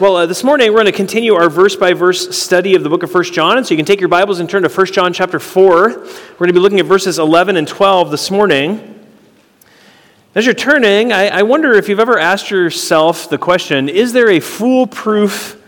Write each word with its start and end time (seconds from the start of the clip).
Well, 0.00 0.16
uh, 0.16 0.24
this 0.24 0.42
morning 0.42 0.68
we're 0.68 0.76
going 0.76 0.86
to 0.86 0.92
continue 0.92 1.34
our 1.34 1.50
verse 1.50 1.76
by 1.76 1.92
verse 1.92 2.34
study 2.34 2.74
of 2.74 2.82
the 2.82 2.88
book 2.88 3.02
of 3.02 3.12
1 3.12 3.22
John. 3.24 3.58
And 3.58 3.66
so 3.66 3.74
you 3.74 3.76
can 3.76 3.84
take 3.84 4.00
your 4.00 4.08
Bibles 4.08 4.40
and 4.40 4.48
turn 4.48 4.62
to 4.62 4.70
1 4.70 4.86
John 4.86 5.12
chapter 5.12 5.38
4. 5.38 5.88
We're 5.90 5.94
going 5.94 6.48
to 6.48 6.54
be 6.54 6.58
looking 6.58 6.80
at 6.80 6.86
verses 6.86 7.18
11 7.18 7.58
and 7.58 7.68
12 7.68 8.10
this 8.10 8.30
morning. 8.30 8.98
As 10.34 10.46
you're 10.46 10.54
turning, 10.54 11.12
I, 11.12 11.28
I 11.28 11.42
wonder 11.42 11.74
if 11.74 11.86
you've 11.86 12.00
ever 12.00 12.18
asked 12.18 12.50
yourself 12.50 13.28
the 13.28 13.36
question 13.36 13.90
is 13.90 14.14
there 14.14 14.30
a 14.30 14.40
foolproof, 14.40 15.62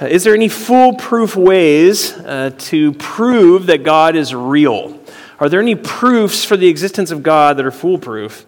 uh, 0.00 0.06
is 0.06 0.24
there 0.24 0.32
any 0.32 0.48
foolproof 0.48 1.36
ways 1.36 2.14
uh, 2.14 2.52
to 2.56 2.94
prove 2.94 3.66
that 3.66 3.84
God 3.84 4.16
is 4.16 4.34
real? 4.34 4.98
Are 5.38 5.50
there 5.50 5.60
any 5.60 5.74
proofs 5.74 6.46
for 6.46 6.56
the 6.56 6.68
existence 6.68 7.10
of 7.10 7.22
God 7.22 7.58
that 7.58 7.66
are 7.66 7.70
foolproof? 7.70 8.46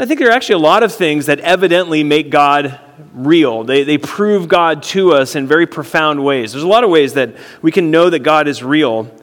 I 0.00 0.06
think 0.06 0.18
there 0.18 0.30
are 0.30 0.32
actually 0.32 0.54
a 0.54 0.58
lot 0.60 0.82
of 0.82 0.94
things 0.94 1.26
that 1.26 1.40
evidently 1.40 2.02
make 2.04 2.30
God 2.30 2.80
real. 3.12 3.64
They, 3.64 3.84
they 3.84 3.98
prove 3.98 4.48
God 4.48 4.82
to 4.84 5.12
us 5.12 5.36
in 5.36 5.46
very 5.46 5.66
profound 5.66 6.24
ways. 6.24 6.52
There's 6.52 6.64
a 6.64 6.68
lot 6.68 6.84
of 6.84 6.90
ways 6.90 7.12
that 7.14 7.36
we 7.60 7.70
can 7.70 7.90
know 7.90 8.08
that 8.08 8.20
God 8.20 8.48
is 8.48 8.62
real. 8.62 9.14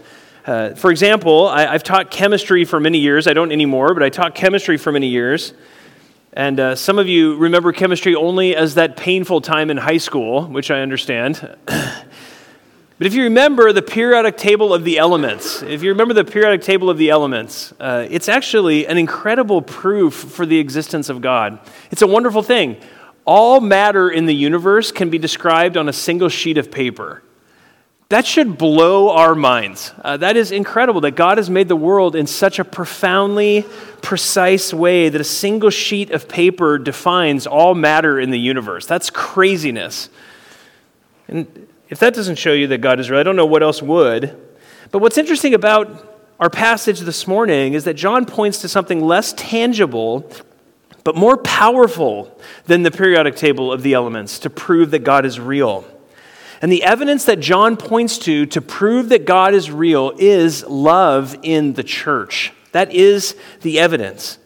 Uh, 0.46 0.76
for 0.76 0.92
example, 0.92 1.48
I, 1.48 1.72
have 1.72 1.82
taught 1.82 2.12
chemistry 2.12 2.64
for 2.64 2.80
many 2.80 3.00
years. 3.00 3.26
I 3.26 3.34
don't 3.34 3.52
anymore, 3.52 3.96
but 3.96 4.04
I 4.04 4.10
taught 4.10 4.36
chemistry 4.36 4.78
for 4.78 4.92
many 4.92 5.08
years. 5.08 5.56
And 6.34 6.60
uh, 6.60 6.76
some 6.76 7.00
of 7.00 7.08
you 7.08 7.38
remember 7.38 7.72
chemistry 7.72 8.14
only 8.14 8.56
as 8.56 8.76
that 8.76 8.98
painful 8.98 9.42
time 9.42 9.72
in 9.72 9.78
high 9.78 9.98
school, 9.98 10.46
which 10.46 10.70
I 10.70 10.82
understand. 10.82 11.58
But 12.98 13.06
if 13.06 13.14
you 13.14 13.24
remember 13.24 13.72
the 13.74 13.84
periodic 13.84 14.38
table 14.38 14.74
of 14.74 14.84
the 14.84 14.98
elements, 14.98 15.62
if 15.62 15.84
you 15.84 15.90
remember 15.90 16.16
the 16.16 16.26
periodic 16.26 16.62
table 16.64 16.90
of 16.90 16.98
the 16.98 17.12
elements, 17.12 17.72
uh, 17.80 18.08
it's 18.10 18.28
actually 18.28 18.88
an 18.88 18.98
incredible 18.98 19.62
proof 19.62 20.16
for 20.16 20.48
the 20.48 20.58
existence 20.58 21.08
of 21.10 21.22
God. 21.22 21.60
It's 21.92 22.02
a 22.02 22.08
wonderful 22.08 22.42
thing. 22.42 22.78
All 23.24 23.62
matter 23.62 24.10
in 24.10 24.26
the 24.26 24.34
universe 24.34 24.92
can 24.92 25.12
be 25.12 25.20
described 25.20 25.78
on 25.78 25.88
a 25.88 25.94
single 25.94 26.30
sheet 26.30 26.58
of 26.58 26.72
paper. 26.72 27.22
That 28.10 28.26
should 28.26 28.58
blow 28.58 29.12
our 29.12 29.36
minds. 29.36 29.94
Uh, 30.02 30.18
that 30.18 30.38
is 30.38 30.52
incredible 30.52 31.02
that 31.02 31.12
God 31.12 31.38
has 31.38 31.50
made 31.50 31.68
the 31.68 31.76
world 31.76 32.16
in 32.16 32.26
such 32.26 32.58
a 32.58 32.64
profoundly 32.64 33.66
precise 34.02 34.74
way 34.74 35.10
that 35.10 35.20
a 35.20 35.26
single 35.26 35.70
sheet 35.70 36.12
of 36.12 36.30
paper 36.30 36.80
defines 36.80 37.46
all 37.46 37.76
matter 37.76 38.18
in 38.20 38.32
the 38.32 38.40
universe. 38.40 38.88
That's 38.88 39.10
craziness. 39.10 40.10
And 41.28 41.68
if 41.90 42.00
that 42.00 42.14
doesn't 42.14 42.38
show 42.38 42.54
you 42.54 42.68
that 42.68 42.80
God 42.80 43.00
is 43.00 43.10
real, 43.10 43.20
I 43.20 43.24
don't 43.24 43.36
know 43.36 43.46
what 43.46 43.64
else 43.64 43.82
would. 43.82 44.38
But 44.92 45.00
what's 45.00 45.18
interesting 45.18 45.54
about 45.54 46.16
our 46.40 46.50
passage 46.50 47.02
this 47.02 47.28
morning 47.28 47.74
is 47.74 47.84
that 47.86 47.96
John 47.96 48.26
points 48.26 48.60
to 48.62 48.70
something 48.70 49.02
less 49.02 49.34
tangible, 49.34 50.30
but 51.04 51.16
more 51.16 51.38
powerful 51.38 52.40
than 52.66 52.84
the 52.84 52.92
periodic 52.92 53.36
table 53.36 53.72
of 53.72 53.84
the 53.84 53.94
elements 53.94 54.40
to 54.40 54.50
prove 54.50 54.92
that 54.92 55.04
God 55.04 55.26
is 55.26 55.40
real. 55.40 55.86
And 56.62 56.72
the 56.72 56.84
evidence 56.84 57.26
that 57.26 57.40
John 57.40 57.78
points 57.78 58.18
to 58.20 58.46
to 58.48 58.62
prove 58.62 59.10
that 59.10 59.26
God 59.26 59.54
is 59.54 59.70
real 59.70 60.14
is 60.18 60.64
love 60.66 61.38
in 61.44 61.74
the 61.74 61.84
church. 61.84 62.52
That 62.72 62.92
is 62.92 63.36
the 63.62 63.80
evidence. 63.80 64.40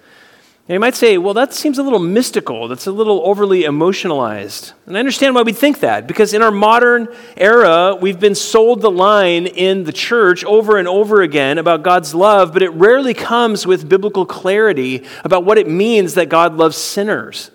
You 0.72 0.80
might 0.80 0.95
say, 0.95 1.17
well, 1.17 1.33
that 1.33 1.53
seems 1.53 1.80
a 1.80 1.83
little 1.83 2.00
mystical. 2.00 2.69
That's 2.69 2.88
a 2.88 2.94
little 2.94 3.22
overly 3.25 3.66
emotionalized. 3.66 4.72
And 4.86 4.95
I 4.95 5.02
understand 5.02 5.36
why 5.36 5.41
we 5.41 5.52
think 5.52 5.81
that, 5.81 6.08
because 6.08 6.33
in 6.33 6.41
our 6.41 6.50
modern 6.50 7.09
era, 7.36 7.97
we've 8.00 8.22
been 8.22 8.36
sold 8.36 8.80
the 8.80 8.89
line 8.89 9.47
in 9.47 9.83
the 9.83 9.91
church 9.91 10.45
over 10.45 10.78
and 10.78 10.88
over 10.88 11.23
again 11.23 11.58
about 11.58 11.83
God's 11.83 12.16
love, 12.16 12.53
but 12.53 12.63
it 12.63 12.69
rarely 12.69 13.13
comes 13.13 13.67
with 13.67 13.89
biblical 13.89 14.25
clarity 14.25 15.05
about 15.25 15.44
what 15.44 15.58
it 15.58 15.67
means 15.67 16.13
that 16.13 16.30
God 16.30 16.55
loves 16.55 16.78
sinners. 16.78 17.52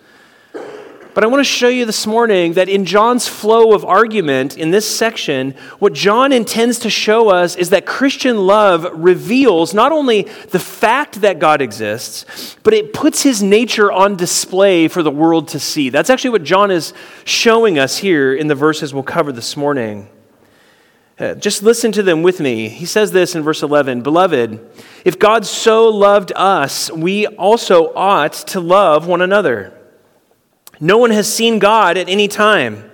But 1.17 1.25
I 1.25 1.29
want 1.29 1.41
to 1.41 1.45
show 1.45 1.69
you 1.69 1.87
this 1.87 2.07
morning 2.07 2.53
that 2.53 2.69
in 2.69 2.85
John's 2.85 3.27
flow 3.27 3.73
of 3.73 3.87
argument 3.87 4.59
in 4.59 4.71
this 4.71 4.85
section, 4.87 5.53
what 5.79 5.95
John 5.95 6.31
intends 6.31 6.79
to 6.81 6.91
show 6.91 7.31
us 7.31 7.57
is 7.57 7.71
that 7.71 7.87
Christian 7.87 8.47
love 8.47 8.87
reveals 8.93 9.73
not 9.73 9.93
only 9.93 10.25
the 10.51 10.59
fact 10.59 11.23
that 11.23 11.39
God 11.39 11.63
exists, 11.63 12.59
but 12.63 12.75
it 12.75 12.93
puts 12.93 13.23
his 13.23 13.43
nature 13.43 13.91
on 13.91 14.17
display 14.17 14.89
for 14.89 15.03
the 15.03 15.11
world 15.11 15.49
to 15.49 15.59
see. 15.59 15.89
That's 15.89 16.11
actually 16.11 16.33
what 16.33 16.45
John 16.45 16.71
is 16.71 16.93
showing 17.25 17.79
us 17.79 17.97
here 17.97 18.35
in 18.35 18.49
the 18.49 18.55
verses 18.55 18.93
we'll 18.93 19.03
cover 19.03 19.33
this 19.33 19.57
morning. 19.57 20.11
Uh, 21.19 21.33
just 21.33 21.63
listen 21.63 21.93
to 21.93 22.03
them 22.03 22.23
with 22.23 22.41
me. 22.41 22.69
He 22.69 22.85
says 22.85 23.13
this 23.13 23.35
in 23.35 23.43
verse 23.43 23.63
11 23.63 24.03
Beloved, 24.03 24.61
if 25.07 25.19
God 25.19 25.47
so 25.47 25.89
loved 25.89 26.31
us, 26.37 26.91
we 26.91 27.27
also 27.27 27.95
ought 27.95 28.35
to 28.35 28.61
love 28.61 29.07
one 29.07 29.23
another. 29.23 29.76
No 30.81 30.99
one 30.99 31.11
has 31.11 31.33
seen 31.33 31.59
God 31.59 31.97
at 31.97 32.09
any 32.09 32.29
time. 32.29 32.91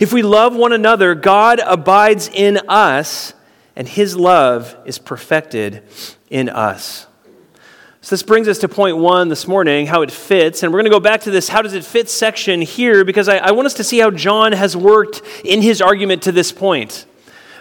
If 0.00 0.12
we 0.12 0.22
love 0.22 0.54
one 0.54 0.72
another, 0.72 1.14
God 1.14 1.60
abides 1.60 2.28
in 2.32 2.58
us, 2.68 3.32
and 3.74 3.88
his 3.88 4.16
love 4.16 4.76
is 4.84 4.98
perfected 4.98 5.82
in 6.30 6.48
us. 6.48 7.06
So, 8.02 8.14
this 8.14 8.22
brings 8.22 8.46
us 8.46 8.58
to 8.58 8.68
point 8.68 8.98
one 8.98 9.28
this 9.28 9.48
morning 9.48 9.86
how 9.86 10.02
it 10.02 10.12
fits. 10.12 10.62
And 10.62 10.72
we're 10.72 10.78
going 10.78 10.92
to 10.92 10.96
go 10.96 11.00
back 11.00 11.22
to 11.22 11.30
this 11.32 11.48
how 11.48 11.60
does 11.62 11.72
it 11.72 11.84
fit 11.84 12.08
section 12.08 12.60
here 12.60 13.04
because 13.04 13.28
I, 13.28 13.38
I 13.38 13.50
want 13.50 13.66
us 13.66 13.74
to 13.74 13.84
see 13.84 13.98
how 13.98 14.12
John 14.12 14.52
has 14.52 14.76
worked 14.76 15.22
in 15.44 15.60
his 15.60 15.82
argument 15.82 16.22
to 16.22 16.32
this 16.32 16.52
point. 16.52 17.04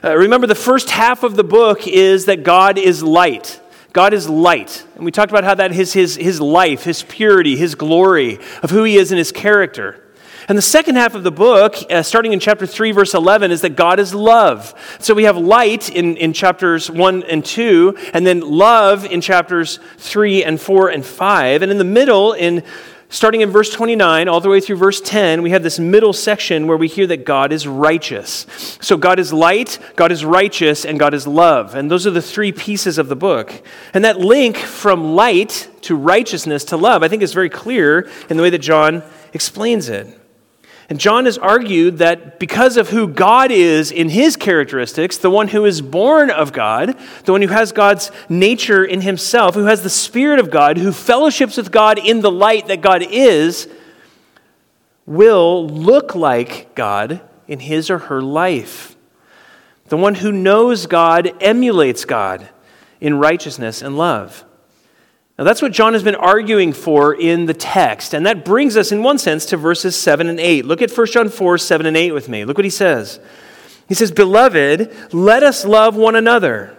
Uh, 0.03 0.15
remember, 0.15 0.45
the 0.45 0.53
first 0.53 0.91
half 0.91 1.23
of 1.23 1.35
the 1.35 1.43
book 1.43 1.87
is 1.87 2.25
that 2.25 2.43
God 2.43 2.77
is 2.77 3.01
light. 3.01 3.59
God 3.95 4.13
is 4.13 4.27
light. 4.27 4.85
And 4.95 5.05
we 5.05 5.11
talked 5.11 5.31
about 5.31 5.45
how 5.45 5.55
that 5.55 5.71
is 5.71 5.93
his, 5.93 6.17
his 6.17 6.41
life, 6.41 6.83
his 6.83 7.01
purity, 7.01 7.55
his 7.55 7.75
glory, 7.75 8.39
of 8.61 8.69
who 8.69 8.83
he 8.83 8.97
is 8.97 9.13
and 9.13 9.17
his 9.17 9.31
character. 9.31 10.03
And 10.49 10.57
the 10.57 10.61
second 10.61 10.97
half 10.97 11.15
of 11.15 11.23
the 11.23 11.31
book, 11.31 11.77
uh, 11.89 12.03
starting 12.03 12.33
in 12.33 12.41
chapter 12.41 12.67
3, 12.67 12.91
verse 12.91 13.13
11, 13.13 13.51
is 13.51 13.61
that 13.61 13.77
God 13.77 14.01
is 14.01 14.13
love. 14.13 14.73
So 14.99 15.13
we 15.13 15.23
have 15.23 15.37
light 15.37 15.89
in, 15.89 16.17
in 16.17 16.33
chapters 16.33 16.91
1 16.91 17.23
and 17.23 17.45
2, 17.45 17.97
and 18.13 18.27
then 18.27 18.41
love 18.41 19.05
in 19.05 19.21
chapters 19.21 19.79
3 19.95 20.43
and 20.43 20.59
4 20.59 20.89
and 20.89 21.05
5. 21.05 21.61
And 21.61 21.71
in 21.71 21.77
the 21.77 21.85
middle, 21.85 22.33
in 22.33 22.63
starting 23.15 23.39
in 23.39 23.49
verse 23.49 23.69
29 23.69 24.27
all 24.27 24.41
the 24.41 24.49
way 24.49 24.59
through 24.59 24.75
verse 24.75 24.99
10, 24.99 25.41
we 25.41 25.51
have 25.51 25.63
this 25.63 25.79
middle 25.79 26.11
section 26.11 26.67
where 26.67 26.75
we 26.75 26.87
hear 26.87 27.07
that 27.07 27.25
God 27.25 27.53
is 27.53 27.65
righteous. 27.65 28.45
So 28.81 28.97
God 28.97 29.19
is 29.19 29.31
light, 29.31 29.79
God 29.95 30.11
is 30.11 30.25
righteous, 30.25 30.85
and 30.85 30.99
God 30.99 31.13
is 31.13 31.25
love. 31.25 31.75
And 31.75 31.89
those 31.89 32.05
are 32.05 32.11
the 32.11 32.21
three 32.21 32.51
pieces 32.51 32.97
of 32.97 33.07
the 33.07 33.15
book. 33.15 33.63
And 33.93 34.03
that 34.03 34.19
link 34.19 34.57
from 34.57 35.15
light 35.15 35.69
to 35.83 35.95
righteousness 35.95 36.65
to 36.65 36.77
love, 36.77 37.03
I 37.03 37.07
think, 37.07 37.23
is 37.23 37.33
very 37.33 37.49
clear 37.49 38.09
in 38.29 38.35
the 38.35 38.43
way 38.43 38.49
that 38.49 38.59
John 38.59 39.01
explains 39.33 39.87
it. 39.87 40.07
And 40.87 40.99
John 40.99 41.25
has 41.25 41.37
argued 41.37 41.97
that 41.97 42.39
because 42.39 42.77
of 42.77 42.89
who 42.89 43.07
God 43.07 43.49
is 43.51 43.91
in 43.91 44.09
his 44.09 44.35
characteristics, 44.35 45.17
the 45.17 45.31
one 45.31 45.47
who 45.47 45.65
is 45.65 45.81
born 45.81 46.29
of 46.29 46.53
God, 46.53 46.95
the 47.23 47.31
one 47.31 47.41
who 47.41 47.47
has 47.47 47.71
God's 47.71 48.11
nature 48.29 48.85
in 48.85 49.01
himself, 49.01 49.55
who 49.55 49.65
has 49.65 49.81
the 49.81 49.89
Spirit 49.89 50.39
of 50.39 50.51
God, 50.51 50.77
who 50.77 50.91
fellowships 50.91 51.57
with 51.57 51.71
God 51.71 51.97
in 51.97 52.21
the 52.21 52.31
light 52.31 52.67
that 52.67 52.81
God 52.81 53.01
is, 53.01 53.67
will 55.07 55.67
look 55.67 56.13
like 56.13 56.75
God 56.75 57.21
in 57.47 57.59
his 57.59 57.89
or 57.89 57.97
her 57.97 58.21
life. 58.21 58.95
The 59.87 59.97
one 59.97 60.15
who 60.15 60.31
knows 60.31 60.85
God 60.85 61.31
emulates 61.41 62.05
God 62.05 62.49
in 63.01 63.17
righteousness 63.17 63.81
and 63.81 63.97
love. 63.97 64.43
Now, 65.37 65.43
that's 65.43 65.61
what 65.61 65.73
John 65.73 65.93
has 65.93 66.03
been 66.03 66.15
arguing 66.15 66.71
for 66.71 67.13
in 67.13 67.45
the 67.45 67.53
text. 67.53 68.13
And 68.13 68.25
that 68.25 68.45
brings 68.45 68.77
us, 68.77 68.93
in 68.93 69.03
one 69.03 69.17
sense, 69.17 69.45
to 69.47 69.57
verses 69.57 69.95
7 69.95 70.29
and 70.29 70.39
8. 70.39 70.65
Look 70.65 70.81
at 70.81 70.91
1 70.91 71.07
John 71.07 71.27
4, 71.27 71.57
7 71.57 71.85
and 71.85 71.97
8 71.97 72.11
with 72.13 72.29
me. 72.29 72.45
Look 72.45 72.57
what 72.57 72.63
he 72.63 72.69
says. 72.69 73.19
He 73.89 73.95
says, 73.95 74.11
Beloved, 74.11 75.13
let 75.13 75.43
us 75.43 75.65
love 75.65 75.95
one 75.97 76.15
another. 76.15 76.77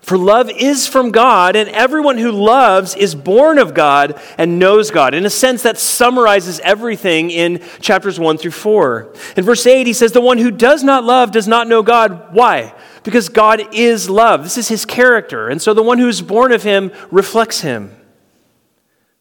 For 0.00 0.16
love 0.16 0.48
is 0.48 0.86
from 0.86 1.10
God, 1.10 1.56
and 1.56 1.68
everyone 1.70 2.16
who 2.16 2.30
loves 2.30 2.94
is 2.94 3.16
born 3.16 3.58
of 3.58 3.74
God 3.74 4.20
and 4.38 4.58
knows 4.58 4.92
God. 4.92 5.14
In 5.14 5.26
a 5.26 5.30
sense, 5.30 5.64
that 5.64 5.78
summarizes 5.78 6.60
everything 6.60 7.30
in 7.30 7.60
chapters 7.80 8.18
1 8.18 8.38
through 8.38 8.52
4. 8.52 9.12
In 9.36 9.44
verse 9.44 9.66
8, 9.66 9.84
he 9.86 9.92
says, 9.92 10.12
The 10.12 10.20
one 10.20 10.38
who 10.38 10.52
does 10.52 10.84
not 10.84 11.02
love 11.02 11.32
does 11.32 11.48
not 11.48 11.66
know 11.66 11.82
God. 11.82 12.32
Why? 12.32 12.72
Because 13.06 13.28
God 13.28 13.72
is 13.72 14.10
love. 14.10 14.42
This 14.42 14.58
is 14.58 14.66
his 14.66 14.84
character. 14.84 15.48
And 15.48 15.62
so 15.62 15.72
the 15.72 15.82
one 15.82 15.98
who 15.98 16.08
is 16.08 16.20
born 16.20 16.50
of 16.50 16.64
him 16.64 16.90
reflects 17.12 17.60
him. 17.60 17.94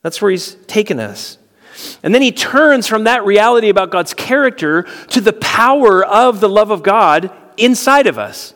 That's 0.02 0.20
where 0.24 0.32
he's 0.32 0.56
taken 0.66 1.00
us. 1.00 1.38
And 2.02 2.14
then 2.14 2.24
he 2.24 2.32
turns 2.32 2.88
from 2.88 3.04
that 3.04 3.26
reality 3.26 3.70
about 3.70 3.92
God's 3.92 4.16
character 4.16 4.88
to 5.10 5.22
the 5.22 5.34
power 5.34 6.04
of 6.04 6.40
the 6.40 6.50
love 6.50 6.72
of 6.72 6.82
God 6.82 7.32
inside 7.58 8.08
of 8.08 8.18
us. 8.18 8.56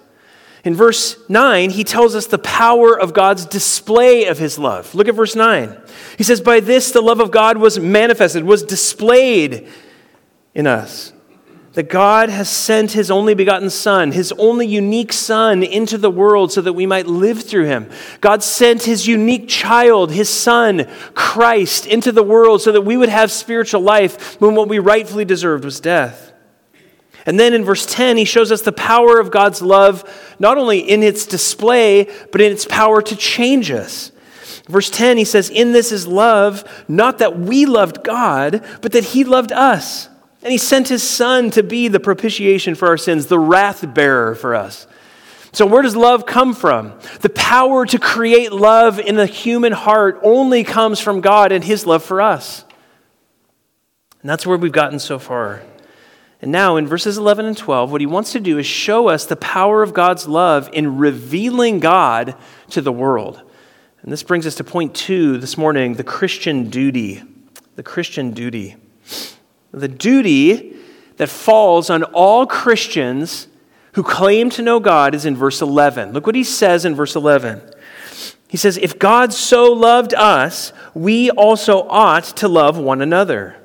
In 0.63 0.73
verse 0.73 1.15
9, 1.29 1.69
he 1.69 1.83
tells 1.83 2.15
us 2.15 2.25
the 2.25 2.39
power 2.39 2.99
of 2.99 3.13
God's 3.13 3.45
display 3.45 4.25
of 4.25 4.39
his 4.39 4.57
love. 4.57 4.95
Look 4.95 5.07
at 5.07 5.13
verse 5.13 5.35
9. 5.35 5.79
He 6.17 6.23
says, 6.23 6.41
By 6.41 6.59
this 6.59 6.91
the 6.91 7.01
love 7.01 7.19
of 7.19 7.29
God 7.29 7.57
was 7.59 7.77
manifested, 7.79 8.43
was 8.43 8.63
displayed 8.63 9.67
in 10.55 10.65
us 10.65 11.13
that 11.79 11.87
God 11.87 12.27
has 12.27 12.49
sent 12.49 12.91
his 12.91 13.09
only 13.09 13.33
begotten 13.33 13.69
Son, 13.69 14.11
his 14.11 14.33
only 14.33 14.67
unique 14.67 15.13
Son, 15.13 15.63
into 15.63 15.97
the 15.97 16.11
world 16.11 16.51
so 16.51 16.59
that 16.59 16.73
we 16.73 16.85
might 16.85 17.07
live 17.07 17.41
through 17.41 17.67
him. 17.67 17.89
God 18.19 18.43
sent 18.43 18.83
his 18.83 19.07
unique 19.07 19.47
child, 19.47 20.11
his 20.11 20.27
Son, 20.27 20.89
Christ, 21.13 21.85
into 21.85 22.11
the 22.11 22.21
world 22.21 22.61
so 22.61 22.73
that 22.73 22.81
we 22.81 22.97
would 22.97 23.07
have 23.07 23.31
spiritual 23.31 23.79
life 23.79 24.41
when 24.41 24.55
what 24.55 24.67
we 24.67 24.77
rightfully 24.77 25.23
deserved 25.23 25.63
was 25.63 25.79
death. 25.79 26.33
And 27.25 27.39
then 27.39 27.53
in 27.53 27.63
verse 27.63 27.85
10, 27.85 28.17
he 28.17 28.25
shows 28.25 28.51
us 28.51 28.61
the 28.61 28.73
power 28.73 29.17
of 29.17 29.31
God's 29.31 29.61
love, 29.61 30.03
not 30.37 30.57
only 30.57 30.79
in 30.79 31.01
its 31.01 31.25
display, 31.25 32.09
but 32.33 32.41
in 32.41 32.51
its 32.51 32.65
power 32.65 33.01
to 33.03 33.15
change 33.15 33.71
us. 33.71 34.11
Verse 34.67 34.89
10, 34.89 35.15
he 35.15 35.23
says, 35.23 35.49
In 35.49 35.71
this 35.71 35.93
is 35.93 36.05
love, 36.05 36.65
not 36.89 37.19
that 37.19 37.39
we 37.39 37.65
loved 37.65 38.03
God, 38.03 38.65
but 38.81 38.91
that 38.91 39.05
he 39.05 39.23
loved 39.23 39.53
us. 39.53 40.08
And 40.41 40.51
he 40.51 40.57
sent 40.57 40.87
his 40.87 41.03
son 41.03 41.51
to 41.51 41.63
be 41.63 41.87
the 41.87 41.99
propitiation 41.99 42.75
for 42.75 42.87
our 42.87 42.97
sins, 42.97 43.25
the 43.25 43.39
wrath 43.39 43.93
bearer 43.93 44.35
for 44.35 44.55
us. 44.55 44.87
So, 45.51 45.65
where 45.65 45.81
does 45.81 45.95
love 45.95 46.25
come 46.25 46.53
from? 46.53 46.93
The 47.21 47.29
power 47.29 47.85
to 47.87 47.97
create 47.97 48.51
love 48.51 48.99
in 48.99 49.15
the 49.15 49.25
human 49.25 49.73
heart 49.73 50.19
only 50.21 50.63
comes 50.63 50.99
from 50.99 51.21
God 51.21 51.51
and 51.51 51.63
his 51.63 51.85
love 51.85 52.03
for 52.03 52.21
us. 52.21 52.63
And 54.21 54.29
that's 54.29 54.45
where 54.45 54.57
we've 54.57 54.71
gotten 54.71 54.99
so 54.99 55.17
far. 55.17 55.63
And 56.41 56.51
now, 56.51 56.77
in 56.77 56.87
verses 56.87 57.17
11 57.17 57.45
and 57.45 57.57
12, 57.57 57.91
what 57.91 57.99
he 57.99 58.07
wants 58.07 58.31
to 58.31 58.39
do 58.39 58.57
is 58.57 58.65
show 58.65 59.09
us 59.09 59.25
the 59.25 59.35
power 59.35 59.83
of 59.83 59.93
God's 59.93 60.27
love 60.27 60.69
in 60.71 60.97
revealing 60.97 61.79
God 61.79 62.35
to 62.69 62.81
the 62.81 62.93
world. 62.93 63.41
And 64.03 64.11
this 64.11 64.23
brings 64.23 64.47
us 64.47 64.55
to 64.55 64.63
point 64.63 64.95
two 64.95 65.37
this 65.37 65.57
morning 65.57 65.95
the 65.95 66.03
Christian 66.03 66.69
duty. 66.69 67.23
The 67.75 67.83
Christian 67.83 68.31
duty. 68.31 68.77
The 69.71 69.87
duty 69.87 70.75
that 71.17 71.29
falls 71.29 71.89
on 71.89 72.03
all 72.03 72.45
Christians 72.45 73.47
who 73.93 74.03
claim 74.03 74.49
to 74.51 74.61
know 74.61 74.79
God 74.79 75.13
is 75.13 75.25
in 75.25 75.35
verse 75.35 75.61
11. 75.61 76.13
Look 76.13 76.25
what 76.25 76.35
he 76.35 76.43
says 76.43 76.85
in 76.85 76.95
verse 76.95 77.15
11. 77.15 77.61
He 78.47 78.57
says, 78.57 78.77
If 78.77 78.97
God 78.97 79.33
so 79.33 79.71
loved 79.71 80.13
us, 80.13 80.73
we 80.93 81.29
also 81.29 81.87
ought 81.87 82.23
to 82.37 82.47
love 82.47 82.77
one 82.77 83.01
another. 83.01 83.55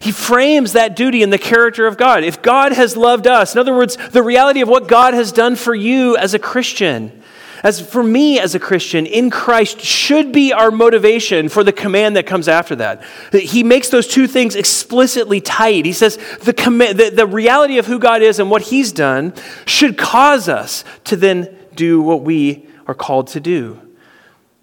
He 0.00 0.12
frames 0.12 0.72
that 0.72 0.96
duty 0.96 1.22
in 1.22 1.30
the 1.30 1.38
character 1.38 1.86
of 1.86 1.96
God. 1.96 2.22
If 2.22 2.40
God 2.40 2.72
has 2.72 2.96
loved 2.96 3.26
us, 3.26 3.54
in 3.54 3.58
other 3.58 3.74
words, 3.74 3.96
the 4.10 4.22
reality 4.22 4.60
of 4.60 4.68
what 4.68 4.86
God 4.86 5.14
has 5.14 5.32
done 5.32 5.56
for 5.56 5.74
you 5.74 6.16
as 6.16 6.34
a 6.34 6.38
Christian, 6.38 7.17
as 7.62 7.80
for 7.80 8.02
me 8.02 8.38
as 8.38 8.54
a 8.54 8.58
Christian 8.58 9.06
in 9.06 9.30
Christ, 9.30 9.80
should 9.80 10.32
be 10.32 10.52
our 10.52 10.70
motivation 10.70 11.48
for 11.48 11.64
the 11.64 11.72
command 11.72 12.16
that 12.16 12.26
comes 12.26 12.48
after 12.48 12.76
that. 12.76 13.04
He 13.32 13.62
makes 13.62 13.88
those 13.88 14.06
two 14.06 14.26
things 14.26 14.54
explicitly 14.54 15.40
tight. 15.40 15.84
He 15.84 15.92
says 15.92 16.18
the, 16.42 16.52
command, 16.52 16.98
the, 16.98 17.10
the 17.10 17.26
reality 17.26 17.78
of 17.78 17.86
who 17.86 17.98
God 17.98 18.22
is 18.22 18.38
and 18.38 18.50
what 18.50 18.62
He's 18.62 18.92
done 18.92 19.32
should 19.66 19.96
cause 19.98 20.48
us 20.48 20.84
to 21.04 21.16
then 21.16 21.56
do 21.74 22.00
what 22.00 22.22
we 22.22 22.66
are 22.86 22.94
called 22.94 23.28
to 23.28 23.40
do. 23.40 23.80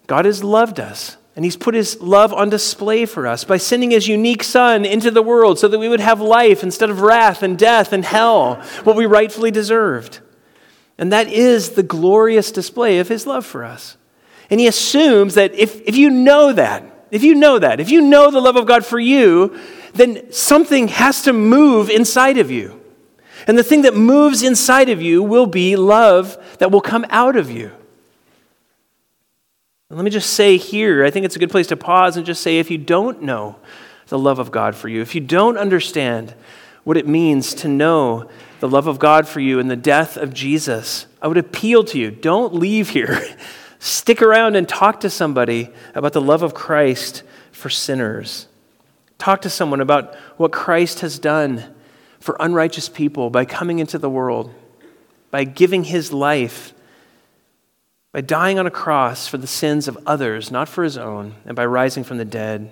God 0.06 0.24
has 0.24 0.44
loved 0.44 0.80
us. 0.80 1.16
And 1.36 1.44
he's 1.44 1.56
put 1.56 1.74
his 1.74 2.00
love 2.00 2.32
on 2.32 2.48
display 2.48 3.04
for 3.04 3.26
us 3.26 3.44
by 3.44 3.58
sending 3.58 3.90
his 3.90 4.08
unique 4.08 4.42
son 4.42 4.86
into 4.86 5.10
the 5.10 5.20
world 5.20 5.58
so 5.58 5.68
that 5.68 5.78
we 5.78 5.88
would 5.88 6.00
have 6.00 6.18
life 6.18 6.62
instead 6.62 6.88
of 6.88 7.02
wrath 7.02 7.42
and 7.42 7.58
death 7.58 7.92
and 7.92 8.06
hell, 8.06 8.54
what 8.84 8.96
we 8.96 9.04
rightfully 9.04 9.50
deserved. 9.50 10.20
And 10.98 11.12
that 11.12 11.28
is 11.28 11.70
the 11.70 11.82
glorious 11.82 12.50
display 12.50 12.98
of 12.98 13.08
his 13.08 13.26
love 13.26 13.44
for 13.44 13.64
us. 13.64 13.96
And 14.48 14.60
he 14.60 14.66
assumes 14.66 15.34
that 15.34 15.54
if, 15.54 15.80
if 15.82 15.96
you 15.96 16.10
know 16.10 16.52
that, 16.52 16.84
if 17.10 17.22
you 17.22 17.34
know 17.34 17.58
that, 17.58 17.80
if 17.80 17.90
you 17.90 18.00
know 18.00 18.30
the 18.30 18.40
love 18.40 18.56
of 18.56 18.66
God 18.66 18.84
for 18.84 18.98
you, 18.98 19.58
then 19.94 20.30
something 20.32 20.88
has 20.88 21.22
to 21.22 21.32
move 21.32 21.90
inside 21.90 22.38
of 22.38 22.50
you. 22.50 22.80
And 23.46 23.56
the 23.56 23.62
thing 23.62 23.82
that 23.82 23.94
moves 23.94 24.42
inside 24.42 24.88
of 24.88 25.02
you 25.02 25.22
will 25.22 25.46
be 25.46 25.76
love 25.76 26.36
that 26.58 26.70
will 26.70 26.80
come 26.80 27.04
out 27.10 27.36
of 27.36 27.50
you. 27.50 27.70
And 29.88 29.96
let 29.96 30.04
me 30.04 30.10
just 30.10 30.32
say 30.32 30.56
here, 30.56 31.04
I 31.04 31.10
think 31.10 31.24
it's 31.24 31.36
a 31.36 31.38
good 31.38 31.50
place 31.50 31.68
to 31.68 31.76
pause 31.76 32.16
and 32.16 32.26
just 32.26 32.42
say 32.42 32.58
if 32.58 32.70
you 32.70 32.78
don't 32.78 33.22
know 33.22 33.56
the 34.08 34.18
love 34.18 34.38
of 34.38 34.50
God 34.50 34.74
for 34.74 34.88
you, 34.88 35.00
if 35.00 35.14
you 35.14 35.20
don't 35.20 35.56
understand 35.56 36.34
what 36.82 36.96
it 36.96 37.06
means 37.06 37.54
to 37.54 37.68
know 37.68 38.28
the 38.60 38.68
love 38.68 38.86
of 38.86 38.98
God 38.98 39.28
for 39.28 39.40
you 39.40 39.58
and 39.58 39.70
the 39.70 39.76
death 39.76 40.16
of 40.16 40.32
Jesus, 40.32 41.06
I 41.20 41.28
would 41.28 41.36
appeal 41.36 41.84
to 41.84 41.98
you 41.98 42.10
don't 42.10 42.54
leave 42.54 42.90
here. 42.90 43.22
Stick 43.78 44.22
around 44.22 44.56
and 44.56 44.68
talk 44.68 45.00
to 45.00 45.10
somebody 45.10 45.70
about 45.94 46.12
the 46.12 46.20
love 46.20 46.42
of 46.42 46.54
Christ 46.54 47.22
for 47.52 47.68
sinners. 47.68 48.48
Talk 49.18 49.42
to 49.42 49.50
someone 49.50 49.80
about 49.80 50.14
what 50.36 50.52
Christ 50.52 51.00
has 51.00 51.18
done 51.18 51.62
for 52.20 52.36
unrighteous 52.40 52.88
people 52.88 53.30
by 53.30 53.44
coming 53.44 53.78
into 53.78 53.98
the 53.98 54.10
world, 54.10 54.52
by 55.30 55.44
giving 55.44 55.84
his 55.84 56.12
life 56.12 56.72
by 58.16 58.22
dying 58.22 58.58
on 58.58 58.66
a 58.66 58.70
cross 58.70 59.28
for 59.28 59.36
the 59.36 59.46
sins 59.46 59.88
of 59.88 59.98
others, 60.06 60.50
not 60.50 60.70
for 60.70 60.82
his 60.82 60.96
own, 60.96 61.34
and 61.44 61.54
by 61.54 61.66
rising 61.66 62.02
from 62.02 62.16
the 62.16 62.24
dead. 62.24 62.70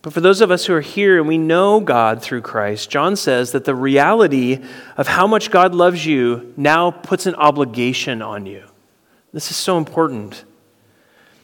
But 0.00 0.12
for 0.12 0.20
those 0.20 0.40
of 0.40 0.50
us 0.50 0.66
who 0.66 0.74
are 0.74 0.80
here 0.80 1.18
and 1.18 1.26
we 1.26 1.38
know 1.38 1.80
God 1.80 2.22
through 2.22 2.42
Christ, 2.42 2.88
John 2.88 3.16
says 3.16 3.52
that 3.52 3.64
the 3.64 3.74
reality 3.74 4.62
of 4.96 5.08
how 5.08 5.26
much 5.26 5.50
God 5.50 5.74
loves 5.74 6.06
you 6.06 6.54
now 6.56 6.90
puts 6.90 7.26
an 7.26 7.34
obligation 7.34 8.22
on 8.22 8.46
you. 8.46 8.64
This 9.32 9.50
is 9.50 9.56
so 9.56 9.76
important. 9.76 10.44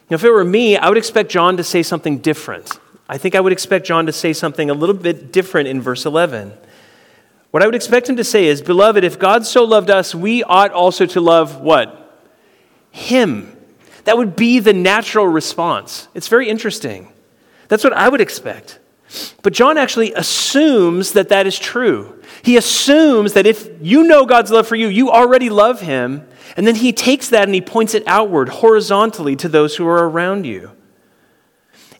Now, 0.09 0.15
if 0.15 0.23
it 0.23 0.31
were 0.31 0.45
me, 0.45 0.77
I 0.77 0.87
would 0.87 0.97
expect 0.97 1.31
John 1.31 1.57
to 1.57 1.63
say 1.63 1.83
something 1.83 2.19
different. 2.19 2.79
I 3.09 3.17
think 3.17 3.35
I 3.35 3.39
would 3.39 3.51
expect 3.51 3.85
John 3.85 4.05
to 4.05 4.13
say 4.13 4.33
something 4.33 4.69
a 4.69 4.73
little 4.73 4.95
bit 4.95 5.31
different 5.31 5.67
in 5.67 5.81
verse 5.81 6.05
11. 6.05 6.53
What 7.51 7.61
I 7.61 7.65
would 7.65 7.75
expect 7.75 8.09
him 8.09 8.15
to 8.17 8.23
say 8.23 8.45
is, 8.45 8.61
Beloved, 8.61 9.03
if 9.03 9.19
God 9.19 9.45
so 9.45 9.63
loved 9.63 9.89
us, 9.89 10.15
we 10.15 10.43
ought 10.43 10.71
also 10.71 11.05
to 11.07 11.21
love 11.21 11.61
what? 11.61 12.23
Him. 12.91 13.55
That 14.05 14.17
would 14.17 14.35
be 14.35 14.59
the 14.59 14.73
natural 14.73 15.27
response. 15.27 16.07
It's 16.13 16.27
very 16.27 16.49
interesting. 16.49 17.11
That's 17.67 17.83
what 17.83 17.93
I 17.93 18.09
would 18.09 18.21
expect. 18.21 18.79
But 19.43 19.53
John 19.53 19.77
actually 19.77 20.13
assumes 20.13 21.13
that 21.13 21.29
that 21.29 21.47
is 21.47 21.57
true. 21.57 22.21
He 22.43 22.57
assumes 22.57 23.33
that 23.33 23.45
if 23.45 23.69
you 23.81 24.03
know 24.03 24.25
God's 24.25 24.51
love 24.51 24.67
for 24.67 24.75
you, 24.75 24.87
you 24.87 25.11
already 25.11 25.49
love 25.49 25.81
him. 25.81 26.27
And 26.57 26.65
then 26.65 26.75
he 26.75 26.91
takes 26.91 27.29
that 27.29 27.43
and 27.43 27.53
he 27.53 27.61
points 27.61 27.93
it 27.93 28.03
outward, 28.07 28.49
horizontally, 28.49 29.35
to 29.37 29.49
those 29.49 29.75
who 29.75 29.87
are 29.87 30.09
around 30.09 30.45
you. 30.45 30.71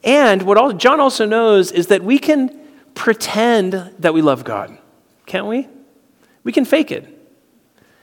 And 0.03 0.43
what 0.43 0.77
John 0.77 0.99
also 0.99 1.25
knows 1.25 1.71
is 1.71 1.87
that 1.87 2.03
we 2.03 2.19
can 2.19 2.59
pretend 2.93 3.73
that 3.99 4.13
we 4.13 4.21
love 4.21 4.43
God 4.43 4.77
can't 5.25 5.47
we? 5.47 5.67
We 6.43 6.51
can 6.51 6.65
fake 6.65 6.91
it. 6.91 7.11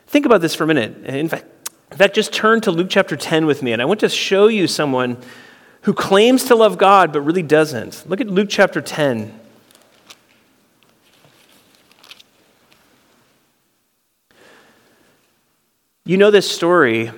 Think 0.07 0.27
about 0.27 0.41
this 0.41 0.55
for 0.55 0.65
a 0.65 0.67
minute. 0.67 1.05
In 1.07 1.29
fact, 1.29 1.47
in 1.91 1.99
fact, 1.99 2.15
just 2.15 2.33
turn 2.33 2.61
to 2.63 2.71
Luke 2.71 2.89
chapter 2.91 3.17
10 3.17 3.47
with 3.47 3.63
me, 3.63 3.73
and 3.73 3.83
I 3.83 3.85
want 3.85 4.01
to 4.01 4.09
show 4.09 4.49
you 4.49 4.67
someone 4.67 5.19
who 5.83 5.93
claims 5.93 6.45
to 6.45 6.55
love 6.55 6.79
God 6.79 7.13
but 7.13 7.21
really 7.21 7.43
doesn't. 7.43 8.09
Look 8.09 8.21
at 8.21 8.27
Luke 8.27 8.49
chapter 8.51 8.81
10. 8.81 9.39
You 16.05 16.17
know 16.17 16.31
this 16.31 16.51
story. 16.51 17.13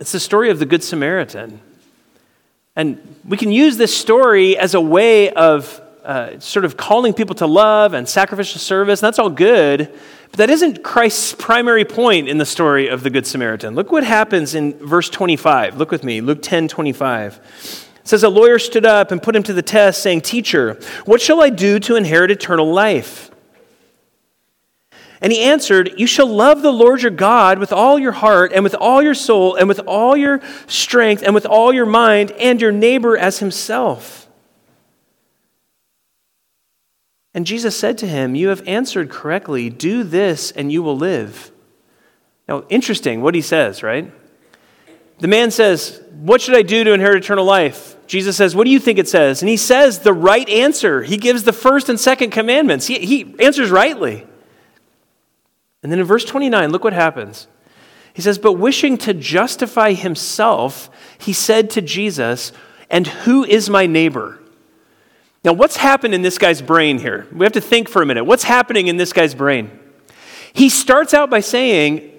It's 0.00 0.12
the 0.12 0.20
story 0.20 0.50
of 0.50 0.58
the 0.58 0.66
Good 0.66 0.82
Samaritan. 0.82 1.60
And 2.76 3.16
we 3.26 3.36
can 3.36 3.52
use 3.52 3.76
this 3.76 3.96
story 3.96 4.56
as 4.56 4.74
a 4.74 4.80
way 4.80 5.30
of 5.30 5.80
uh, 6.04 6.38
sort 6.40 6.64
of 6.64 6.76
calling 6.76 7.12
people 7.12 7.34
to 7.36 7.46
love 7.46 7.94
and 7.94 8.08
sacrificial 8.08 8.58
service, 8.58 9.00
and 9.00 9.06
that's 9.06 9.18
all 9.18 9.30
good, 9.30 9.92
but 10.32 10.38
that 10.38 10.50
isn't 10.50 10.82
Christ's 10.82 11.34
primary 11.34 11.84
point 11.84 12.26
in 12.26 12.38
the 12.38 12.46
story 12.46 12.88
of 12.88 13.02
the 13.02 13.10
Good 13.10 13.26
Samaritan. 13.26 13.74
Look 13.74 13.92
what 13.92 14.02
happens 14.02 14.54
in 14.54 14.72
verse 14.78 15.10
25. 15.10 15.76
Look 15.76 15.90
with 15.90 16.04
me, 16.04 16.22
Luke 16.22 16.38
10 16.40 16.68
25. 16.68 17.38
It 18.00 18.08
says, 18.08 18.22
A 18.22 18.30
lawyer 18.30 18.58
stood 18.58 18.86
up 18.86 19.10
and 19.10 19.22
put 19.22 19.36
him 19.36 19.42
to 19.42 19.52
the 19.52 19.60
test, 19.60 20.02
saying, 20.02 20.22
Teacher, 20.22 20.80
what 21.04 21.20
shall 21.20 21.42
I 21.42 21.50
do 21.50 21.78
to 21.80 21.96
inherit 21.96 22.30
eternal 22.30 22.72
life? 22.72 23.30
And 25.20 25.34
he 25.34 25.42
answered, 25.42 25.92
You 25.98 26.06
shall 26.06 26.26
love 26.26 26.62
the 26.62 26.72
Lord 26.72 27.02
your 27.02 27.10
God 27.10 27.58
with 27.58 27.70
all 27.70 27.98
your 27.98 28.12
heart, 28.12 28.52
and 28.54 28.64
with 28.64 28.74
all 28.74 29.02
your 29.02 29.14
soul, 29.14 29.54
and 29.54 29.68
with 29.68 29.80
all 29.80 30.16
your 30.16 30.40
strength, 30.66 31.22
and 31.22 31.34
with 31.34 31.44
all 31.44 31.74
your 31.74 31.84
mind, 31.84 32.30
and 32.32 32.58
your 32.58 32.72
neighbor 32.72 33.18
as 33.18 33.40
himself. 33.40 34.21
And 37.34 37.46
Jesus 37.46 37.76
said 37.76 37.98
to 37.98 38.06
him, 38.06 38.34
You 38.34 38.48
have 38.48 38.66
answered 38.66 39.10
correctly. 39.10 39.70
Do 39.70 40.04
this 40.04 40.50
and 40.50 40.70
you 40.70 40.82
will 40.82 40.96
live. 40.96 41.50
Now, 42.48 42.64
interesting 42.68 43.22
what 43.22 43.34
he 43.34 43.40
says, 43.40 43.82
right? 43.82 44.12
The 45.18 45.28
man 45.28 45.50
says, 45.50 46.02
What 46.10 46.40
should 46.40 46.56
I 46.56 46.62
do 46.62 46.84
to 46.84 46.92
inherit 46.92 47.24
eternal 47.24 47.44
life? 47.44 47.96
Jesus 48.06 48.36
says, 48.36 48.54
What 48.54 48.64
do 48.64 48.70
you 48.70 48.80
think 48.80 48.98
it 48.98 49.08
says? 49.08 49.40
And 49.40 49.48
he 49.48 49.56
says 49.56 50.00
the 50.00 50.12
right 50.12 50.48
answer. 50.48 51.02
He 51.02 51.16
gives 51.16 51.44
the 51.44 51.52
first 51.52 51.88
and 51.88 51.98
second 51.98 52.30
commandments. 52.30 52.86
He, 52.86 52.98
he 52.98 53.34
answers 53.40 53.70
rightly. 53.70 54.26
And 55.82 55.90
then 55.90 55.98
in 55.98 56.04
verse 56.04 56.24
29, 56.24 56.70
look 56.70 56.84
what 56.84 56.92
happens. 56.92 57.48
He 58.12 58.20
says, 58.20 58.38
But 58.38 58.54
wishing 58.54 58.98
to 58.98 59.14
justify 59.14 59.94
himself, 59.94 60.90
he 61.18 61.32
said 61.32 61.70
to 61.70 61.80
Jesus, 61.80 62.52
And 62.90 63.06
who 63.06 63.44
is 63.44 63.70
my 63.70 63.86
neighbor? 63.86 64.41
Now, 65.44 65.52
what's 65.52 65.76
happened 65.76 66.14
in 66.14 66.22
this 66.22 66.38
guy's 66.38 66.62
brain 66.62 66.98
here? 66.98 67.26
We 67.32 67.44
have 67.44 67.52
to 67.52 67.60
think 67.60 67.88
for 67.88 68.00
a 68.00 68.06
minute. 68.06 68.24
What's 68.24 68.44
happening 68.44 68.86
in 68.86 68.96
this 68.96 69.12
guy's 69.12 69.34
brain? 69.34 69.76
He 70.52 70.68
starts 70.68 71.14
out 71.14 71.30
by 71.30 71.40
saying, 71.40 72.12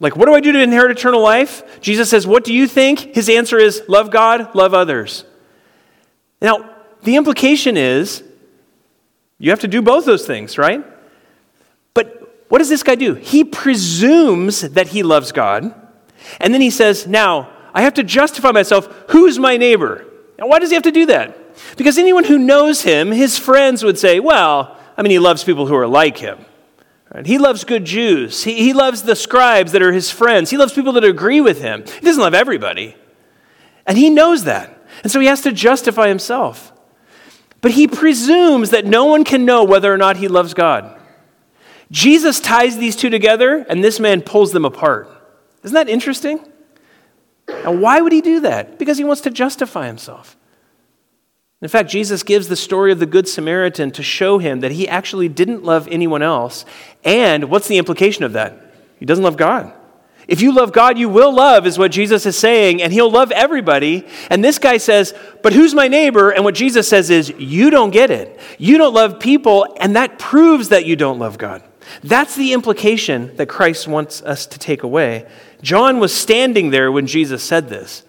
like, 0.00 0.16
what 0.16 0.26
do 0.26 0.34
I 0.34 0.40
do 0.40 0.52
to 0.52 0.60
inherit 0.60 0.90
eternal 0.90 1.22
life? 1.22 1.80
Jesus 1.80 2.10
says, 2.10 2.26
What 2.26 2.44
do 2.44 2.52
you 2.52 2.66
think? 2.66 3.14
His 3.14 3.28
answer 3.28 3.58
is, 3.58 3.82
Love 3.88 4.10
God, 4.10 4.54
love 4.54 4.74
others. 4.74 5.24
Now, 6.40 6.70
the 7.02 7.16
implication 7.16 7.76
is 7.76 8.22
You 9.38 9.50
have 9.50 9.60
to 9.60 9.68
do 9.68 9.82
both 9.82 10.04
those 10.04 10.26
things, 10.26 10.58
right? 10.58 10.84
But 11.94 12.44
what 12.48 12.58
does 12.58 12.68
this 12.68 12.82
guy 12.82 12.94
do? 12.94 13.14
He 13.14 13.44
presumes 13.44 14.62
that 14.62 14.88
he 14.88 15.02
loves 15.02 15.32
God, 15.32 15.74
and 16.40 16.54
then 16.54 16.60
he 16.60 16.70
says, 16.70 17.06
Now, 17.06 17.50
I 17.74 17.82
have 17.82 17.94
to 17.94 18.02
justify 18.02 18.52
myself. 18.52 18.86
Who's 19.10 19.38
my 19.38 19.56
neighbor? 19.56 20.06
Now, 20.38 20.46
why 20.46 20.58
does 20.58 20.70
he 20.70 20.74
have 20.74 20.82
to 20.84 20.92
do 20.92 21.06
that? 21.06 21.38
Because 21.76 21.98
anyone 21.98 22.24
who 22.24 22.38
knows 22.38 22.82
him, 22.82 23.10
his 23.10 23.38
friends 23.38 23.82
would 23.82 23.98
say, 23.98 24.20
Well, 24.20 24.76
I 24.96 25.02
mean, 25.02 25.10
he 25.10 25.18
loves 25.18 25.44
people 25.44 25.66
who 25.66 25.74
are 25.74 25.86
like 25.86 26.18
him. 26.18 26.44
Right? 27.12 27.26
He 27.26 27.38
loves 27.38 27.64
good 27.64 27.84
Jews. 27.84 28.44
He, 28.44 28.54
he 28.54 28.72
loves 28.72 29.02
the 29.02 29.16
scribes 29.16 29.72
that 29.72 29.82
are 29.82 29.92
his 29.92 30.10
friends. 30.10 30.50
He 30.50 30.56
loves 30.56 30.72
people 30.72 30.92
that 30.94 31.04
agree 31.04 31.40
with 31.40 31.60
him. 31.60 31.84
He 31.84 32.00
doesn't 32.00 32.22
love 32.22 32.34
everybody. 32.34 32.96
And 33.86 33.96
he 33.96 34.10
knows 34.10 34.44
that. 34.44 34.76
And 35.02 35.12
so 35.12 35.20
he 35.20 35.26
has 35.26 35.42
to 35.42 35.52
justify 35.52 36.08
himself. 36.08 36.72
But 37.60 37.72
he 37.72 37.86
presumes 37.86 38.70
that 38.70 38.84
no 38.86 39.06
one 39.06 39.24
can 39.24 39.44
know 39.44 39.64
whether 39.64 39.92
or 39.92 39.96
not 39.96 40.16
he 40.16 40.28
loves 40.28 40.54
God. 40.54 41.00
Jesus 41.90 42.40
ties 42.40 42.78
these 42.78 42.96
two 42.96 43.10
together, 43.10 43.64
and 43.68 43.82
this 43.82 44.00
man 44.00 44.22
pulls 44.22 44.52
them 44.52 44.64
apart. 44.64 45.08
Isn't 45.62 45.74
that 45.74 45.88
interesting? 45.88 46.40
Now, 47.48 47.72
why 47.72 48.00
would 48.00 48.12
he 48.12 48.20
do 48.20 48.40
that? 48.40 48.78
Because 48.78 48.98
he 48.98 49.04
wants 49.04 49.22
to 49.22 49.30
justify 49.30 49.86
himself. 49.86 50.36
In 51.62 51.68
fact, 51.68 51.88
Jesus 51.88 52.22
gives 52.22 52.48
the 52.48 52.56
story 52.56 52.92
of 52.92 52.98
the 52.98 53.06
Good 53.06 53.26
Samaritan 53.26 53.90
to 53.92 54.02
show 54.02 54.38
him 54.38 54.60
that 54.60 54.72
he 54.72 54.86
actually 54.86 55.28
didn't 55.28 55.64
love 55.64 55.88
anyone 55.90 56.22
else. 56.22 56.66
And 57.02 57.44
what's 57.50 57.66
the 57.66 57.78
implication 57.78 58.24
of 58.24 58.34
that? 58.34 58.74
He 58.98 59.06
doesn't 59.06 59.24
love 59.24 59.38
God. 59.38 59.72
If 60.28 60.42
you 60.42 60.52
love 60.52 60.72
God, 60.72 60.98
you 60.98 61.08
will 61.08 61.32
love, 61.32 61.66
is 61.66 61.78
what 61.78 61.92
Jesus 61.92 62.26
is 62.26 62.36
saying, 62.36 62.82
and 62.82 62.92
he'll 62.92 63.10
love 63.10 63.30
everybody. 63.30 64.04
And 64.28 64.44
this 64.44 64.58
guy 64.58 64.76
says, 64.78 65.14
But 65.42 65.52
who's 65.52 65.72
my 65.72 65.88
neighbor? 65.88 66.30
And 66.30 66.44
what 66.44 66.56
Jesus 66.56 66.88
says 66.88 67.10
is, 67.10 67.32
You 67.38 67.70
don't 67.70 67.90
get 67.90 68.10
it. 68.10 68.38
You 68.58 68.76
don't 68.76 68.92
love 68.92 69.20
people, 69.20 69.76
and 69.80 69.96
that 69.96 70.18
proves 70.18 70.70
that 70.70 70.84
you 70.84 70.96
don't 70.96 71.20
love 71.20 71.38
God. 71.38 71.62
That's 72.02 72.34
the 72.34 72.52
implication 72.52 73.36
that 73.36 73.48
Christ 73.48 73.86
wants 73.86 74.20
us 74.22 74.46
to 74.46 74.58
take 74.58 74.82
away. 74.82 75.26
John 75.62 76.00
was 76.00 76.12
standing 76.12 76.70
there 76.70 76.90
when 76.90 77.06
Jesus 77.06 77.42
said 77.42 77.68
this. 77.68 78.04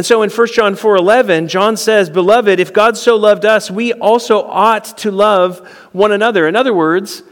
And 0.00 0.06
so 0.06 0.22
in 0.22 0.30
1 0.30 0.46
John 0.54 0.76
4:11, 0.76 1.46
John 1.46 1.76
says, 1.76 2.08
"Beloved, 2.08 2.58
if 2.58 2.72
God 2.72 2.96
so 2.96 3.16
loved 3.16 3.44
us, 3.44 3.70
we 3.70 3.92
also 3.92 4.40
ought 4.44 4.96
to 4.96 5.10
love 5.10 5.58
one 5.92 6.10
another." 6.10 6.48
In 6.48 6.56
other 6.56 6.72
words, 6.72 7.22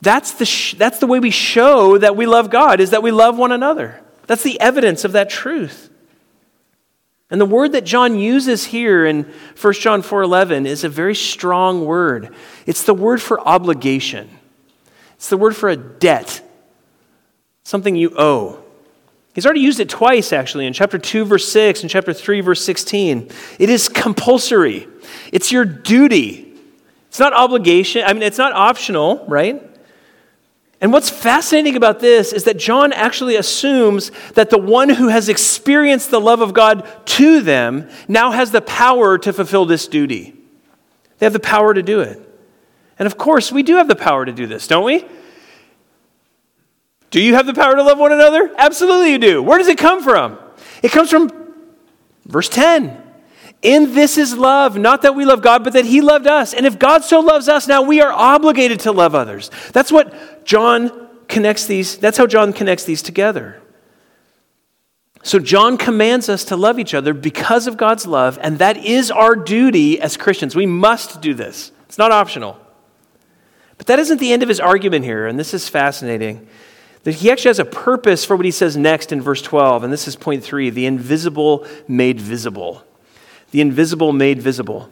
that's 0.00 0.30
the, 0.30 0.46
sh- 0.46 0.74
that's 0.74 1.00
the 1.00 1.08
way 1.08 1.18
we 1.18 1.32
show 1.32 1.98
that 1.98 2.14
we 2.14 2.26
love 2.26 2.48
God, 2.48 2.78
is 2.78 2.90
that 2.90 3.02
we 3.02 3.10
love 3.10 3.38
one 3.38 3.50
another. 3.50 4.00
That's 4.28 4.44
the 4.44 4.60
evidence 4.60 5.04
of 5.04 5.10
that 5.10 5.30
truth. 5.30 5.90
And 7.28 7.40
the 7.40 7.44
word 7.44 7.72
that 7.72 7.84
John 7.84 8.16
uses 8.16 8.66
here 8.66 9.04
in 9.04 9.26
1 9.56 9.80
John 9.80 10.00
4:11 10.00 10.64
is 10.64 10.84
a 10.84 10.88
very 10.88 11.16
strong 11.16 11.84
word. 11.84 12.28
It's 12.66 12.84
the 12.84 12.94
word 12.94 13.20
for 13.20 13.40
obligation. 13.40 14.30
It's 15.16 15.28
the 15.28 15.36
word 15.36 15.56
for 15.56 15.68
a 15.68 15.74
debt. 15.74 16.40
Something 17.64 17.96
you 17.96 18.14
owe. 18.16 18.61
He's 19.34 19.46
already 19.46 19.60
used 19.60 19.80
it 19.80 19.88
twice 19.88 20.32
actually 20.32 20.66
in 20.66 20.72
chapter 20.72 20.98
2 20.98 21.24
verse 21.24 21.48
6 21.48 21.82
and 21.82 21.90
chapter 21.90 22.12
3 22.12 22.40
verse 22.40 22.62
16. 22.64 23.30
It 23.58 23.70
is 23.70 23.88
compulsory. 23.88 24.86
It's 25.32 25.50
your 25.50 25.64
duty. 25.64 26.54
It's 27.08 27.18
not 27.18 27.32
obligation. 27.32 28.02
I 28.06 28.12
mean 28.12 28.22
it's 28.22 28.38
not 28.38 28.52
optional, 28.52 29.24
right? 29.26 29.62
And 30.82 30.92
what's 30.92 31.08
fascinating 31.08 31.76
about 31.76 32.00
this 32.00 32.32
is 32.32 32.44
that 32.44 32.58
John 32.58 32.92
actually 32.92 33.36
assumes 33.36 34.10
that 34.34 34.50
the 34.50 34.58
one 34.58 34.88
who 34.88 35.08
has 35.08 35.28
experienced 35.28 36.10
the 36.10 36.20
love 36.20 36.40
of 36.40 36.52
God 36.52 36.86
to 37.06 37.40
them 37.40 37.88
now 38.08 38.32
has 38.32 38.50
the 38.50 38.60
power 38.60 39.16
to 39.18 39.32
fulfill 39.32 39.64
this 39.64 39.86
duty. 39.86 40.34
They 41.18 41.26
have 41.26 41.32
the 41.32 41.40
power 41.40 41.72
to 41.72 41.84
do 41.84 42.00
it. 42.00 42.20
And 42.98 43.06
of 43.06 43.16
course, 43.16 43.52
we 43.52 43.62
do 43.62 43.76
have 43.76 43.86
the 43.86 43.94
power 43.94 44.24
to 44.24 44.32
do 44.32 44.48
this, 44.48 44.66
don't 44.66 44.84
we? 44.84 45.04
Do 47.12 47.20
you 47.20 47.34
have 47.34 47.44
the 47.46 47.52
power 47.52 47.76
to 47.76 47.82
love 47.82 47.98
one 47.98 48.10
another? 48.10 48.50
Absolutely, 48.56 49.12
you 49.12 49.18
do. 49.18 49.42
Where 49.42 49.58
does 49.58 49.68
it 49.68 49.76
come 49.76 50.02
from? 50.02 50.38
It 50.82 50.90
comes 50.92 51.10
from 51.10 51.30
verse 52.24 52.48
10. 52.48 53.00
In 53.60 53.94
this 53.94 54.16
is 54.16 54.34
love, 54.34 54.78
not 54.78 55.02
that 55.02 55.14
we 55.14 55.26
love 55.26 55.42
God, 55.42 55.62
but 55.62 55.74
that 55.74 55.84
He 55.84 56.00
loved 56.00 56.26
us. 56.26 56.54
And 56.54 56.64
if 56.64 56.78
God 56.78 57.04
so 57.04 57.20
loves 57.20 57.48
us, 57.48 57.68
now 57.68 57.82
we 57.82 58.00
are 58.00 58.10
obligated 58.10 58.80
to 58.80 58.92
love 58.92 59.14
others. 59.14 59.50
That's 59.72 59.92
what 59.92 60.44
John 60.46 61.08
connects 61.28 61.66
these, 61.66 61.98
that's 61.98 62.16
how 62.16 62.26
John 62.26 62.54
connects 62.54 62.84
these 62.84 63.02
together. 63.02 63.60
So 65.22 65.38
John 65.38 65.76
commands 65.76 66.30
us 66.30 66.44
to 66.46 66.56
love 66.56 66.78
each 66.78 66.94
other 66.94 67.12
because 67.12 67.66
of 67.66 67.76
God's 67.76 68.06
love, 68.06 68.38
and 68.40 68.58
that 68.58 68.78
is 68.78 69.10
our 69.10 69.36
duty 69.36 70.00
as 70.00 70.16
Christians. 70.16 70.56
We 70.56 70.66
must 70.66 71.20
do 71.20 71.34
this. 71.34 71.72
It's 71.84 71.98
not 71.98 72.10
optional. 72.10 72.58
But 73.76 73.86
that 73.88 73.98
isn't 73.98 74.18
the 74.18 74.32
end 74.32 74.42
of 74.42 74.48
his 74.48 74.60
argument 74.60 75.04
here, 75.04 75.26
and 75.26 75.38
this 75.38 75.52
is 75.52 75.68
fascinating. 75.68 76.48
That 77.04 77.16
he 77.16 77.30
actually 77.30 77.50
has 77.50 77.58
a 77.58 77.64
purpose 77.64 78.24
for 78.24 78.36
what 78.36 78.44
he 78.44 78.52
says 78.52 78.76
next 78.76 79.12
in 79.12 79.20
verse 79.20 79.42
12, 79.42 79.82
and 79.82 79.92
this 79.92 80.06
is 80.06 80.16
point 80.16 80.44
three 80.44 80.70
the 80.70 80.86
invisible 80.86 81.66
made 81.88 82.20
visible 82.20 82.84
the 83.52 83.60
invisible 83.60 84.12
made 84.12 84.42
visible. 84.42 84.90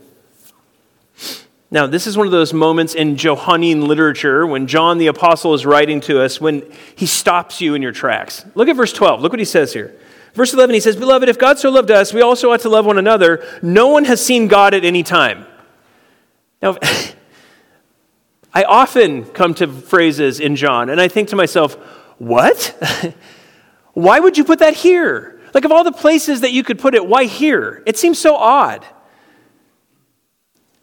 Now, 1.72 1.86
this 1.86 2.06
is 2.06 2.16
one 2.16 2.26
of 2.26 2.32
those 2.32 2.52
moments 2.52 2.94
in 2.94 3.16
Johannine 3.16 3.86
literature 3.86 4.46
when 4.46 4.66
John 4.66 4.98
the 4.98 5.06
Apostle 5.06 5.54
is 5.54 5.64
writing 5.64 6.00
to 6.02 6.20
us 6.20 6.40
when 6.40 6.70
he 6.94 7.06
stops 7.06 7.60
you 7.60 7.74
in 7.74 7.82
your 7.82 7.92
tracks. 7.92 8.44
Look 8.54 8.68
at 8.68 8.76
verse 8.76 8.92
12. 8.92 9.22
Look 9.22 9.32
what 9.32 9.38
he 9.38 9.44
says 9.44 9.72
here. 9.72 9.96
Verse 10.34 10.52
11, 10.52 10.74
he 10.74 10.80
says, 10.80 10.96
Beloved, 10.96 11.28
if 11.28 11.38
God 11.38 11.58
so 11.58 11.70
loved 11.70 11.90
us, 11.90 12.12
we 12.12 12.20
also 12.20 12.52
ought 12.52 12.60
to 12.60 12.68
love 12.68 12.86
one 12.86 12.98
another. 12.98 13.44
No 13.62 13.88
one 13.88 14.04
has 14.04 14.24
seen 14.24 14.46
God 14.46 14.74
at 14.74 14.84
any 14.84 15.02
time. 15.02 15.46
Now, 16.60 16.76
I 18.52 18.64
often 18.64 19.24
come 19.26 19.54
to 19.54 19.68
phrases 19.68 20.40
in 20.40 20.56
John, 20.56 20.90
and 20.90 21.00
I 21.00 21.08
think 21.08 21.28
to 21.28 21.36
myself, 21.36 21.76
What? 22.20 22.76
Why 23.94 24.20
would 24.20 24.36
you 24.36 24.44
put 24.44 24.58
that 24.58 24.74
here? 24.74 25.40
Like, 25.54 25.64
of 25.64 25.72
all 25.72 25.84
the 25.84 25.90
places 25.90 26.42
that 26.42 26.52
you 26.52 26.62
could 26.62 26.78
put 26.78 26.94
it, 26.94 27.04
why 27.04 27.24
here? 27.24 27.82
It 27.86 27.98
seems 27.98 28.20
so 28.20 28.36
odd. 28.36 28.86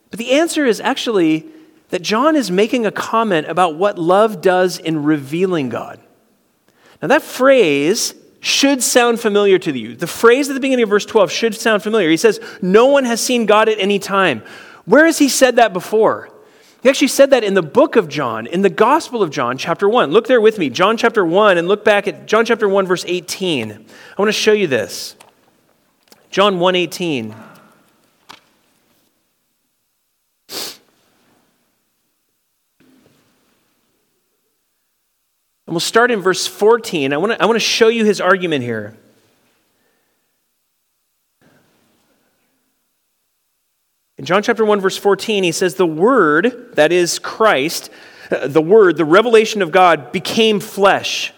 But 0.09 0.19
the 0.19 0.31
answer 0.31 0.65
is 0.65 0.81
actually 0.81 1.45
that 1.87 2.01
John 2.01 2.35
is 2.35 2.51
making 2.51 2.85
a 2.85 2.91
comment 2.91 3.47
about 3.47 3.75
what 3.75 3.97
love 3.97 4.41
does 4.41 4.77
in 4.77 5.03
revealing 5.03 5.69
God. 5.69 6.01
Now, 7.01 7.07
that 7.07 7.21
phrase 7.21 8.13
should 8.41 8.83
sound 8.83 9.21
familiar 9.21 9.59
to 9.59 9.71
you. 9.77 9.95
The 9.95 10.07
phrase 10.07 10.49
at 10.49 10.53
the 10.53 10.59
beginning 10.59 10.83
of 10.83 10.89
verse 10.89 11.05
12 11.05 11.31
should 11.31 11.55
sound 11.55 11.83
familiar. 11.83 12.09
He 12.09 12.17
says, 12.17 12.41
No 12.61 12.87
one 12.87 13.05
has 13.05 13.21
seen 13.21 13.45
God 13.45 13.69
at 13.69 13.79
any 13.79 13.99
time. 13.99 14.43
Where 14.83 15.05
has 15.05 15.19
he 15.19 15.29
said 15.29 15.57
that 15.57 15.71
before? 15.71 16.29
He 16.83 16.89
actually 16.89 17.07
said 17.07 17.31
that 17.31 17.43
in 17.43 17.55
the 17.55 17.63
book 17.63 17.95
of 17.95 18.07
John, 18.07 18.45
in 18.45 18.61
the 18.61 18.69
Gospel 18.69 19.23
of 19.23 19.31
John, 19.31 19.57
chapter 19.57 19.89
1. 19.89 20.11
Look 20.11 20.27
there 20.27 20.39
with 20.39 20.59
me, 20.59 20.69
John 20.69 20.95
chapter 20.95 21.25
1, 21.25 21.57
and 21.57 21.67
look 21.67 21.83
back 21.83 22.07
at 22.07 22.27
John 22.27 22.45
chapter 22.45 22.69
1, 22.69 22.85
verse 22.85 23.03
18. 23.07 23.71
I 23.71 23.75
want 24.17 24.29
to 24.29 24.33
show 24.33 24.53
you 24.53 24.67
this. 24.67 25.15
John 26.29 26.59
1 26.59 26.75
18. 26.75 27.35
And 35.65 35.73
we'll 35.73 35.79
start 35.81 36.11
in 36.11 36.21
verse 36.21 36.47
14. 36.47 37.11
I 37.11 37.17
want 37.17 37.33
to, 37.33 37.41
I 37.41 37.45
want 37.45 37.57
to 37.57 37.59
show 37.59 37.89
you 37.89 38.05
his 38.05 38.21
argument 38.21 38.63
here. 38.63 38.95
In 44.17 44.25
John 44.25 44.41
chapter 44.41 44.65
1, 44.65 44.81
verse 44.81 44.97
14, 44.97 45.43
he 45.43 45.51
says, 45.51 45.75
The 45.75 45.85
Word, 45.85 46.73
that 46.73 46.91
is 46.91 47.19
Christ, 47.19 47.91
uh, 48.31 48.47
the 48.47 48.63
Word, 48.63 48.97
the 48.97 49.05
revelation 49.05 49.61
of 49.61 49.71
God, 49.71 50.11
became 50.11 50.59
flesh. 50.59 51.33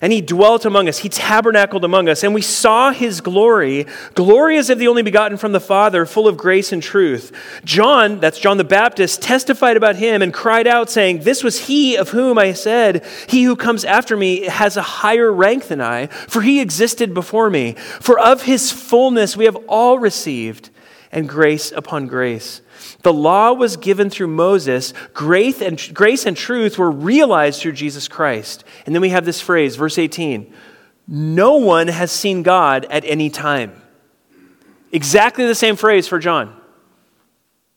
And 0.00 0.12
he 0.12 0.20
dwelt 0.20 0.64
among 0.64 0.88
us. 0.88 0.98
He 0.98 1.08
tabernacled 1.08 1.84
among 1.84 2.08
us. 2.08 2.24
And 2.24 2.34
we 2.34 2.42
saw 2.42 2.90
his 2.90 3.20
glory, 3.20 3.86
glory 4.14 4.58
as 4.58 4.70
of 4.70 4.80
the 4.80 4.88
only 4.88 5.02
begotten 5.02 5.38
from 5.38 5.52
the 5.52 5.60
Father, 5.60 6.04
full 6.04 6.26
of 6.26 6.36
grace 6.36 6.72
and 6.72 6.82
truth. 6.82 7.32
John, 7.64 8.18
that's 8.18 8.40
John 8.40 8.58
the 8.58 8.64
Baptist, 8.64 9.22
testified 9.22 9.76
about 9.76 9.94
him 9.94 10.20
and 10.20 10.34
cried 10.34 10.66
out, 10.66 10.90
saying, 10.90 11.20
This 11.20 11.44
was 11.44 11.66
he 11.66 11.96
of 11.96 12.10
whom 12.10 12.38
I 12.38 12.54
said, 12.54 13.06
He 13.28 13.44
who 13.44 13.54
comes 13.54 13.84
after 13.84 14.16
me 14.16 14.42
has 14.46 14.76
a 14.76 14.82
higher 14.82 15.32
rank 15.32 15.68
than 15.68 15.80
I, 15.80 16.08
for 16.08 16.42
he 16.42 16.60
existed 16.60 17.14
before 17.14 17.50
me. 17.50 17.74
For 18.00 18.18
of 18.18 18.42
his 18.42 18.72
fullness 18.72 19.36
we 19.36 19.44
have 19.44 19.56
all 19.68 20.00
received 20.00 20.70
and 21.16 21.26
grace 21.26 21.72
upon 21.72 22.06
grace. 22.06 22.60
The 23.02 23.12
law 23.12 23.54
was 23.54 23.78
given 23.78 24.10
through 24.10 24.26
Moses, 24.26 24.92
grace 25.14 25.62
and, 25.62 25.82
grace 25.94 26.26
and 26.26 26.36
truth 26.36 26.78
were 26.78 26.90
realized 26.90 27.62
through 27.62 27.72
Jesus 27.72 28.06
Christ. 28.06 28.64
And 28.84 28.94
then 28.94 29.00
we 29.00 29.08
have 29.08 29.24
this 29.24 29.40
phrase, 29.40 29.76
verse 29.76 29.96
18 29.96 30.52
No 31.08 31.56
one 31.56 31.88
has 31.88 32.12
seen 32.12 32.42
God 32.42 32.84
at 32.90 33.02
any 33.06 33.30
time. 33.30 33.80
Exactly 34.92 35.46
the 35.46 35.54
same 35.54 35.74
phrase 35.76 36.06
for 36.06 36.18
John. 36.18 36.54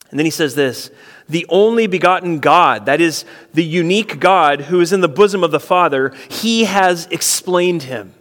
And 0.09 0.19
then 0.19 0.25
he 0.25 0.31
says 0.31 0.53
this 0.53 0.91
the 1.29 1.45
only 1.47 1.87
begotten 1.87 2.39
God, 2.39 2.87
that 2.87 2.99
is, 2.99 3.23
the 3.53 3.63
unique 3.63 4.19
God 4.19 4.61
who 4.63 4.81
is 4.81 4.91
in 4.91 4.99
the 4.99 5.07
bosom 5.07 5.45
of 5.45 5.51
the 5.51 5.61
Father, 5.61 6.13
he 6.27 6.65
has 6.65 7.05
explained 7.05 7.83
him. 7.83 8.13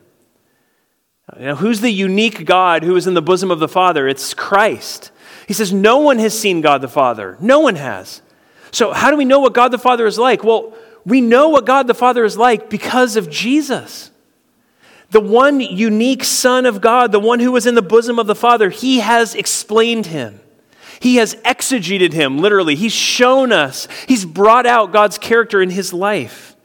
Now, 1.37 1.57
who's 1.57 1.81
the 1.81 1.91
unique 1.91 2.47
God 2.47 2.83
who 2.83 2.97
is 2.97 3.07
in 3.07 3.15
the 3.15 3.23
bosom 3.23 3.51
of 3.51 3.59
the 3.59 3.69
Father? 3.69 4.09
It's 4.09 4.33
Christ. 4.35 5.11
He 5.47 5.55
says, 5.55 5.73
No 5.73 5.99
one 5.99 6.19
has 6.19 6.39
seen 6.39 6.61
God 6.61 6.81
the 6.81 6.89
Father. 6.89 7.37
No 7.41 7.61
one 7.61 7.77
has. 7.77 8.23
So, 8.71 8.93
how 8.93 9.11
do 9.11 9.17
we 9.17 9.25
know 9.25 9.41
what 9.41 9.55
God 9.55 9.69
the 9.69 9.79
Father 9.79 10.07
is 10.07 10.19
like? 10.19 10.43
Well, 10.43 10.75
we 11.05 11.21
know 11.21 11.49
what 11.49 11.67
God 11.67 11.87
the 11.87 11.95
Father 11.95 12.25
is 12.25 12.37
like 12.37 12.71
because 12.71 13.17
of 13.17 13.31
Jesus. 13.31 14.11
The 15.11 15.21
one 15.21 15.61
unique 15.61 16.23
Son 16.23 16.67
of 16.67 16.81
God, 16.81 17.13
the 17.13 17.21
one 17.21 17.41
who 17.41 17.53
was 17.53 17.67
in 17.67 17.75
the 17.75 17.83
bosom 17.83 18.19
of 18.19 18.27
the 18.27 18.35
Father, 18.35 18.69
he 18.69 19.01
has 19.01 19.35
explained 19.35 20.07
him. 20.07 20.41
He 21.01 21.17
has 21.17 21.35
exegeted 21.37 22.13
him, 22.13 22.39
literally. 22.39 22.75
He's 22.75 22.93
shown 22.93 23.53
us, 23.53 23.89
he's 24.07 24.25
brought 24.25 24.67
out 24.67 24.93
God's 24.93 25.19
character 25.19 25.63
in 25.63 25.71
his 25.71 25.93
life. 25.93 26.57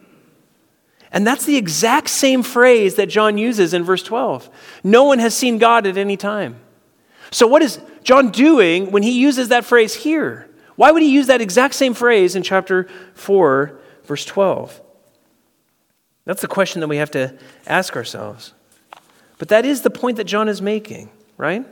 And 1.14 1.26
that's 1.28 1.46
the 1.46 1.58
exact 1.58 2.10
same 2.10 2.42
phrase 2.42 2.96
that 2.96 3.06
John 3.06 3.38
uses 3.38 3.74
in 3.74 3.84
verse 3.84 4.02
12. 4.02 4.50
No 4.84 5.04
one 5.04 5.20
has 5.20 5.38
seen 5.38 5.60
God 5.60 5.86
at 5.86 5.96
any 5.96 6.18
time. 6.18 6.60
So, 7.30 7.46
what 7.46 7.62
is 7.62 7.80
John 8.04 8.32
doing 8.32 8.92
when 8.92 9.04
he 9.04 9.12
uses 9.12 9.50
that 9.50 9.64
phrase 9.64 9.94
here? 9.94 10.50
Why 10.76 10.92
would 10.92 11.04
he 11.04 11.14
use 11.14 11.28
that 11.28 11.40
exact 11.40 11.76
same 11.76 11.94
phrase 11.94 12.36
in 12.36 12.42
chapter 12.42 12.90
4, 13.14 13.80
verse 14.06 14.26
12? 14.26 14.82
That's 16.26 16.42
the 16.42 16.48
question 16.48 16.82
that 16.82 16.88
we 16.88 16.98
have 16.98 17.12
to 17.12 17.38
ask 17.68 17.96
ourselves. 17.96 18.54
But 19.38 19.50
that 19.50 19.66
is 19.66 19.82
the 19.82 19.92
point 19.92 20.18
that 20.18 20.24
John 20.24 20.50
is 20.50 20.62
making, 20.62 21.12
right? 21.38 21.66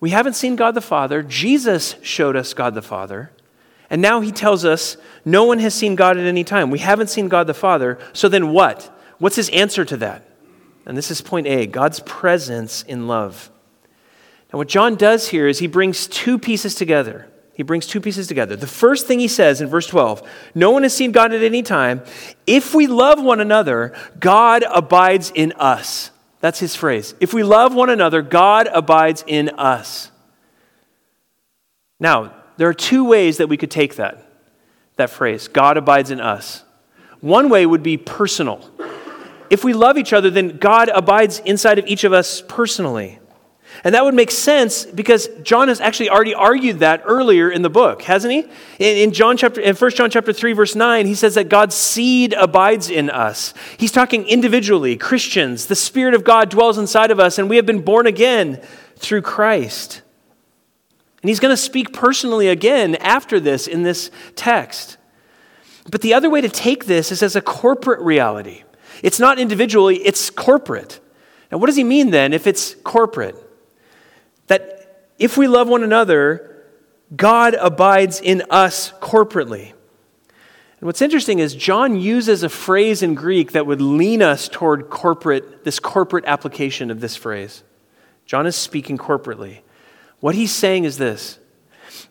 We 0.00 0.10
haven't 0.10 0.34
seen 0.34 0.56
God 0.56 0.74
the 0.74 0.80
Father. 0.80 1.22
Jesus 1.22 1.94
showed 2.02 2.36
us 2.36 2.52
God 2.52 2.74
the 2.74 2.82
Father. 2.82 3.30
And 3.90 4.00
now 4.00 4.20
he 4.20 4.30
tells 4.30 4.64
us 4.64 4.96
no 5.24 5.44
one 5.44 5.58
has 5.58 5.74
seen 5.74 5.96
God 5.96 6.16
at 6.16 6.24
any 6.24 6.44
time. 6.44 6.70
We 6.70 6.78
haven't 6.78 7.10
seen 7.10 7.28
God 7.28 7.48
the 7.48 7.54
Father. 7.54 7.98
So 8.12 8.28
then 8.28 8.52
what? 8.52 8.96
What's 9.18 9.36
his 9.36 9.50
answer 9.50 9.84
to 9.84 9.96
that? 9.98 10.26
And 10.86 10.96
this 10.96 11.10
is 11.10 11.20
point 11.20 11.48
A 11.48 11.66
God's 11.66 12.00
presence 12.00 12.82
in 12.82 13.08
love. 13.08 13.50
Now, 14.52 14.58
what 14.58 14.68
John 14.68 14.96
does 14.96 15.28
here 15.28 15.46
is 15.46 15.58
he 15.58 15.66
brings 15.66 16.06
two 16.06 16.38
pieces 16.38 16.74
together. 16.74 17.28
He 17.54 17.62
brings 17.62 17.86
two 17.86 18.00
pieces 18.00 18.26
together. 18.26 18.56
The 18.56 18.66
first 18.66 19.06
thing 19.06 19.20
he 19.20 19.28
says 19.28 19.60
in 19.60 19.68
verse 19.68 19.86
12 19.86 20.26
No 20.54 20.70
one 20.70 20.82
has 20.84 20.94
seen 20.94 21.12
God 21.12 21.32
at 21.32 21.42
any 21.42 21.62
time. 21.62 22.02
If 22.46 22.74
we 22.74 22.86
love 22.86 23.22
one 23.22 23.40
another, 23.40 23.94
God 24.18 24.64
abides 24.68 25.30
in 25.34 25.52
us. 25.52 26.10
That's 26.40 26.58
his 26.58 26.74
phrase. 26.74 27.14
If 27.20 27.34
we 27.34 27.42
love 27.42 27.74
one 27.74 27.90
another, 27.90 28.22
God 28.22 28.68
abides 28.72 29.22
in 29.26 29.50
us. 29.50 30.10
Now, 31.98 32.32
there 32.60 32.68
are 32.68 32.74
two 32.74 33.06
ways 33.06 33.38
that 33.38 33.48
we 33.48 33.56
could 33.56 33.70
take 33.70 33.94
that, 33.96 34.22
that 34.96 35.08
phrase 35.08 35.48
God 35.48 35.78
abides 35.78 36.10
in 36.10 36.20
us. 36.20 36.62
One 37.20 37.48
way 37.48 37.64
would 37.64 37.82
be 37.82 37.96
personal. 37.96 38.70
If 39.48 39.64
we 39.64 39.72
love 39.72 39.96
each 39.96 40.12
other, 40.12 40.28
then 40.28 40.58
God 40.58 40.90
abides 40.90 41.38
inside 41.46 41.78
of 41.78 41.86
each 41.86 42.04
of 42.04 42.12
us 42.12 42.42
personally. 42.46 43.18
And 43.82 43.94
that 43.94 44.04
would 44.04 44.12
make 44.12 44.30
sense 44.30 44.84
because 44.84 45.28
John 45.42 45.68
has 45.68 45.80
actually 45.80 46.10
already 46.10 46.34
argued 46.34 46.80
that 46.80 47.00
earlier 47.06 47.50
in 47.50 47.62
the 47.62 47.70
book, 47.70 48.02
hasn't 48.02 48.30
he? 48.30 48.44
In, 48.78 49.12
John 49.14 49.38
chapter 49.38 49.62
in 49.62 49.74
1 49.74 49.90
John 49.92 50.10
chapter 50.10 50.30
3 50.30 50.52
verse 50.52 50.74
9, 50.74 51.06
he 51.06 51.14
says 51.14 51.36
that 51.36 51.48
God's 51.48 51.74
seed 51.74 52.34
abides 52.34 52.90
in 52.90 53.08
us. 53.08 53.54
He's 53.78 53.90
talking 53.90 54.26
individually, 54.26 54.98
Christians. 54.98 55.64
The 55.64 55.74
spirit 55.74 56.12
of 56.12 56.24
God 56.24 56.50
dwells 56.50 56.76
inside 56.76 57.10
of 57.10 57.18
us 57.18 57.38
and 57.38 57.48
we 57.48 57.56
have 57.56 57.64
been 57.64 57.80
born 57.80 58.06
again 58.06 58.60
through 58.96 59.22
Christ. 59.22 60.02
And 61.22 61.28
he's 61.28 61.40
going 61.40 61.52
to 61.52 61.56
speak 61.56 61.92
personally 61.92 62.48
again 62.48 62.96
after 62.96 63.38
this 63.38 63.66
in 63.66 63.82
this 63.82 64.10
text. 64.36 64.96
But 65.90 66.00
the 66.00 66.14
other 66.14 66.30
way 66.30 66.40
to 66.40 66.48
take 66.48 66.86
this 66.86 67.12
is 67.12 67.22
as 67.22 67.36
a 67.36 67.42
corporate 67.42 68.00
reality. 68.00 68.64
It's 69.02 69.20
not 69.20 69.38
individually, 69.38 69.96
it's 69.96 70.30
corporate. 70.30 71.00
Now, 71.50 71.58
what 71.58 71.66
does 71.66 71.76
he 71.76 71.84
mean 71.84 72.10
then 72.10 72.32
if 72.32 72.46
it's 72.46 72.74
corporate? 72.84 73.36
that 74.50 75.06
if 75.16 75.38
we 75.38 75.46
love 75.46 75.68
one 75.68 75.84
another, 75.84 76.64
God 77.14 77.54
abides 77.54 78.20
in 78.20 78.42
us 78.50 78.92
corporately. 79.00 79.68
And 79.68 80.86
what's 80.86 81.00
interesting 81.00 81.38
is 81.38 81.54
John 81.54 81.94
uses 81.94 82.42
a 82.42 82.48
phrase 82.48 83.00
in 83.00 83.14
Greek 83.14 83.52
that 83.52 83.64
would 83.64 83.80
lean 83.80 84.22
us 84.22 84.48
toward 84.48 84.90
corporate, 84.90 85.64
this 85.64 85.78
corporate 85.78 86.24
application 86.24 86.90
of 86.90 87.00
this 87.00 87.14
phrase. 87.14 87.62
John 88.26 88.44
is 88.44 88.56
speaking 88.56 88.98
corporately. 88.98 89.60
What 90.20 90.34
he's 90.34 90.52
saying 90.52 90.84
is 90.84 90.98
this 90.98 91.38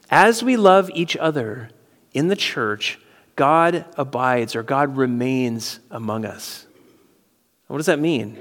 As 0.09 0.43
we 0.43 0.57
love 0.57 0.89
each 0.93 1.15
other 1.17 1.69
in 2.13 2.27
the 2.27 2.35
church, 2.35 2.99
God 3.35 3.85
abides 3.97 4.55
or 4.55 4.63
God 4.63 4.97
remains 4.97 5.79
among 5.89 6.25
us. 6.25 6.65
What 7.67 7.77
does 7.77 7.85
that 7.85 7.99
mean? 7.99 8.39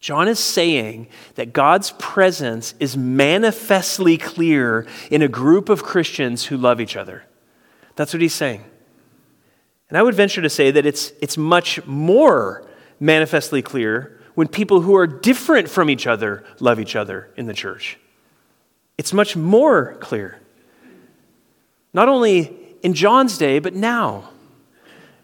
John 0.00 0.28
is 0.28 0.38
saying 0.38 1.08
that 1.34 1.52
God's 1.52 1.92
presence 1.98 2.74
is 2.80 2.96
manifestly 2.96 4.16
clear 4.16 4.86
in 5.10 5.20
a 5.22 5.28
group 5.28 5.68
of 5.68 5.82
Christians 5.82 6.46
who 6.46 6.56
love 6.56 6.80
each 6.80 6.96
other. 6.96 7.24
That's 7.96 8.12
what 8.12 8.22
he's 8.22 8.34
saying. 8.34 8.64
And 9.88 9.96
I 9.96 10.02
would 10.02 10.14
venture 10.14 10.42
to 10.42 10.50
say 10.50 10.70
that 10.70 10.86
it's, 10.86 11.12
it's 11.20 11.36
much 11.36 11.84
more 11.86 12.66
manifestly 13.00 13.62
clear 13.62 14.20
when 14.34 14.48
people 14.48 14.82
who 14.82 14.94
are 14.94 15.06
different 15.06 15.68
from 15.68 15.88
each 15.88 16.06
other 16.06 16.44
love 16.60 16.78
each 16.78 16.96
other 16.96 17.30
in 17.36 17.46
the 17.46 17.54
church. 17.54 17.98
It's 18.98 19.12
much 19.12 19.36
more 19.36 19.94
clear. 20.00 20.40
Not 21.92 22.08
only 22.08 22.56
in 22.82 22.94
John's 22.94 23.38
day, 23.38 23.58
but 23.58 23.74
now. 23.74 24.30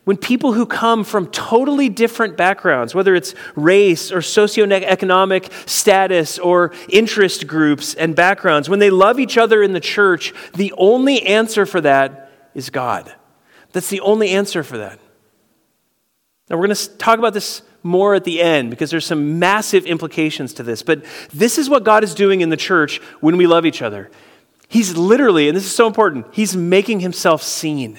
When 0.04 0.16
people 0.16 0.52
who 0.52 0.66
come 0.66 1.04
from 1.04 1.28
totally 1.28 1.88
different 1.88 2.36
backgrounds, 2.36 2.92
whether 2.92 3.14
it's 3.14 3.36
race 3.54 4.10
or 4.10 4.18
socioeconomic 4.18 5.68
status 5.68 6.40
or 6.40 6.72
interest 6.88 7.46
groups 7.46 7.94
and 7.94 8.16
backgrounds, 8.16 8.68
when 8.68 8.80
they 8.80 8.90
love 8.90 9.20
each 9.20 9.38
other 9.38 9.62
in 9.62 9.72
the 9.72 9.80
church, 9.80 10.34
the 10.54 10.72
only 10.76 11.22
answer 11.22 11.66
for 11.66 11.80
that 11.82 12.32
is 12.52 12.68
God. 12.68 13.14
That's 13.72 13.90
the 13.90 14.00
only 14.00 14.30
answer 14.30 14.64
for 14.64 14.78
that. 14.78 14.98
Now, 16.50 16.56
we're 16.56 16.66
going 16.66 16.76
to 16.76 16.98
talk 16.98 17.18
about 17.20 17.32
this 17.32 17.62
more 17.82 18.14
at 18.14 18.24
the 18.24 18.40
end 18.40 18.70
because 18.70 18.90
there's 18.90 19.06
some 19.06 19.38
massive 19.38 19.84
implications 19.86 20.54
to 20.54 20.62
this. 20.62 20.82
But 20.82 21.04
this 21.32 21.58
is 21.58 21.68
what 21.68 21.84
God 21.84 22.04
is 22.04 22.14
doing 22.14 22.40
in 22.40 22.48
the 22.48 22.56
church 22.56 22.98
when 23.20 23.36
we 23.36 23.46
love 23.46 23.66
each 23.66 23.82
other. 23.82 24.10
He's 24.68 24.96
literally, 24.96 25.48
and 25.48 25.56
this 25.56 25.64
is 25.64 25.74
so 25.74 25.86
important, 25.86 26.26
He's 26.32 26.56
making 26.56 27.00
Himself 27.00 27.42
seen. 27.42 27.98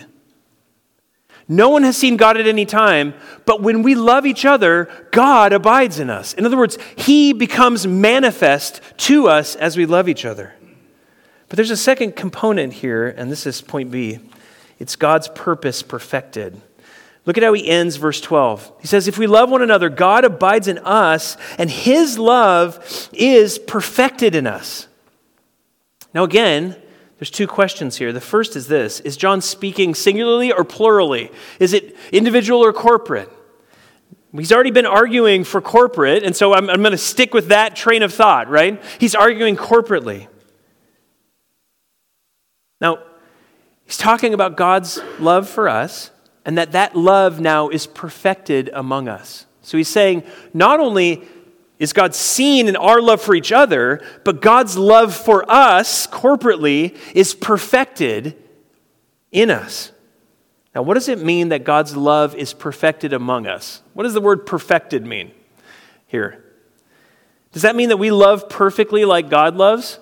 No 1.47 1.69
one 1.69 1.83
has 1.83 1.97
seen 1.97 2.17
God 2.17 2.37
at 2.37 2.47
any 2.47 2.65
time, 2.65 3.13
but 3.45 3.61
when 3.61 3.83
we 3.83 3.95
love 3.95 4.25
each 4.25 4.45
other, 4.45 4.89
God 5.11 5.51
abides 5.51 5.99
in 5.99 6.09
us. 6.09 6.33
In 6.33 6.45
other 6.45 6.57
words, 6.57 6.77
He 6.95 7.33
becomes 7.33 7.85
manifest 7.85 8.81
to 8.97 9.27
us 9.27 9.55
as 9.55 9.77
we 9.77 9.85
love 9.85 10.07
each 10.07 10.25
other. 10.25 10.55
But 11.49 11.57
there's 11.57 11.69
a 11.69 11.77
second 11.77 12.15
component 12.15 12.73
here, 12.73 13.07
and 13.07 13.31
this 13.31 13.45
is 13.45 13.61
point 13.61 13.91
B 13.91 14.19
it's 14.79 14.95
God's 14.95 15.27
purpose 15.29 15.83
perfected. 15.83 16.59
Look 17.25 17.37
at 17.37 17.43
how 17.43 17.53
he 17.53 17.69
ends 17.69 17.95
verse 17.95 18.19
12. 18.19 18.71
He 18.81 18.87
says, 18.87 19.07
If 19.07 19.17
we 19.17 19.27
love 19.27 19.49
one 19.49 19.61
another, 19.61 19.89
God 19.89 20.25
abides 20.25 20.67
in 20.67 20.77
us, 20.79 21.37
and 21.57 21.69
His 21.69 22.19
love 22.19 23.09
is 23.13 23.59
perfected 23.59 24.35
in 24.35 24.45
us. 24.45 24.87
Now, 26.13 26.23
again, 26.23 26.75
there's 27.17 27.31
two 27.31 27.47
questions 27.47 27.97
here. 27.97 28.11
The 28.11 28.19
first 28.19 28.57
is 28.57 28.67
this 28.67 28.99
Is 29.01 29.15
John 29.15 29.39
speaking 29.39 29.95
singularly 29.95 30.51
or 30.51 30.65
plurally? 30.65 31.31
Is 31.59 31.73
it 31.73 31.95
individual 32.11 32.63
or 32.63 32.73
corporate? 32.73 33.31
He's 34.35 34.51
already 34.51 34.71
been 34.71 34.87
arguing 34.87 35.43
for 35.43 35.61
corporate, 35.61 36.23
and 36.23 36.35
so 36.35 36.53
I'm, 36.53 36.69
I'm 36.69 36.81
going 36.81 36.91
to 36.91 36.97
stick 36.97 37.35
with 37.35 37.49
that 37.49 37.75
train 37.75 38.01
of 38.01 38.11
thought, 38.11 38.49
right? 38.49 38.83
He's 38.99 39.13
arguing 39.13 39.55
corporately. 39.55 40.27
Now, 42.81 42.97
he's 43.85 43.97
talking 43.97 44.33
about 44.33 44.57
God's 44.57 44.99
love 45.19 45.47
for 45.47 45.69
us, 45.69 46.09
and 46.45 46.57
that 46.57 46.73
that 46.73 46.95
love 46.95 47.39
now 47.39 47.69
is 47.69 47.87
perfected 47.87 48.69
among 48.73 49.07
us. 49.07 49.45
So 49.61 49.77
he's 49.77 49.87
saying 49.87 50.23
not 50.53 50.79
only 50.79 51.23
is 51.79 51.93
God 51.93 52.15
seen 52.15 52.67
in 52.67 52.75
our 52.75 53.01
love 53.01 53.21
for 53.21 53.35
each 53.35 53.51
other, 53.51 54.01
but 54.23 54.41
God's 54.41 54.77
love 54.77 55.15
for 55.15 55.49
us 55.49 56.07
corporately 56.07 56.97
is 57.13 57.33
perfected 57.33 58.37
in 59.31 59.49
us. 59.49 59.91
Now, 60.75 60.81
what 60.81 60.95
does 60.95 61.09
it 61.09 61.19
mean 61.19 61.49
that 61.49 61.63
God's 61.63 61.95
love 61.95 62.35
is 62.35 62.53
perfected 62.53 63.13
among 63.13 63.47
us? 63.47 63.81
What 63.93 64.03
does 64.03 64.13
the 64.13 64.21
word 64.21 64.45
perfected 64.45 65.05
mean 65.05 65.31
here? 66.07 66.43
Does 67.51 67.61
that 67.61 67.75
mean 67.75 67.89
that 67.89 67.97
we 67.97 68.11
love 68.11 68.49
perfectly 68.49 69.05
like 69.05 69.29
God 69.29 69.55
loves? 69.55 69.99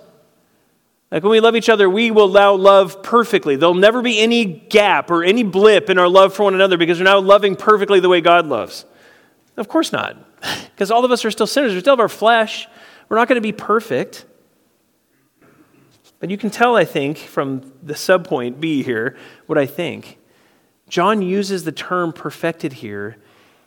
Like 1.11 1.23
when 1.23 1.31
we 1.31 1.41
love 1.41 1.57
each 1.57 1.67
other, 1.67 1.89
we 1.89 2.09
will 2.09 2.29
now 2.29 2.53
love 2.53 3.03
perfectly. 3.03 3.57
There'll 3.57 3.75
never 3.75 4.01
be 4.01 4.19
any 4.19 4.45
gap 4.45 5.11
or 5.11 5.23
any 5.23 5.43
blip 5.43 5.89
in 5.89 5.97
our 5.97 6.07
love 6.07 6.33
for 6.33 6.43
one 6.43 6.55
another 6.55 6.77
because 6.77 6.99
we're 6.99 7.05
now 7.05 7.19
loving 7.19 7.57
perfectly 7.57 7.99
the 7.99 8.07
way 8.07 8.21
God 8.21 8.47
loves. 8.47 8.85
Of 9.57 9.67
course 9.67 9.91
not 9.91 10.15
because 10.71 10.89
all 10.89 11.03
of 11.03 11.11
us 11.11 11.25
are 11.25 11.31
still 11.31 11.47
sinners. 11.47 11.73
We 11.73 11.81
still 11.81 11.93
have 11.93 11.99
our 11.99 12.09
flesh. 12.09 12.67
We're 13.09 13.17
not 13.17 13.27
going 13.27 13.35
to 13.35 13.41
be 13.41 13.51
perfect. 13.51 14.25
But 16.21 16.29
you 16.29 16.37
can 16.37 16.49
tell, 16.49 16.75
I 16.75 16.85
think, 16.85 17.17
from 17.17 17.73
the 17.83 17.95
subpoint 17.95 18.59
B 18.59 18.83
here, 18.83 19.17
what 19.47 19.57
I 19.57 19.65
think. 19.65 20.17
John 20.87 21.21
uses 21.21 21.63
the 21.63 21.71
term 21.71 22.13
perfected 22.13 22.73
here, 22.73 23.17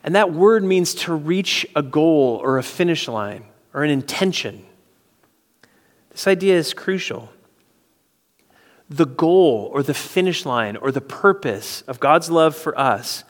and 0.05 0.15
that 0.15 0.33
word 0.33 0.63
means 0.63 0.95
to 0.95 1.15
reach 1.15 1.67
a 1.75 1.83
goal 1.83 2.41
or 2.43 2.59
a 2.59 2.63
finish 2.63 3.09
line 3.09 3.45
or 3.75 3.83
an 3.83 3.91
intention. 3.91 4.65
This 6.11 6.29
idea 6.29 6.55
is 6.57 6.73
crucial. 6.73 7.29
The 8.89 9.07
goal 9.07 9.71
or 9.73 9.83
the 9.83 9.95
finish 9.95 10.45
line 10.45 10.77
or 10.77 10.93
the 10.93 11.01
purpose 11.01 11.83
of 11.83 12.01
God's 12.01 12.31
love 12.31 12.55
for 12.55 12.79
us 12.79 13.25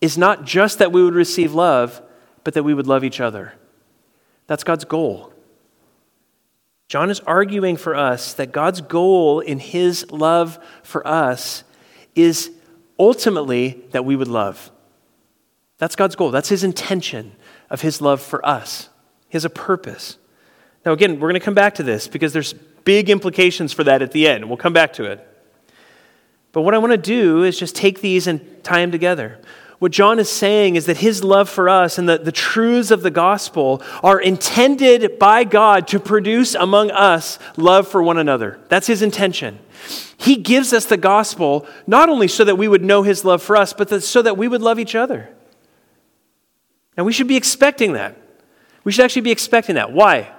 is 0.00 0.18
not 0.18 0.44
just 0.44 0.78
that 0.78 0.92
we 0.92 1.02
would 1.02 1.14
receive 1.14 1.54
love, 1.54 2.02
but 2.44 2.54
that 2.54 2.64
we 2.64 2.74
would 2.74 2.86
love 2.86 3.04
each 3.04 3.20
other. 3.20 3.54
That's 4.48 4.64
God's 4.64 4.84
goal. 4.84 5.32
John 6.88 7.08
is 7.08 7.20
arguing 7.20 7.76
for 7.76 7.94
us 7.94 8.34
that 8.34 8.52
God's 8.52 8.80
goal 8.80 9.40
in 9.40 9.58
his 9.58 10.10
love 10.10 10.58
for 10.82 11.06
us 11.06 11.64
is 12.14 12.50
ultimately 12.98 13.82
that 13.92 14.04
we 14.04 14.16
would 14.16 14.28
love. 14.28 14.70
That's 15.78 15.96
God's 15.96 16.16
goal. 16.16 16.30
That's 16.30 16.48
his 16.48 16.64
intention 16.64 17.32
of 17.70 17.80
his 17.80 18.00
love 18.00 18.20
for 18.20 18.44
us. 18.44 18.88
He 19.28 19.36
has 19.36 19.44
a 19.44 19.50
purpose. 19.50 20.18
Now, 20.84 20.92
again, 20.92 21.14
we're 21.14 21.28
going 21.28 21.40
to 21.40 21.44
come 21.44 21.54
back 21.54 21.76
to 21.76 21.82
this 21.82 22.08
because 22.08 22.32
there's 22.32 22.54
big 22.84 23.10
implications 23.10 23.72
for 23.72 23.84
that 23.84 24.02
at 24.02 24.12
the 24.12 24.26
end. 24.26 24.48
We'll 24.48 24.56
come 24.56 24.72
back 24.72 24.92
to 24.94 25.04
it. 25.04 25.28
But 26.52 26.62
what 26.62 26.74
I 26.74 26.78
want 26.78 26.92
to 26.92 26.98
do 26.98 27.42
is 27.44 27.58
just 27.58 27.74
take 27.74 28.00
these 28.00 28.26
and 28.26 28.62
tie 28.62 28.80
them 28.80 28.92
together. 28.92 29.40
What 29.78 29.90
John 29.90 30.20
is 30.20 30.30
saying 30.30 30.76
is 30.76 30.86
that 30.86 30.98
his 30.98 31.24
love 31.24 31.48
for 31.48 31.68
us 31.68 31.98
and 31.98 32.08
the, 32.08 32.16
the 32.16 32.30
truths 32.30 32.92
of 32.92 33.02
the 33.02 33.10
gospel 33.10 33.82
are 34.04 34.20
intended 34.20 35.18
by 35.18 35.42
God 35.42 35.88
to 35.88 35.98
produce 35.98 36.54
among 36.54 36.92
us 36.92 37.38
love 37.56 37.88
for 37.88 38.00
one 38.00 38.16
another. 38.16 38.60
That's 38.68 38.86
his 38.86 39.02
intention. 39.02 39.58
He 40.16 40.36
gives 40.36 40.72
us 40.72 40.86
the 40.86 40.96
gospel 40.96 41.66
not 41.84 42.08
only 42.08 42.28
so 42.28 42.44
that 42.44 42.54
we 42.54 42.68
would 42.68 42.84
know 42.84 43.02
his 43.02 43.24
love 43.24 43.42
for 43.42 43.56
us, 43.56 43.72
but 43.72 44.04
so 44.04 44.22
that 44.22 44.36
we 44.36 44.46
would 44.46 44.62
love 44.62 44.78
each 44.78 44.94
other. 44.94 45.28
And 46.96 47.04
we 47.04 47.12
should 47.12 47.26
be 47.26 47.36
expecting 47.36 47.94
that. 47.94 48.16
We 48.84 48.92
should 48.92 49.04
actually 49.04 49.22
be 49.22 49.32
expecting 49.32 49.74
that. 49.74 49.92
Why? 49.92 50.32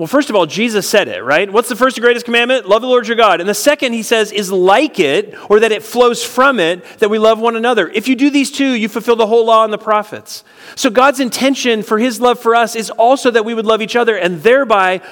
Well, 0.00 0.06
first 0.06 0.30
of 0.30 0.34
all, 0.34 0.46
Jesus 0.46 0.88
said 0.88 1.08
it, 1.08 1.22
right? 1.22 1.52
What's 1.52 1.68
the 1.68 1.76
first 1.76 1.98
and 1.98 2.02
greatest 2.02 2.24
commandment? 2.24 2.66
Love 2.66 2.80
the 2.80 2.88
Lord 2.88 3.06
your 3.06 3.18
God. 3.18 3.38
And 3.38 3.46
the 3.46 3.52
second, 3.52 3.92
he 3.92 4.02
says, 4.02 4.32
is 4.32 4.50
like 4.50 4.98
it, 4.98 5.34
or 5.50 5.60
that 5.60 5.72
it 5.72 5.82
flows 5.82 6.24
from 6.24 6.58
it, 6.58 6.82
that 7.00 7.10
we 7.10 7.18
love 7.18 7.38
one 7.38 7.54
another. 7.54 7.86
If 7.86 8.08
you 8.08 8.16
do 8.16 8.30
these 8.30 8.50
two, 8.50 8.72
you 8.72 8.88
fulfill 8.88 9.16
the 9.16 9.26
whole 9.26 9.44
law 9.44 9.62
and 9.62 9.70
the 9.70 9.76
prophets. 9.76 10.42
So 10.74 10.88
God's 10.88 11.20
intention 11.20 11.82
for 11.82 11.98
his 11.98 12.18
love 12.18 12.38
for 12.38 12.54
us 12.54 12.76
is 12.76 12.88
also 12.88 13.30
that 13.30 13.44
we 13.44 13.52
would 13.52 13.66
love 13.66 13.82
each 13.82 13.94
other 13.94 14.16
and 14.16 14.42
thereby 14.42 15.02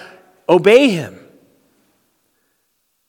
obey 0.49 0.89
him. 0.89 1.21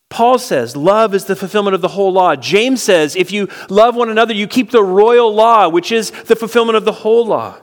Paul 0.09 0.37
says, 0.37 0.75
love 0.75 1.15
is 1.15 1.23
the 1.23 1.35
fulfillment 1.37 1.75
of 1.75 1.81
the 1.81 1.87
whole 1.87 2.11
law. 2.11 2.35
James 2.35 2.83
says, 2.83 3.15
if 3.15 3.31
you 3.31 3.47
love 3.69 3.95
one 3.95 4.09
another, 4.09 4.33
you 4.33 4.47
keep 4.47 4.71
the 4.71 4.83
royal 4.83 5.33
law, 5.33 5.69
which 5.69 5.93
is 5.93 6.11
the 6.11 6.35
fulfillment 6.35 6.75
of 6.75 6.83
the 6.83 6.91
whole 6.91 7.25
law. 7.25 7.57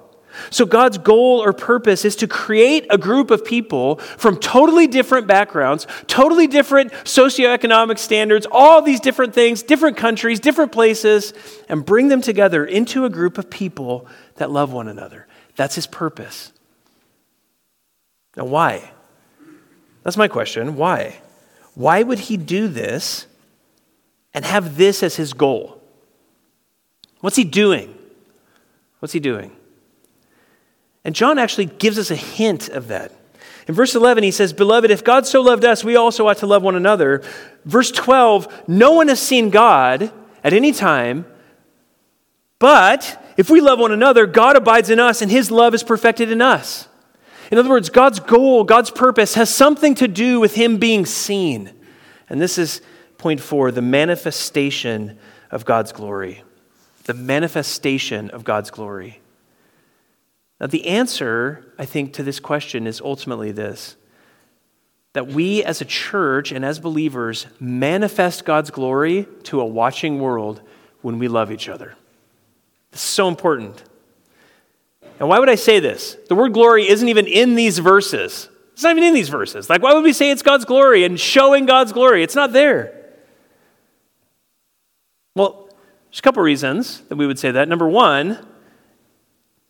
So, 0.51 0.67
God's 0.67 0.99
goal 0.99 1.43
or 1.43 1.53
purpose 1.53 2.05
is 2.05 2.17
to 2.17 2.29
create 2.29 2.87
a 2.91 2.99
group 2.99 3.31
of 3.31 3.45
people 3.45 3.97
from 3.97 4.39
totally 4.39 4.87
different 4.87 5.27
backgrounds, 5.27 5.87
totally 6.07 6.47
different 6.47 6.93
socioeconomic 6.93 7.99
standards, 7.99 8.47
all 8.51 8.83
these 8.83 9.01
different 9.01 9.35
things, 9.35 9.63
different 9.63 9.97
countries, 9.97 10.41
different 10.41 10.73
places, 10.73 11.33
and 11.69 11.85
bring 11.85 12.09
them 12.09 12.21
together 12.21 12.65
into 12.65 13.05
a 13.05 13.11
group 13.11 13.39
of 13.39 13.51
people 13.51 14.07
that 14.37 14.51
love 14.51 14.73
one 14.73 14.89
another. 14.89 15.27
That's 15.57 15.75
His 15.75 15.87
purpose. 15.87 16.53
Now, 18.37 18.45
why? 18.45 18.91
That's 20.03 20.17
my 20.17 20.29
question. 20.29 20.77
Why? 20.77 21.17
Why 21.75 22.03
would 22.03 22.19
He 22.19 22.37
do 22.37 22.69
this 22.69 23.27
and 24.35 24.45
have 24.45 24.77
this 24.77 25.03
as 25.03 25.17
His 25.17 25.33
goal? 25.33 25.83
What's 27.21 27.37
He 27.37 27.45
doing? 27.45 27.97
What's 29.01 29.15
He 29.15 29.21
doing? 29.21 29.56
And 31.07 31.15
John 31.15 31.39
actually 31.39 31.67
gives 31.67 32.01
us 32.01 32.11
a 32.11 32.17
hint 32.17 32.69
of 32.69 32.89
that. 32.89 33.13
In 33.69 33.75
verse 33.75 33.95
11, 33.95 34.25
he 34.25 34.33
says, 34.33 34.53
Beloved, 34.53 34.91
if 34.91 35.05
God 35.05 35.25
so 35.25 35.41
loved 35.41 35.65
us, 35.65 35.85
we 35.85 35.95
also 35.95 36.27
ought 36.27 36.39
to 36.39 36.49
love 36.49 36.65
one 36.65 36.75
another. 36.75 37.23
Verse 37.65 37.93
12, 37.93 38.65
no 38.67 38.91
one 38.91 39.07
has 39.07 39.23
seen 39.23 39.51
God 39.51 40.11
at 40.43 40.53
any 40.53 40.73
time, 40.73 41.25
but 42.59 43.25
if 43.37 43.49
we 43.49 43.61
love 43.61 43.79
one 43.79 43.93
another, 43.93 44.27
God 44.27 44.57
abides 44.57 44.91
in 44.91 44.99
us 44.99 45.23
and 45.23 45.31
his 45.31 45.49
love 45.49 45.75
is 45.75 45.85
perfected 45.85 46.33
in 46.33 46.43
us. 46.43 46.89
In 47.53 47.59
other 47.59 47.71
words, 47.71 47.89
God's 47.89 48.19
goal, 48.19 48.65
God's 48.65 48.91
purpose 48.91 49.35
has 49.35 49.55
something 49.55 49.95
to 49.97 50.09
do 50.09 50.41
with 50.41 50.57
him 50.57 50.79
being 50.79 51.07
seen. 51.07 51.71
And 52.29 52.41
this 52.41 52.59
is 52.59 52.81
point 53.17 53.41
four 53.41 53.71
the 53.71 53.81
manifestation 53.81 55.19
of 55.53 55.65
God's 55.65 55.93
glory. 55.93 56.43
The 57.05 57.15
manifestation 57.15 58.31
of 58.31 58.43
God's 58.43 58.73
glory. 58.73 59.21
Now, 60.61 60.67
the 60.67 60.87
answer, 60.87 61.75
I 61.79 61.85
think, 61.85 62.15
to 62.15 62.23
this 62.23 62.41
question 62.41 62.87
is 62.87 63.01
ultimately 63.01 63.53
this 63.53 63.97
that 65.13 65.29
we 65.29 65.65
as 65.65 65.81
a 65.81 65.85
church 65.87 66.53
and 66.53 66.63
as 66.63 66.79
believers 66.79 67.47
manifest 67.59 68.45
God's 68.45 68.71
glory 68.71 69.27
to 69.45 69.63
a 69.63 69.65
watching 69.65 70.21
world 70.21 70.61
when 71.01 71.19
we 71.19 71.27
love 71.27 71.51
each 71.51 71.71
other. 71.71 71.95
This 72.91 73.01
is 73.01 73.09
so 73.09 73.27
important. 73.27 73.83
And 75.19 75.27
why 75.27 75.39
would 75.39 75.49
I 75.49 75.55
say 75.55 75.81
this? 75.81 76.19
The 76.29 76.35
word 76.35 76.53
glory 76.53 76.87
isn't 76.87 77.09
even 77.09 77.27
in 77.27 77.55
these 77.55 77.79
verses. 77.79 78.51
It's 78.75 78.83
not 78.83 78.91
even 78.91 79.05
in 79.05 79.15
these 79.15 79.31
verses. 79.31 79.71
Like, 79.71 79.83
why 79.83 79.95
would 79.95 80.05
we 80.05 80.13
say 80.13 80.31
it's 80.31 80.43
God's 80.43 80.67
glory 80.67 81.05
and 81.05 81.19
showing 81.19 81.65
God's 81.65 81.95
glory? 81.95 82.23
It's 82.23 82.35
not 82.35 82.53
there. 82.53 82.93
Well, 85.35 85.71
there's 86.11 86.19
a 86.19 86.23
couple 86.23 86.43
reasons 86.43 87.01
that 87.09 87.17
we 87.17 87.27
would 87.27 87.39
say 87.39 87.51
that. 87.51 87.69
Number 87.71 87.89
one, 87.89 88.47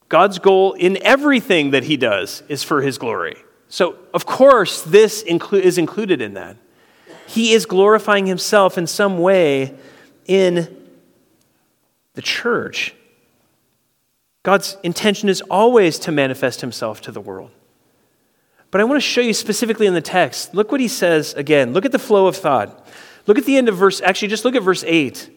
God's 0.09 0.39
goal 0.39 0.75
in 0.75 0.99
everything 1.03 1.71
that 1.73 1.85
he 1.85 1.97
does 1.97 2.43
is 2.49 2.63
for 2.63 2.83
his 2.83 2.99
glory. 2.99 3.37
So, 3.69 3.97
of 4.15 4.27
course, 4.27 4.83
this 4.83 5.25
inclu- 5.25 5.61
is 5.61 5.79
included 5.79 6.21
in 6.21 6.35
that. 6.35 6.57
He 7.27 7.53
is 7.53 7.67
glorifying 7.67 8.27
himself 8.27 8.79
in 8.79 8.87
some 8.87 9.19
way 9.19 9.75
in 10.27 10.77
the 12.15 12.23
church. 12.23 12.95
God's 14.45 14.77
intention 14.85 15.29
is 15.29 15.41
always 15.43 15.99
to 16.01 16.13
manifest 16.13 16.61
himself 16.61 17.01
to 17.03 17.11
the 17.11 17.21
world. 17.21 17.51
But 18.71 18.81
I 18.81 18.85
want 18.85 18.97
to 18.97 19.07
show 19.07 19.21
you 19.21 19.33
specifically 19.33 19.87
in 19.87 19.95
the 19.95 20.01
text. 20.01 20.55
Look 20.55 20.71
what 20.71 20.81
he 20.81 20.89
says 20.89 21.35
again. 21.35 21.73
Look 21.73 21.85
at 21.85 21.93
the 21.93 21.99
flow 21.99 22.29
of 22.29 22.37
thought. 22.37 22.87
Look 23.27 23.39
at 23.39 23.45
the 23.45 23.57
end 23.57 23.69
of 23.69 23.77
verse, 23.77 24.01
actually, 24.01 24.29
just 24.29 24.45
look 24.45 24.55
at 24.55 24.63
verse 24.63 24.85
8. 24.87 25.31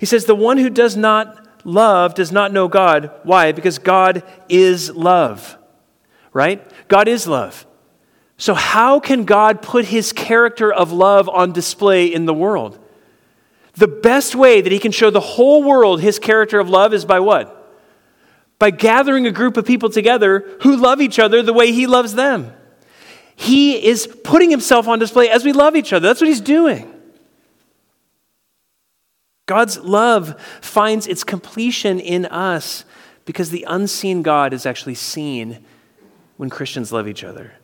He 0.00 0.06
says, 0.06 0.24
The 0.24 0.34
one 0.34 0.58
who 0.58 0.68
does 0.68 0.96
not 0.96 1.43
love 1.64 2.14
does 2.14 2.30
not 2.30 2.52
know 2.52 2.68
God. 2.68 3.10
Why? 3.24 3.52
Because 3.52 3.78
God 3.78 4.22
is 4.48 4.90
love, 4.90 5.58
right? 6.32 6.62
God 6.88 7.08
is 7.08 7.26
love. 7.26 7.66
So, 8.36 8.54
how 8.54 9.00
can 9.00 9.24
God 9.24 9.62
put 9.62 9.86
his 9.86 10.12
character 10.12 10.72
of 10.72 10.92
love 10.92 11.28
on 11.28 11.52
display 11.52 12.06
in 12.06 12.26
the 12.26 12.34
world? 12.34 12.78
The 13.74 13.88
best 13.88 14.34
way 14.34 14.60
that 14.60 14.72
he 14.72 14.78
can 14.78 14.92
show 14.92 15.10
the 15.10 15.20
whole 15.20 15.62
world 15.62 16.00
his 16.00 16.18
character 16.18 16.60
of 16.60 16.68
love 16.68 16.94
is 16.94 17.04
by 17.04 17.20
what? 17.20 17.60
By 18.58 18.70
gathering 18.70 19.26
a 19.26 19.32
group 19.32 19.56
of 19.56 19.66
people 19.66 19.90
together 19.90 20.58
who 20.62 20.76
love 20.76 21.00
each 21.00 21.18
other 21.18 21.42
the 21.42 21.52
way 21.52 21.72
he 21.72 21.86
loves 21.86 22.14
them. 22.14 22.52
He 23.36 23.84
is 23.84 24.06
putting 24.22 24.50
himself 24.50 24.86
on 24.86 25.00
display 25.00 25.28
as 25.28 25.44
we 25.44 25.52
love 25.52 25.74
each 25.74 25.92
other. 25.92 26.06
That's 26.06 26.20
what 26.20 26.28
he's 26.28 26.40
doing. 26.40 26.93
God's 29.46 29.78
love 29.78 30.40
finds 30.60 31.06
its 31.06 31.24
completion 31.24 32.00
in 32.00 32.26
us 32.26 32.84
because 33.24 33.50
the 33.50 33.66
unseen 33.68 34.22
God 34.22 34.52
is 34.52 34.66
actually 34.66 34.94
seen 34.94 35.64
when 36.36 36.50
Christians 36.50 36.92
love 36.92 37.08
each 37.08 37.24
other. 37.24 37.54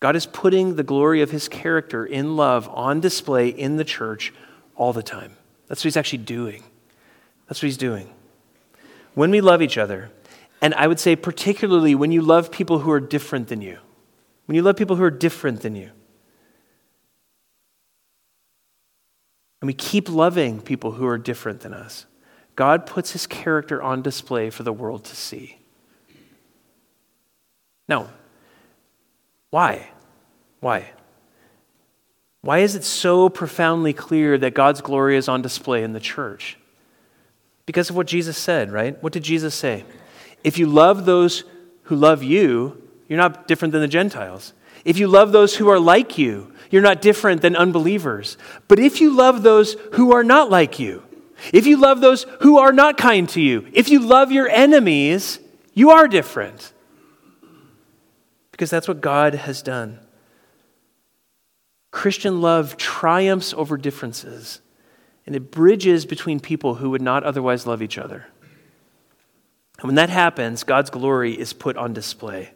God 0.00 0.16
is 0.16 0.26
putting 0.26 0.76
the 0.76 0.82
glory 0.82 1.22
of 1.22 1.30
his 1.30 1.48
character 1.48 2.04
in 2.04 2.36
love 2.36 2.68
on 2.68 3.00
display 3.00 3.48
in 3.48 3.76
the 3.76 3.84
church 3.84 4.32
all 4.74 4.92
the 4.92 5.02
time. 5.02 5.36
That's 5.68 5.80
what 5.80 5.84
he's 5.84 5.96
actually 5.96 6.18
doing. 6.18 6.62
That's 7.48 7.62
what 7.62 7.66
he's 7.66 7.78
doing. 7.78 8.12
When 9.14 9.30
we 9.30 9.40
love 9.40 9.62
each 9.62 9.78
other, 9.78 10.10
and 10.60 10.74
I 10.74 10.86
would 10.86 11.00
say 11.00 11.16
particularly 11.16 11.94
when 11.94 12.12
you 12.12 12.20
love 12.20 12.50
people 12.50 12.80
who 12.80 12.90
are 12.90 13.00
different 13.00 13.48
than 13.48 13.62
you, 13.62 13.78
when 14.46 14.56
you 14.56 14.62
love 14.62 14.76
people 14.76 14.96
who 14.96 15.02
are 15.02 15.10
different 15.10 15.62
than 15.62 15.74
you, 15.74 15.90
and 19.60 19.66
we 19.66 19.74
keep 19.74 20.08
loving 20.08 20.60
people 20.60 20.92
who 20.92 21.06
are 21.06 21.18
different 21.18 21.60
than 21.60 21.72
us, 21.72 22.06
God 22.54 22.86
puts 22.86 23.12
his 23.12 23.26
character 23.26 23.82
on 23.82 24.02
display 24.02 24.50
for 24.50 24.62
the 24.62 24.72
world 24.72 25.04
to 25.04 25.16
see. 25.16 25.58
Now, 27.88 28.08
why? 29.50 29.90
Why? 30.60 30.90
Why 32.40 32.58
is 32.58 32.74
it 32.74 32.84
so 32.84 33.28
profoundly 33.28 33.92
clear 33.92 34.38
that 34.38 34.54
God's 34.54 34.80
glory 34.80 35.16
is 35.16 35.28
on 35.28 35.42
display 35.42 35.82
in 35.82 35.92
the 35.92 36.00
church? 36.00 36.58
Because 37.66 37.90
of 37.90 37.96
what 37.96 38.06
Jesus 38.06 38.38
said, 38.38 38.70
right? 38.70 39.00
What 39.02 39.12
did 39.12 39.24
Jesus 39.24 39.54
say? 39.54 39.84
If 40.44 40.58
you 40.58 40.66
love 40.66 41.04
those 41.04 41.44
who 41.84 41.96
love 41.96 42.22
you, 42.22 42.82
you're 43.08 43.18
not 43.18 43.48
different 43.48 43.72
than 43.72 43.80
the 43.80 43.88
Gentiles. 43.88 44.52
If 44.86 44.98
you 44.98 45.08
love 45.08 45.32
those 45.32 45.56
who 45.56 45.68
are 45.68 45.80
like 45.80 46.16
you, 46.16 46.52
you're 46.70 46.80
not 46.80 47.02
different 47.02 47.42
than 47.42 47.56
unbelievers. 47.56 48.38
But 48.68 48.78
if 48.78 49.00
you 49.00 49.10
love 49.10 49.42
those 49.42 49.74
who 49.94 50.12
are 50.12 50.22
not 50.22 50.48
like 50.48 50.78
you, 50.78 51.02
if 51.52 51.66
you 51.66 51.76
love 51.76 52.00
those 52.00 52.24
who 52.42 52.58
are 52.58 52.70
not 52.72 52.96
kind 52.96 53.28
to 53.30 53.40
you, 53.40 53.66
if 53.72 53.88
you 53.88 53.98
love 53.98 54.30
your 54.30 54.48
enemies, 54.48 55.40
you 55.74 55.90
are 55.90 56.06
different. 56.06 56.72
Because 58.52 58.70
that's 58.70 58.86
what 58.86 59.00
God 59.00 59.34
has 59.34 59.60
done. 59.60 59.98
Christian 61.90 62.40
love 62.40 62.76
triumphs 62.76 63.52
over 63.54 63.76
differences, 63.76 64.60
and 65.26 65.34
it 65.34 65.50
bridges 65.50 66.06
between 66.06 66.38
people 66.38 66.76
who 66.76 66.90
would 66.90 67.02
not 67.02 67.24
otherwise 67.24 67.66
love 67.66 67.82
each 67.82 67.98
other. 67.98 68.26
And 69.80 69.88
when 69.88 69.96
that 69.96 70.10
happens, 70.10 70.62
God's 70.62 70.90
glory 70.90 71.36
is 71.36 71.52
put 71.52 71.76
on 71.76 71.92
display. 71.92 72.52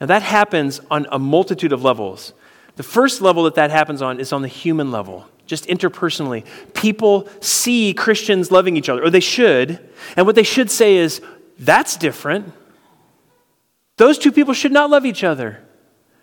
Now, 0.00 0.06
that 0.06 0.22
happens 0.22 0.80
on 0.90 1.06
a 1.12 1.18
multitude 1.18 1.72
of 1.72 1.84
levels. 1.84 2.32
The 2.76 2.82
first 2.82 3.20
level 3.20 3.44
that 3.44 3.56
that 3.56 3.70
happens 3.70 4.00
on 4.00 4.18
is 4.18 4.32
on 4.32 4.42
the 4.42 4.48
human 4.48 4.90
level, 4.90 5.26
just 5.44 5.66
interpersonally. 5.66 6.46
People 6.72 7.28
see 7.40 7.92
Christians 7.92 8.50
loving 8.50 8.76
each 8.76 8.88
other, 8.88 9.04
or 9.04 9.10
they 9.10 9.20
should, 9.20 9.78
and 10.16 10.24
what 10.24 10.36
they 10.36 10.42
should 10.42 10.70
say 10.70 10.96
is, 10.96 11.20
that's 11.58 11.96
different. 11.96 12.54
Those 13.98 14.16
two 14.16 14.32
people 14.32 14.54
should 14.54 14.72
not 14.72 14.88
love 14.88 15.04
each 15.04 15.22
other. 15.22 15.62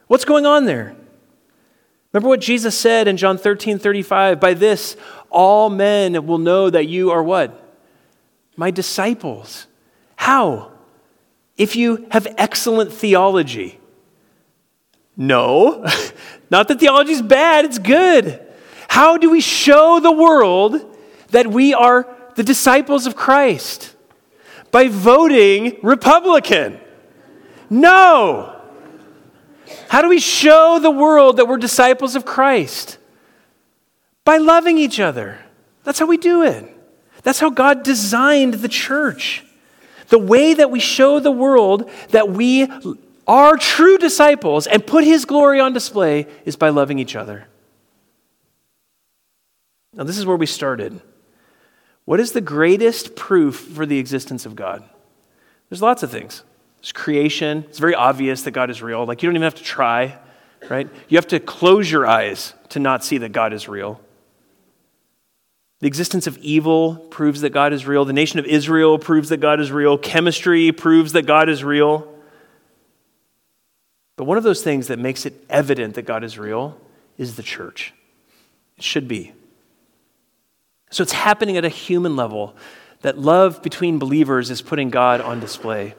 What's 0.07 0.25
going 0.25 0.47
on 0.47 0.65
there? 0.65 0.95
Remember 2.11 2.29
what 2.29 2.41
Jesus 2.41 2.75
said 2.75 3.07
in 3.07 3.17
John 3.17 3.37
13 3.37 3.77
35? 3.77 4.39
By 4.39 4.55
this, 4.55 4.97
all 5.29 5.69
men 5.69 6.25
will 6.25 6.39
know 6.39 6.71
that 6.71 6.87
you 6.87 7.11
are 7.11 7.21
what? 7.21 7.77
My 8.55 8.71
disciples. 8.71 9.67
How? 10.15 10.71
If 11.57 11.75
you 11.75 12.07
have 12.11 12.27
excellent 12.37 12.93
theology. 12.93 13.79
No, 15.15 15.83
not 16.51 16.67
that 16.67 16.79
theology 16.79 17.11
is 17.13 17.21
bad, 17.21 17.65
it's 17.65 17.79
good. 17.79 18.39
How 18.87 19.17
do 19.17 19.29
we 19.29 19.41
show 19.41 19.99
the 19.99 20.11
world 20.11 20.95
that 21.29 21.47
we 21.47 21.73
are 21.73 22.07
the 22.35 22.43
disciples 22.43 23.07
of 23.07 23.15
Christ? 23.15 23.95
By 24.71 24.87
voting 24.87 25.77
Republican. 25.81 26.79
No. 27.69 28.61
How 29.89 30.01
do 30.01 30.09
we 30.09 30.19
show 30.19 30.79
the 30.79 30.91
world 30.91 31.37
that 31.37 31.47
we're 31.47 31.57
disciples 31.57 32.15
of 32.15 32.25
Christ? 32.25 32.97
By 34.23 34.37
loving 34.37 34.77
each 34.77 34.99
other. 34.99 35.39
That's 35.83 35.99
how 35.99 36.05
we 36.05 36.17
do 36.17 36.43
it. 36.43 36.65
That's 37.23 37.39
how 37.39 37.49
God 37.49 37.83
designed 37.83 38.55
the 38.55 38.67
church. 38.67 39.43
The 40.09 40.19
way 40.19 40.53
that 40.53 40.71
we 40.71 40.79
show 40.79 41.19
the 41.19 41.31
world 41.31 41.89
that 42.09 42.29
we 42.29 42.67
are 43.27 43.57
true 43.57 43.97
disciples 43.97 44.67
and 44.67 44.85
put 44.85 45.03
his 45.03 45.25
glory 45.25 45.59
on 45.59 45.73
display 45.73 46.27
is 46.45 46.55
by 46.55 46.69
loving 46.69 46.97
each 46.97 47.15
other. 47.15 47.47
Now, 49.93 50.03
this 50.03 50.17
is 50.17 50.25
where 50.25 50.37
we 50.37 50.45
started. 50.45 51.01
What 52.05 52.19
is 52.19 52.31
the 52.31 52.41
greatest 52.41 53.15
proof 53.15 53.55
for 53.55 53.85
the 53.85 53.99
existence 53.99 54.45
of 54.45 54.55
God? 54.55 54.83
There's 55.69 55.81
lots 55.81 56.03
of 56.03 56.11
things. 56.11 56.43
It's 56.79 56.91
creation. 56.91 57.65
It's 57.67 57.79
very 57.79 57.95
obvious 57.95 58.43
that 58.43 58.51
God 58.51 58.69
is 58.69 58.81
real. 58.81 59.05
Like, 59.05 59.21
you 59.21 59.27
don't 59.27 59.35
even 59.35 59.43
have 59.43 59.55
to 59.55 59.63
try, 59.63 60.17
right? 60.69 60.87
You 61.09 61.17
have 61.17 61.27
to 61.27 61.39
close 61.39 61.91
your 61.91 62.07
eyes 62.07 62.53
to 62.69 62.79
not 62.79 63.03
see 63.03 63.17
that 63.17 63.33
God 63.33 63.51
is 63.51 63.67
real. 63.67 63.99
The 65.79 65.87
existence 65.87 66.27
of 66.27 66.37
evil 66.39 66.95
proves 66.95 67.41
that 67.41 67.51
God 67.51 67.73
is 67.73 67.85
real. 67.85 68.03
The 68.05 68.13
nation 68.13 68.39
of 68.39 68.45
Israel 68.45 68.97
proves 68.97 69.29
that 69.29 69.37
God 69.37 69.59
is 69.59 69.71
real. 69.71 69.97
Chemistry 69.97 70.71
proves 70.71 71.13
that 71.13 71.25
God 71.25 71.49
is 71.49 71.63
real. 71.63 72.07
But 74.15 74.25
one 74.25 74.37
of 74.37 74.43
those 74.43 74.63
things 74.63 74.87
that 74.87 74.97
makes 74.97 75.25
it 75.25 75.45
evident 75.49 75.93
that 75.95 76.03
God 76.03 76.23
is 76.23 76.39
real 76.39 76.79
is 77.17 77.35
the 77.35 77.43
church. 77.43 77.93
It 78.77 78.83
should 78.83 79.07
be. 79.07 79.33
So 80.89 81.03
it's 81.03 81.11
happening 81.11 81.57
at 81.57 81.65
a 81.65 81.69
human 81.69 82.15
level 82.15 82.55
that 83.01 83.17
love 83.19 83.61
between 83.61 83.99
believers 83.99 84.49
is 84.49 84.61
putting 84.61 84.89
God 84.89 85.21
on 85.21 85.39
display 85.39 85.93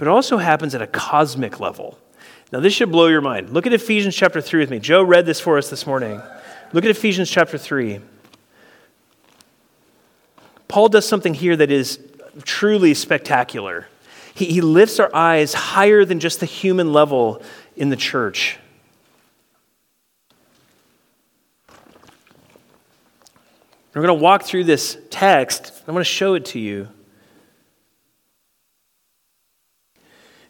but 0.00 0.08
it 0.08 0.12
also 0.12 0.38
happens 0.38 0.74
at 0.74 0.80
a 0.80 0.86
cosmic 0.86 1.60
level. 1.60 1.98
Now, 2.50 2.60
this 2.60 2.72
should 2.72 2.90
blow 2.90 3.08
your 3.08 3.20
mind. 3.20 3.50
Look 3.50 3.66
at 3.66 3.74
Ephesians 3.74 4.16
chapter 4.16 4.40
3 4.40 4.60
with 4.60 4.70
me. 4.70 4.78
Joe 4.78 5.02
read 5.02 5.26
this 5.26 5.38
for 5.40 5.58
us 5.58 5.68
this 5.68 5.86
morning. 5.86 6.22
Look 6.72 6.86
at 6.86 6.90
Ephesians 6.90 7.28
chapter 7.28 7.58
3. 7.58 8.00
Paul 10.70 10.88
does 10.88 11.06
something 11.06 11.34
here 11.34 11.56
that 11.56 11.72
is 11.72 11.98
truly 12.44 12.94
spectacular. 12.94 13.88
He, 14.34 14.46
he 14.46 14.60
lifts 14.60 15.00
our 15.00 15.10
eyes 15.12 15.52
higher 15.52 16.04
than 16.04 16.20
just 16.20 16.38
the 16.38 16.46
human 16.46 16.92
level 16.92 17.42
in 17.74 17.88
the 17.88 17.96
church. 17.96 18.56
We're 23.92 24.02
going 24.02 24.16
to 24.16 24.22
walk 24.22 24.44
through 24.44 24.62
this 24.64 24.96
text. 25.10 25.72
I'm 25.88 25.92
going 25.92 26.04
to 26.04 26.04
show 26.04 26.34
it 26.34 26.44
to 26.46 26.60
you. 26.60 26.88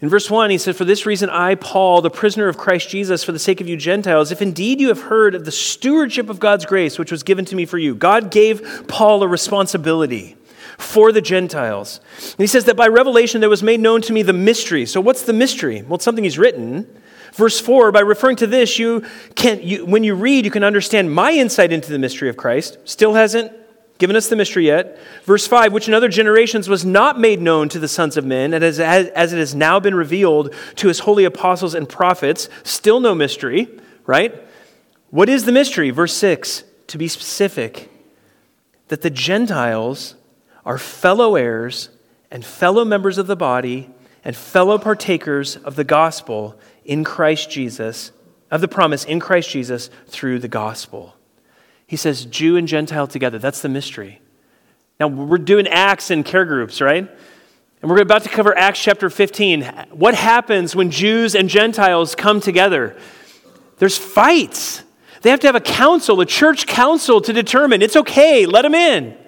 In 0.03 0.09
verse 0.09 0.31
1, 0.31 0.49
he 0.49 0.57
said, 0.57 0.77
For 0.77 0.87
this 0.87 1.05
reason, 1.05 1.29
I, 1.29 1.55
Paul, 1.57 2.01
the 2.01 2.11
prisoner 2.11 2.49
of 2.49 2.57
Christ 2.57 2.89
Jesus, 2.89 3.23
for 3.23 3.33
the 3.33 3.39
sake 3.39 3.61
of 3.61 3.69
you 3.69 3.77
Gentiles, 3.77 4.33
if 4.33 4.41
indeed 4.41 4.81
you 4.81 4.89
have 4.89 5.03
heard 5.03 5.35
of 5.35 5.45
the 5.45 5.53
stewardship 5.53 6.31
of 6.31 6.41
God's 6.41 6.65
grace, 6.65 6.99
which 6.99 7.13
was 7.13 7.23
given 7.23 7.45
to 7.47 7.57
me 7.57 7.67
for 7.67 7.77
you, 7.77 7.95
God 7.95 8.31
gave 8.31 8.87
Paul 8.89 9.23
a 9.23 9.29
responsibility 9.29 10.37
for 10.79 11.13
the 11.13 11.21
Gentiles. 11.21 12.01
And 12.19 12.39
he 12.39 12.47
says 12.47 12.65
that 12.65 12.77
by 12.77 12.89
revelation 12.89 13.43
there 13.43 13.51
was 13.51 13.63
made 13.63 13.81
known 13.81 14.01
to 14.03 14.15
me 14.15 14.23
the 14.23 14.33
mystery. 14.33 14.87
So, 14.87 15.03
what's 15.03 15.23
the 15.23 15.35
mystery? 15.35 15.83
Well, 15.83 15.97
it's 15.97 16.05
something 16.05 16.25
he's 16.25 16.39
written. 16.39 16.87
Verse 17.35 17.61
4, 17.61 17.93
by 17.93 18.01
referring 18.01 18.37
to 18.37 18.47
this, 18.47 18.79
you 18.79 19.05
can, 19.37 19.61
you, 19.63 19.87
when 19.87 20.03
you 20.03 20.15
read, 20.15 20.45
you 20.45 20.51
can 20.51 20.65
understand 20.65 21.15
my 21.15 21.31
insight 21.31 21.73
into 21.73 21.93
the 21.93 21.99
mystery 21.99 22.29
of 22.29 22.37
Christ. 22.37 22.79
Still 22.85 23.15
hasn't 23.15 23.53
given 24.01 24.17
us 24.17 24.29
the 24.29 24.35
mystery 24.35 24.67
yet. 24.67 24.99
Verse 25.25 25.47
5, 25.47 25.73
which 25.73 25.87
in 25.87 25.95
other 25.95 26.09
generations 26.09 26.69
was 26.69 26.85
not 26.85 27.21
made 27.21 27.41
known 27.41 27.69
to 27.69 27.79
the 27.79 27.87
sons 27.87 28.17
of 28.17 28.25
men, 28.25 28.53
and 28.53 28.65
as, 28.65 28.81
as 28.81 29.33
it 29.33 29.39
has 29.39 29.55
now 29.55 29.79
been 29.79 29.95
revealed 29.95 30.53
to 30.77 30.89
his 30.89 31.01
holy 31.01 31.25
apostles 31.25 31.75
and 31.75 31.89
prophets, 31.89 32.49
still 32.65 32.99
no 32.99 33.15
mystery, 33.15 33.69
right? 34.07 34.43
What 35.11 35.29
is 35.29 35.45
the 35.45 35.53
mystery? 35.53 35.91
Verse 35.91 36.15
6, 36.15 36.65
to 36.89 36.99
be 36.99 37.07
specific, 37.07 37.91
that 38.89 39.03
the 39.03 39.11
Gentiles 39.11 40.17
are 40.65 40.79
fellow 40.79 41.37
heirs 41.37 41.91
and 42.31 42.45
fellow 42.45 42.85
members 42.85 43.19
of 43.19 43.27
the 43.27 43.37
body 43.37 43.91
and 44.25 44.35
fellow 44.35 44.79
partakers 44.79 45.57
of 45.57 45.77
the 45.77 45.85
gospel 45.85 46.59
in 46.85 47.05
Christ 47.05 47.51
Jesus, 47.51 48.13
of 48.51 48.61
the 48.61 48.69
promise 48.69 49.05
in 49.05 49.21
Christ 49.21 49.51
Jesus 49.51 49.91
through 50.09 50.39
the 50.39 50.49
gospel. 50.49 51.17
He 51.91 51.97
says 51.97 52.25
Jew 52.25 52.57
and 52.57 52.69
Gentile 52.69 53.09
together. 53.09 53.41
That's 53.41 53.63
the 53.63 53.69
mystery. 53.69 54.21
Now, 55.01 55.09
we're 55.09 55.39
doing 55.39 55.67
Acts 55.67 56.13
and 56.13 56.25
care 56.25 56.45
groups, 56.45 56.81
right? 56.81 57.11
And 57.83 57.91
we're 57.91 58.01
about 58.01 58.23
to 58.23 58.29
cover 58.29 58.57
Acts 58.57 58.81
chapter 58.81 59.11
15. 59.11 59.65
What 59.91 60.15
happens 60.15 60.77
when 60.77 60.93
Jews 60.93 61.35
and 61.35 61.49
Gentiles 61.49 62.15
come 62.15 62.41
together? 62.41 62.97
There's 63.79 63.99
fights. 63.99 64.85
They 65.23 65.31
have 65.31 65.41
to 65.41 65.49
have 65.49 65.57
a 65.57 65.61
council, 65.61 66.21
a 66.21 66.27
church 66.27 66.69
council 66.69 67.21
to 67.23 67.33
determine 67.33 67.83
it's 67.83 67.97
okay, 67.97 68.47
let 68.47 68.63
them 68.63 68.77
in. 68.77 69.19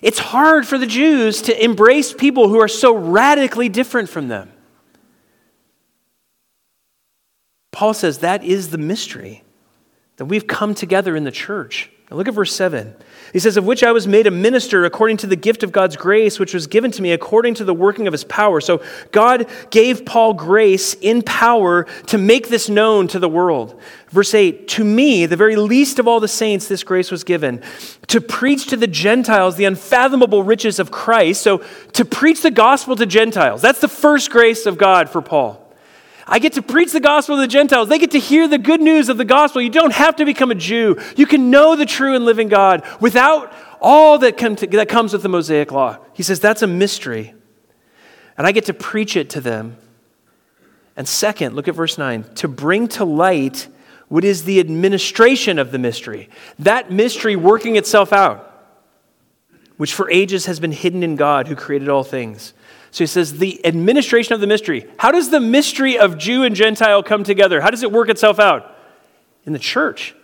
It's 0.00 0.20
hard 0.20 0.68
for 0.68 0.78
the 0.78 0.86
Jews 0.86 1.42
to 1.42 1.64
embrace 1.64 2.14
people 2.14 2.48
who 2.48 2.60
are 2.60 2.68
so 2.68 2.94
radically 2.94 3.68
different 3.68 4.08
from 4.08 4.28
them. 4.28 4.52
Paul 7.72 7.92
says 7.92 8.18
that 8.18 8.44
is 8.44 8.70
the 8.70 8.78
mystery 8.78 9.42
that 10.18 10.26
we've 10.26 10.46
come 10.46 10.74
together 10.74 11.16
in 11.16 11.24
the 11.24 11.32
church. 11.32 11.90
Now 12.10 12.16
look 12.16 12.26
at 12.26 12.34
verse 12.34 12.54
7. 12.54 12.94
He 13.34 13.38
says, 13.38 13.58
Of 13.58 13.66
which 13.66 13.82
I 13.84 13.92
was 13.92 14.06
made 14.08 14.26
a 14.26 14.30
minister 14.30 14.86
according 14.86 15.18
to 15.18 15.26
the 15.26 15.36
gift 15.36 15.62
of 15.62 15.72
God's 15.72 15.94
grace, 15.94 16.38
which 16.38 16.54
was 16.54 16.66
given 16.66 16.90
to 16.92 17.02
me 17.02 17.12
according 17.12 17.54
to 17.54 17.64
the 17.64 17.74
working 17.74 18.06
of 18.06 18.12
his 18.12 18.24
power. 18.24 18.62
So 18.62 18.82
God 19.12 19.46
gave 19.70 20.06
Paul 20.06 20.32
grace 20.32 20.94
in 20.94 21.20
power 21.20 21.84
to 22.06 22.16
make 22.16 22.48
this 22.48 22.70
known 22.70 23.08
to 23.08 23.18
the 23.18 23.28
world. 23.28 23.78
Verse 24.08 24.32
8 24.32 24.68
To 24.68 24.84
me, 24.84 25.26
the 25.26 25.36
very 25.36 25.56
least 25.56 25.98
of 25.98 26.08
all 26.08 26.18
the 26.18 26.28
saints, 26.28 26.66
this 26.66 26.82
grace 26.82 27.10
was 27.10 27.24
given 27.24 27.62
to 28.06 28.22
preach 28.22 28.68
to 28.68 28.78
the 28.78 28.86
Gentiles 28.86 29.56
the 29.56 29.66
unfathomable 29.66 30.42
riches 30.42 30.78
of 30.78 30.90
Christ. 30.90 31.42
So 31.42 31.62
to 31.92 32.04
preach 32.06 32.40
the 32.40 32.50
gospel 32.50 32.96
to 32.96 33.04
Gentiles. 33.04 33.60
That's 33.60 33.82
the 33.82 33.88
first 33.88 34.30
grace 34.30 34.64
of 34.64 34.78
God 34.78 35.10
for 35.10 35.20
Paul. 35.20 35.67
I 36.28 36.38
get 36.38 36.52
to 36.54 36.62
preach 36.62 36.92
the 36.92 37.00
gospel 37.00 37.36
to 37.36 37.40
the 37.40 37.48
Gentiles. 37.48 37.88
They 37.88 37.98
get 37.98 38.10
to 38.10 38.20
hear 38.20 38.46
the 38.46 38.58
good 38.58 38.82
news 38.82 39.08
of 39.08 39.16
the 39.16 39.24
gospel. 39.24 39.62
You 39.62 39.70
don't 39.70 39.94
have 39.94 40.16
to 40.16 40.26
become 40.26 40.50
a 40.50 40.54
Jew. 40.54 41.00
You 41.16 41.26
can 41.26 41.50
know 41.50 41.74
the 41.74 41.86
true 41.86 42.14
and 42.14 42.24
living 42.24 42.48
God 42.48 42.84
without 43.00 43.52
all 43.80 44.18
that, 44.18 44.36
to, 44.36 44.66
that 44.66 44.88
comes 44.88 45.12
with 45.12 45.22
the 45.22 45.28
Mosaic 45.28 45.72
law. 45.72 45.98
He 46.12 46.22
says 46.22 46.38
that's 46.38 46.62
a 46.62 46.66
mystery. 46.66 47.34
And 48.36 48.46
I 48.46 48.52
get 48.52 48.66
to 48.66 48.74
preach 48.74 49.16
it 49.16 49.30
to 49.30 49.40
them. 49.40 49.78
And 50.96 51.08
second, 51.08 51.56
look 51.56 51.66
at 51.66 51.74
verse 51.74 51.96
9 51.96 52.24
to 52.36 52.48
bring 52.48 52.88
to 52.88 53.04
light 53.04 53.68
what 54.08 54.24
is 54.24 54.44
the 54.44 54.60
administration 54.60 55.58
of 55.58 55.70
the 55.70 55.78
mystery, 55.78 56.28
that 56.58 56.90
mystery 56.90 57.36
working 57.36 57.76
itself 57.76 58.12
out, 58.12 58.44
which 59.76 59.94
for 59.94 60.10
ages 60.10 60.46
has 60.46 60.60
been 60.60 60.72
hidden 60.72 61.02
in 61.02 61.14
God 61.14 61.46
who 61.46 61.54
created 61.54 61.88
all 61.88 62.04
things 62.04 62.52
so 62.90 63.04
he 63.04 63.06
says, 63.06 63.38
the 63.38 63.64
administration 63.66 64.32
of 64.32 64.40
the 64.40 64.46
mystery. 64.46 64.86
How 64.98 65.10
does 65.12 65.30
the 65.30 65.40
mystery 65.40 65.98
of 65.98 66.18
Jew 66.18 66.42
and 66.44 66.54
Gentile 66.54 67.02
come 67.02 67.22
together? 67.22 67.60
How 67.60 67.70
does 67.70 67.82
it 67.82 67.92
work 67.92 68.08
itself 68.08 68.38
out? 68.38 68.74
In 69.44 69.52
the 69.52 69.58
church. 69.58 70.14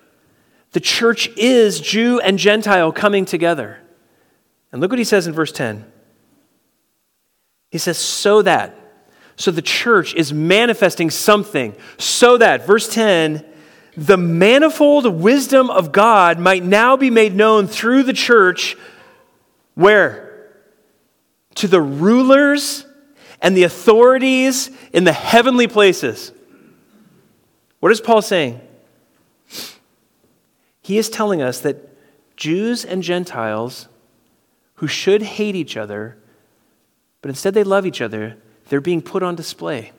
The 0.72 0.80
church 0.80 1.28
is 1.36 1.80
Jew 1.80 2.20
and 2.20 2.38
Gentile 2.38 2.90
coming 2.90 3.24
together. 3.24 3.78
And 4.72 4.80
look 4.80 4.90
what 4.90 4.98
he 4.98 5.04
says 5.04 5.26
in 5.26 5.34
verse 5.34 5.52
10. 5.52 5.84
He 7.70 7.78
says, 7.78 7.98
so 7.98 8.42
that. 8.42 8.76
So 9.36 9.50
the 9.50 9.62
church 9.62 10.14
is 10.14 10.32
manifesting 10.32 11.10
something. 11.10 11.76
So 11.98 12.38
that, 12.38 12.66
verse 12.66 12.88
10, 12.88 13.44
the 13.96 14.16
manifold 14.16 15.06
wisdom 15.06 15.70
of 15.70 15.92
God 15.92 16.38
might 16.38 16.64
now 16.64 16.96
be 16.96 17.10
made 17.10 17.34
known 17.34 17.66
through 17.66 18.04
the 18.04 18.12
church. 18.12 18.76
Where? 19.74 20.23
To 21.56 21.68
the 21.68 21.80
rulers 21.80 22.86
and 23.40 23.56
the 23.56 23.64
authorities 23.64 24.70
in 24.92 25.04
the 25.04 25.12
heavenly 25.12 25.66
places. 25.66 26.32
What 27.80 27.92
is 27.92 28.00
Paul 28.00 28.22
saying? 28.22 28.60
He 30.82 30.98
is 30.98 31.08
telling 31.08 31.42
us 31.42 31.60
that 31.60 31.90
Jews 32.36 32.84
and 32.84 33.02
Gentiles 33.02 33.88
who 34.76 34.86
should 34.86 35.22
hate 35.22 35.54
each 35.54 35.76
other, 35.76 36.16
but 37.20 37.28
instead 37.28 37.54
they 37.54 37.64
love 37.64 37.86
each 37.86 38.00
other, 38.00 38.36
they're 38.68 38.80
being 38.80 39.02
put 39.02 39.22
on 39.22 39.34
display. 39.34 39.92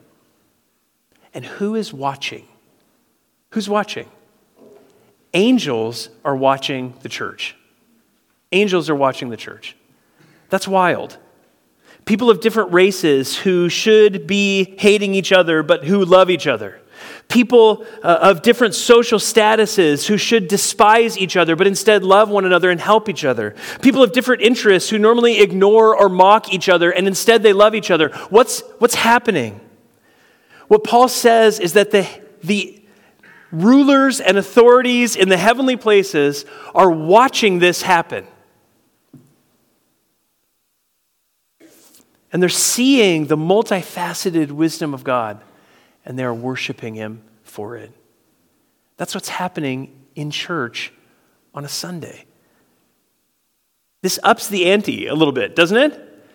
And 1.34 1.46
who 1.46 1.76
is 1.76 1.94
watching? 1.94 2.48
Who's 3.52 3.70
watching? 3.70 4.10
Angels 5.34 6.10
are 6.24 6.36
watching 6.36 6.94
the 7.02 7.10
church. 7.10 7.56
Angels 8.52 8.90
are 8.90 8.96
watching 8.96 9.30
the 9.30 9.38
church. 9.38 9.76
That's 10.50 10.68
wild. 10.68 11.18
People 12.06 12.30
of 12.30 12.40
different 12.40 12.72
races 12.72 13.36
who 13.36 13.68
should 13.68 14.28
be 14.28 14.76
hating 14.78 15.16
each 15.16 15.32
other, 15.32 15.64
but 15.64 15.86
who 15.86 16.06
love 16.06 16.30
each 16.30 16.48
other. 16.48 16.80
People 17.28 17.86
uh, 18.04 18.20
of 18.22 18.44
different 18.44 18.76
social 18.76 19.18
statuses 19.18 20.06
who 20.06 20.18
should 20.18 20.48
despise 20.48 21.18
each 21.18 21.36
other, 21.36 21.56
but 21.56 21.66
instead 21.66 22.04
love 22.04 22.30
one 22.30 22.46
another 22.46 22.70
and 22.70 22.80
help 22.80 23.10
each 23.10 23.26
other. 23.26 23.56
People 23.82 24.04
of 24.04 24.12
different 24.12 24.44
interests 24.44 24.90
who 24.90 25.00
normally 25.00 25.40
ignore 25.40 25.96
or 25.96 26.08
mock 26.08 26.54
each 26.54 26.70
other, 26.70 26.92
and 26.92 27.08
instead 27.08 27.42
they 27.42 27.54
love 27.54 27.74
each 27.74 27.90
other. 27.90 28.10
What's, 28.30 28.62
what's 28.78 28.96
happening? 28.96 29.60
What 30.68 30.84
Paul 30.84 31.08
says 31.08 31.60
is 31.60 31.74
that 31.74 31.90
the, 31.90 32.08
the 32.44 32.84
rulers 33.52 34.20
and 34.20 34.38
authorities 34.38 35.16
in 35.16 35.30
the 35.30 35.38
heavenly 35.38 35.78
places 35.78 36.46
are 36.76 36.92
watching 36.92 37.60
this 37.60 37.82
happen. 37.82 38.28
And 42.36 42.42
they're 42.42 42.50
seeing 42.50 43.28
the 43.28 43.38
multifaceted 43.38 44.52
wisdom 44.52 44.94
of 44.94 45.06
God, 45.06 45.42
and 46.04 46.20
they're 46.20 46.34
worshiping 46.34 46.96
Him 46.96 47.24
for 47.44 47.78
it. 47.78 47.94
That's 48.98 49.16
what's 49.16 49.30
happening 49.30 49.96
in 50.16 50.32
church 50.32 50.92
on 51.54 51.64
a 51.64 51.70
Sunday. 51.70 52.26
This 54.02 54.20
ups 54.22 54.50
the 54.50 54.66
ante 54.66 55.08
a 55.08 55.16
little 55.16 55.32
bit, 55.32 55.56
doesn't 55.56 55.78
it? 55.78 56.26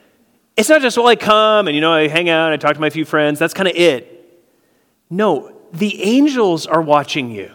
It's 0.57 0.71
not 0.71 0.81
just, 0.81 0.97
well, 0.97 1.07
I 1.07 1.17
come 1.17 1.69
and, 1.69 1.75
you 1.75 1.83
know, 1.83 1.93
I 1.93 2.09
hang 2.09 2.31
out, 2.31 2.51
I 2.51 2.57
talk 2.57 2.73
to 2.77 2.81
my 2.81 2.89
few 2.89 3.05
friends, 3.05 3.39
that's 3.39 3.53
kind 3.53 3.69
of 3.69 3.77
it. 3.77 4.43
No, 5.11 5.55
the 5.71 6.03
angels 6.03 6.67
are 6.67 6.81
watching 6.81 7.31
you. 7.31 7.55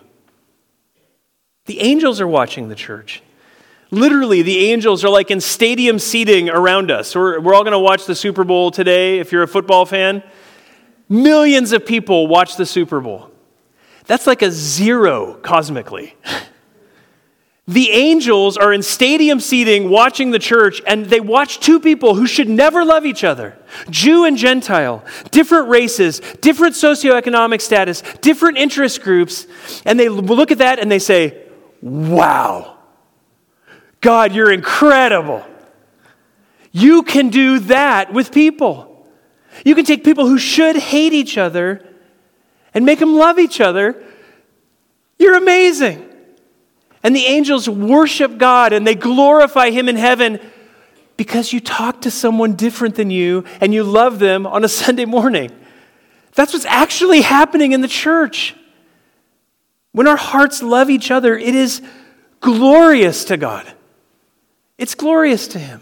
The 1.66 1.80
angels 1.82 2.22
are 2.22 2.28
watching 2.28 2.70
the 2.70 2.76
church. 2.76 3.24
Literally, 3.92 4.42
the 4.42 4.72
angels 4.72 5.06
are 5.06 5.10
like 5.10 5.32
in 5.32 5.40
stadium 5.40 6.00
seating 6.00 6.50
around 6.50 6.92
us. 6.92 7.16
We're, 7.16 7.40
we're 7.40 7.54
all 7.54 7.64
going 7.64 7.74
to 7.74 7.80
watch 7.80 8.06
the 8.06 8.16
Super 8.16 8.44
Bowl 8.44 8.72
today 8.72 9.20
if 9.20 9.32
you're 9.32 9.44
a 9.44 9.48
football 9.48 9.86
fan. 9.86 10.24
Millions 11.08 11.72
of 11.72 11.86
people 11.86 12.28
watch 12.28 12.56
the 12.56 12.66
Super 12.66 13.00
Bowl. 13.00 13.32
That's 14.08 14.28
like 14.28 14.42
a 14.42 14.52
zero 14.52 15.36
cosmically. 15.36 16.16
The 17.68 17.90
angels 17.92 18.58
are 18.58 18.72
in 18.72 18.84
stadium 18.84 19.40
seating 19.40 19.90
watching 19.90 20.30
the 20.30 20.38
church, 20.38 20.82
and 20.86 21.08
they 21.08 21.20
watch 21.20 21.60
two 21.60 21.80
people 21.80 22.14
who 22.14 22.28
should 22.28 22.48
never 22.48 22.86
love 22.86 23.06
each 23.06 23.24
other 23.24 23.58
Jew 23.90 24.24
and 24.26 24.38
Gentile, 24.38 25.04
different 25.32 25.70
races, 25.70 26.20
different 26.42 26.76
socioeconomic 26.76 27.62
status, 27.62 28.04
different 28.22 28.60
interest 28.60 29.02
groups, 29.02 29.48
and 29.84 30.00
they 30.00 30.10
look 30.10 30.52
at 30.52 30.60
that 30.60 30.78
and 30.78 30.92
they 30.92 31.00
say, 31.00 31.42
Wow, 31.82 32.75
God, 34.06 34.36
you're 34.36 34.52
incredible. 34.52 35.44
You 36.72 37.02
can 37.02 37.30
do 37.30 37.58
that 37.62 38.14
with 38.14 38.32
people. 38.32 39.10
You 39.66 39.74
can 39.74 39.84
take 39.84 40.04
people 40.04 40.28
who 40.28 40.38
should 40.38 40.76
hate 40.76 41.12
each 41.12 41.40
other 41.40 41.84
and 42.76 42.86
make 42.86 43.00
them 43.00 43.16
love 43.16 43.40
each 43.40 43.60
other. 43.60 44.04
You're 45.18 45.36
amazing. 45.36 46.08
And 47.02 47.16
the 47.16 47.26
angels 47.26 47.68
worship 47.68 48.38
God 48.38 48.74
and 48.74 48.86
they 48.86 48.94
glorify 48.94 49.72
Him 49.72 49.90
in 49.90 49.96
heaven 49.96 50.40
because 51.18 51.52
you 51.52 51.60
talk 51.60 52.02
to 52.02 52.12
someone 52.12 52.54
different 52.54 52.94
than 52.94 53.10
you 53.10 53.44
and 53.60 53.74
you 53.74 53.84
love 53.84 54.20
them 54.20 54.46
on 54.46 54.64
a 54.64 54.68
Sunday 54.84 55.06
morning. 55.06 55.50
That's 56.36 56.54
what's 56.54 56.66
actually 56.66 57.22
happening 57.22 57.72
in 57.72 57.82
the 57.82 57.88
church. 57.88 58.56
When 59.94 60.08
our 60.08 60.16
hearts 60.16 60.62
love 60.62 60.92
each 60.92 61.10
other, 61.10 61.36
it 61.36 61.56
is 61.56 61.82
glorious 62.40 63.26
to 63.26 63.38
God. 63.38 63.72
It's 64.78 64.96
glorious 64.96 65.48
to 65.50 65.60
Him. 65.60 65.82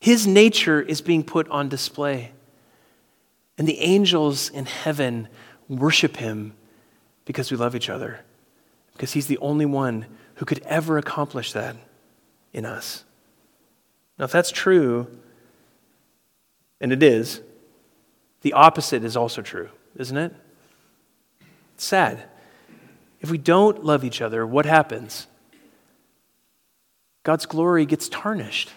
His 0.00 0.26
nature 0.26 0.80
is 0.80 1.00
being 1.00 1.24
put 1.24 1.48
on 1.48 1.68
display. 1.68 2.32
And 3.56 3.68
the 3.68 3.80
angels 3.80 4.50
in 4.50 4.66
heaven 4.66 5.28
worship 5.68 6.16
Him 6.16 6.54
because 7.24 7.50
we 7.50 7.56
love 7.56 7.74
each 7.74 7.88
other 7.88 8.20
because 8.94 9.12
he's 9.12 9.26
the 9.26 9.38
only 9.38 9.66
one 9.66 10.06
who 10.36 10.44
could 10.44 10.62
ever 10.64 10.98
accomplish 10.98 11.52
that 11.52 11.76
in 12.52 12.64
us. 12.64 13.04
Now, 14.18 14.24
if 14.24 14.32
that's 14.32 14.50
true, 14.50 15.08
and 16.80 16.92
it 16.92 17.02
is, 17.02 17.40
the 18.42 18.52
opposite 18.52 19.04
is 19.04 19.16
also 19.16 19.42
true, 19.42 19.68
isn't 19.96 20.16
it? 20.16 20.32
It's 21.74 21.84
sad. 21.84 22.24
If 23.20 23.30
we 23.30 23.38
don't 23.38 23.84
love 23.84 24.04
each 24.04 24.20
other, 24.20 24.46
what 24.46 24.66
happens? 24.66 25.26
God's 27.24 27.46
glory 27.46 27.86
gets 27.86 28.08
tarnished, 28.08 28.70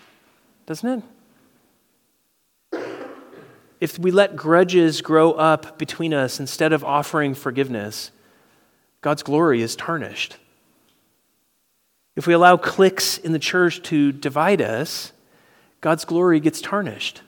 doesn't 0.66 1.04
it? 2.72 2.84
If 3.80 4.00
we 4.00 4.10
let 4.10 4.36
grudges 4.36 5.02
grow 5.02 5.34
up 5.34 5.78
between 5.78 6.14
us 6.14 6.40
instead 6.40 6.74
of 6.74 6.84
offering 6.84 7.36
forgiveness, 7.36 8.10
God's 9.02 9.22
glory 9.22 9.62
is 9.62 9.76
tarnished. 9.76 10.38
If 12.16 12.26
we 12.26 12.34
allow 12.34 12.58
cliques 12.58 13.20
in 13.20 13.34
the 13.34 13.40
church 13.40 13.84
to 13.84 14.12
divide 14.12 14.62
us, 14.62 15.12
God's 15.82 16.06
glory 16.06 16.40
gets 16.40 16.60
tarnished. 16.62 17.22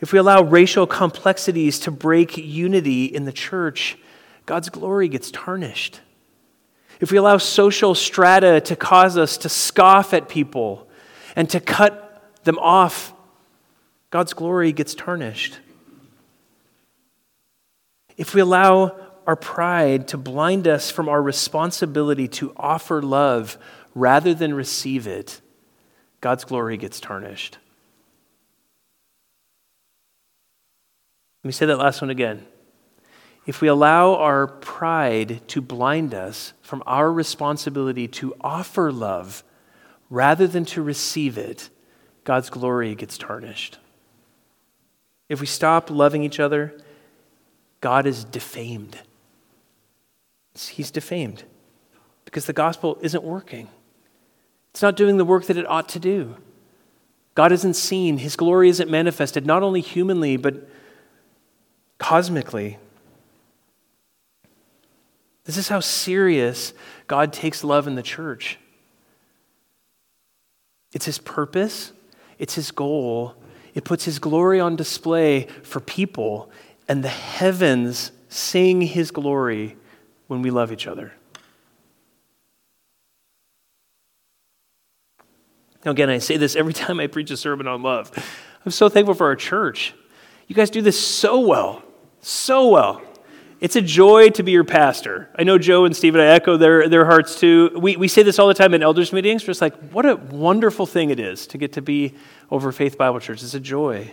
If 0.00 0.12
we 0.12 0.18
allow 0.18 0.42
racial 0.42 0.86
complexities 0.86 1.78
to 1.80 1.90
break 1.90 2.36
unity 2.36 3.06
in 3.06 3.24
the 3.24 3.32
church, 3.32 3.96
God's 4.44 4.68
glory 4.68 5.08
gets 5.08 5.30
tarnished. 5.30 6.00
If 7.02 7.10
we 7.10 7.18
allow 7.18 7.36
social 7.38 7.96
strata 7.96 8.60
to 8.60 8.76
cause 8.76 9.18
us 9.18 9.36
to 9.38 9.48
scoff 9.48 10.14
at 10.14 10.28
people 10.28 10.86
and 11.34 11.50
to 11.50 11.58
cut 11.58 12.30
them 12.44 12.60
off, 12.60 13.12
God's 14.10 14.32
glory 14.32 14.70
gets 14.70 14.94
tarnished. 14.94 15.58
If 18.16 18.36
we 18.36 18.40
allow 18.40 18.94
our 19.26 19.34
pride 19.34 20.06
to 20.08 20.16
blind 20.16 20.68
us 20.68 20.92
from 20.92 21.08
our 21.08 21.20
responsibility 21.20 22.28
to 22.28 22.52
offer 22.56 23.02
love 23.02 23.58
rather 23.96 24.32
than 24.32 24.54
receive 24.54 25.08
it, 25.08 25.40
God's 26.20 26.44
glory 26.44 26.76
gets 26.76 27.00
tarnished. 27.00 27.58
Let 31.42 31.48
me 31.48 31.52
say 31.52 31.66
that 31.66 31.78
last 31.78 32.00
one 32.00 32.10
again. 32.10 32.46
If 33.44 33.60
we 33.60 33.68
allow 33.68 34.14
our 34.14 34.46
pride 34.46 35.40
to 35.48 35.60
blind 35.60 36.14
us 36.14 36.52
from 36.62 36.82
our 36.86 37.12
responsibility 37.12 38.06
to 38.08 38.34
offer 38.40 38.92
love 38.92 39.42
rather 40.10 40.46
than 40.46 40.64
to 40.66 40.82
receive 40.82 41.36
it, 41.36 41.68
God's 42.24 42.50
glory 42.50 42.94
gets 42.94 43.18
tarnished. 43.18 43.78
If 45.28 45.40
we 45.40 45.46
stop 45.46 45.90
loving 45.90 46.22
each 46.22 46.38
other, 46.38 46.78
God 47.80 48.06
is 48.06 48.24
defamed 48.24 48.98
he's 50.54 50.90
defamed 50.90 51.44
because 52.24 52.46
the 52.46 52.52
gospel 52.52 52.98
isn't 53.00 53.24
working. 53.24 53.68
It's 54.70 54.82
not 54.82 54.96
doing 54.96 55.16
the 55.16 55.24
work 55.24 55.46
that 55.46 55.56
it 55.56 55.68
ought 55.68 55.88
to 55.90 55.98
do. 55.98 56.36
God 57.34 57.52
isn't 57.52 57.74
seen, 57.74 58.18
his 58.18 58.36
glory 58.36 58.68
isn't 58.68 58.90
manifested, 58.90 59.46
not 59.46 59.62
only 59.62 59.80
humanly, 59.80 60.36
but 60.36 60.68
cosmically. 61.98 62.78
This 65.44 65.56
is 65.56 65.68
how 65.68 65.80
serious 65.80 66.72
God 67.06 67.32
takes 67.32 67.64
love 67.64 67.86
in 67.86 67.94
the 67.94 68.02
church. 68.02 68.58
It's 70.92 71.06
his 71.06 71.18
purpose, 71.18 71.92
it's 72.38 72.54
his 72.54 72.70
goal. 72.70 73.34
It 73.74 73.84
puts 73.84 74.04
his 74.04 74.18
glory 74.18 74.60
on 74.60 74.76
display 74.76 75.46
for 75.62 75.80
people, 75.80 76.50
and 76.88 77.02
the 77.02 77.08
heavens 77.08 78.12
sing 78.28 78.82
his 78.82 79.10
glory 79.10 79.76
when 80.26 80.42
we 80.42 80.50
love 80.50 80.72
each 80.72 80.86
other. 80.86 81.12
Now, 85.84 85.90
again, 85.90 86.10
I 86.10 86.18
say 86.18 86.36
this 86.36 86.54
every 86.54 86.72
time 86.74 87.00
I 87.00 87.06
preach 87.06 87.30
a 87.30 87.36
sermon 87.36 87.66
on 87.66 87.82
love. 87.82 88.12
I'm 88.64 88.72
so 88.72 88.88
thankful 88.88 89.14
for 89.14 89.26
our 89.26 89.36
church. 89.36 89.94
You 90.46 90.54
guys 90.54 90.70
do 90.70 90.82
this 90.82 91.00
so 91.00 91.40
well, 91.40 91.82
so 92.20 92.68
well. 92.68 93.02
It's 93.62 93.76
a 93.76 93.80
joy 93.80 94.30
to 94.30 94.42
be 94.42 94.50
your 94.50 94.64
pastor. 94.64 95.28
I 95.38 95.44
know 95.44 95.56
Joe 95.56 95.84
and 95.84 95.94
Steve 95.94 96.16
and 96.16 96.22
I 96.22 96.26
echo 96.26 96.56
their, 96.56 96.88
their 96.88 97.04
hearts 97.04 97.38
too. 97.38 97.70
We, 97.76 97.96
we 97.96 98.08
say 98.08 98.24
this 98.24 98.40
all 98.40 98.48
the 98.48 98.54
time 98.54 98.74
in 98.74 98.82
elders 98.82 99.12
meetings, 99.12 99.44
just 99.44 99.60
like, 99.60 99.76
what 99.92 100.04
a 100.04 100.16
wonderful 100.16 100.84
thing 100.84 101.10
it 101.10 101.20
is 101.20 101.46
to 101.46 101.58
get 101.58 101.74
to 101.74 101.80
be 101.80 102.14
over 102.50 102.72
Faith 102.72 102.98
Bible 102.98 103.20
Church. 103.20 103.40
It's 103.40 103.54
a 103.54 103.60
joy. 103.60 104.10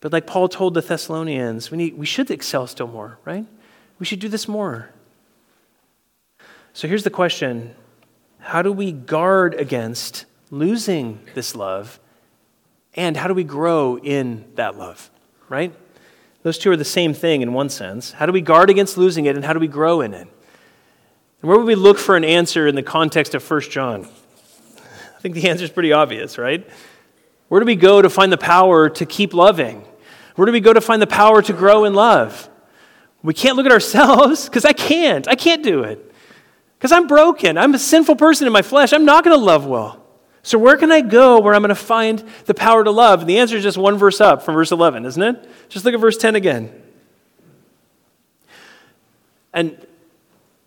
But 0.00 0.12
like 0.12 0.28
Paul 0.28 0.48
told 0.48 0.74
the 0.74 0.82
Thessalonians, 0.82 1.72
we, 1.72 1.78
need, 1.78 1.98
we 1.98 2.06
should 2.06 2.30
excel 2.30 2.68
still 2.68 2.86
more, 2.86 3.18
right? 3.24 3.44
We 3.98 4.06
should 4.06 4.20
do 4.20 4.28
this 4.28 4.46
more. 4.46 4.90
So 6.74 6.86
here's 6.86 7.02
the 7.02 7.10
question 7.10 7.74
How 8.38 8.62
do 8.62 8.70
we 8.70 8.92
guard 8.92 9.54
against 9.54 10.26
losing 10.52 11.18
this 11.34 11.56
love? 11.56 11.98
And 12.94 13.16
how 13.16 13.26
do 13.26 13.34
we 13.34 13.42
grow 13.42 13.98
in 13.98 14.44
that 14.54 14.78
love, 14.78 15.10
right? 15.48 15.74
Those 16.44 16.58
two 16.58 16.70
are 16.70 16.76
the 16.76 16.84
same 16.84 17.14
thing 17.14 17.40
in 17.40 17.54
one 17.54 17.70
sense. 17.70 18.12
How 18.12 18.26
do 18.26 18.32
we 18.32 18.42
guard 18.42 18.68
against 18.68 18.98
losing 18.98 19.24
it, 19.24 19.34
and 19.34 19.42
how 19.42 19.54
do 19.54 19.58
we 19.58 19.66
grow 19.66 20.02
in 20.02 20.12
it? 20.12 20.28
And 21.40 21.48
where 21.48 21.56
would 21.56 21.66
we 21.66 21.74
look 21.74 21.98
for 21.98 22.16
an 22.16 22.24
answer 22.24 22.66
in 22.66 22.74
the 22.74 22.82
context 22.82 23.34
of 23.34 23.50
1 23.50 23.62
John? 23.62 24.04
I 24.04 25.20
think 25.20 25.34
the 25.36 25.48
answer 25.48 25.64
is 25.64 25.70
pretty 25.70 25.94
obvious, 25.94 26.36
right? 26.36 26.68
Where 27.48 27.60
do 27.60 27.64
we 27.64 27.76
go 27.76 28.02
to 28.02 28.10
find 28.10 28.30
the 28.30 28.36
power 28.36 28.90
to 28.90 29.06
keep 29.06 29.32
loving? 29.32 29.86
Where 30.36 30.44
do 30.44 30.52
we 30.52 30.60
go 30.60 30.74
to 30.74 30.82
find 30.82 31.00
the 31.00 31.06
power 31.06 31.40
to 31.40 31.52
grow 31.54 31.84
in 31.84 31.94
love? 31.94 32.50
We 33.22 33.32
can't 33.32 33.56
look 33.56 33.64
at 33.64 33.72
ourselves 33.72 34.44
because 34.44 34.66
I 34.66 34.74
can't. 34.74 35.26
I 35.26 35.36
can't 35.36 35.62
do 35.62 35.82
it. 35.84 36.12
Because 36.76 36.92
I'm 36.92 37.06
broken. 37.06 37.56
I'm 37.56 37.72
a 37.72 37.78
sinful 37.78 38.16
person 38.16 38.46
in 38.46 38.52
my 38.52 38.60
flesh. 38.60 38.92
I'm 38.92 39.06
not 39.06 39.24
going 39.24 39.34
to 39.34 39.42
love 39.42 39.64
well. 39.64 40.03
So, 40.44 40.58
where 40.58 40.76
can 40.76 40.92
I 40.92 41.00
go 41.00 41.40
where 41.40 41.54
I'm 41.54 41.62
going 41.62 41.70
to 41.70 41.74
find 41.74 42.22
the 42.44 42.52
power 42.52 42.84
to 42.84 42.90
love? 42.90 43.20
And 43.20 43.28
the 43.28 43.38
answer 43.38 43.56
is 43.56 43.62
just 43.62 43.78
one 43.78 43.96
verse 43.96 44.20
up 44.20 44.42
from 44.42 44.54
verse 44.54 44.70
11, 44.72 45.06
isn't 45.06 45.22
it? 45.22 45.48
Just 45.70 45.86
look 45.86 45.94
at 45.94 46.00
verse 46.00 46.18
10 46.18 46.36
again. 46.36 46.82
And 49.54 49.86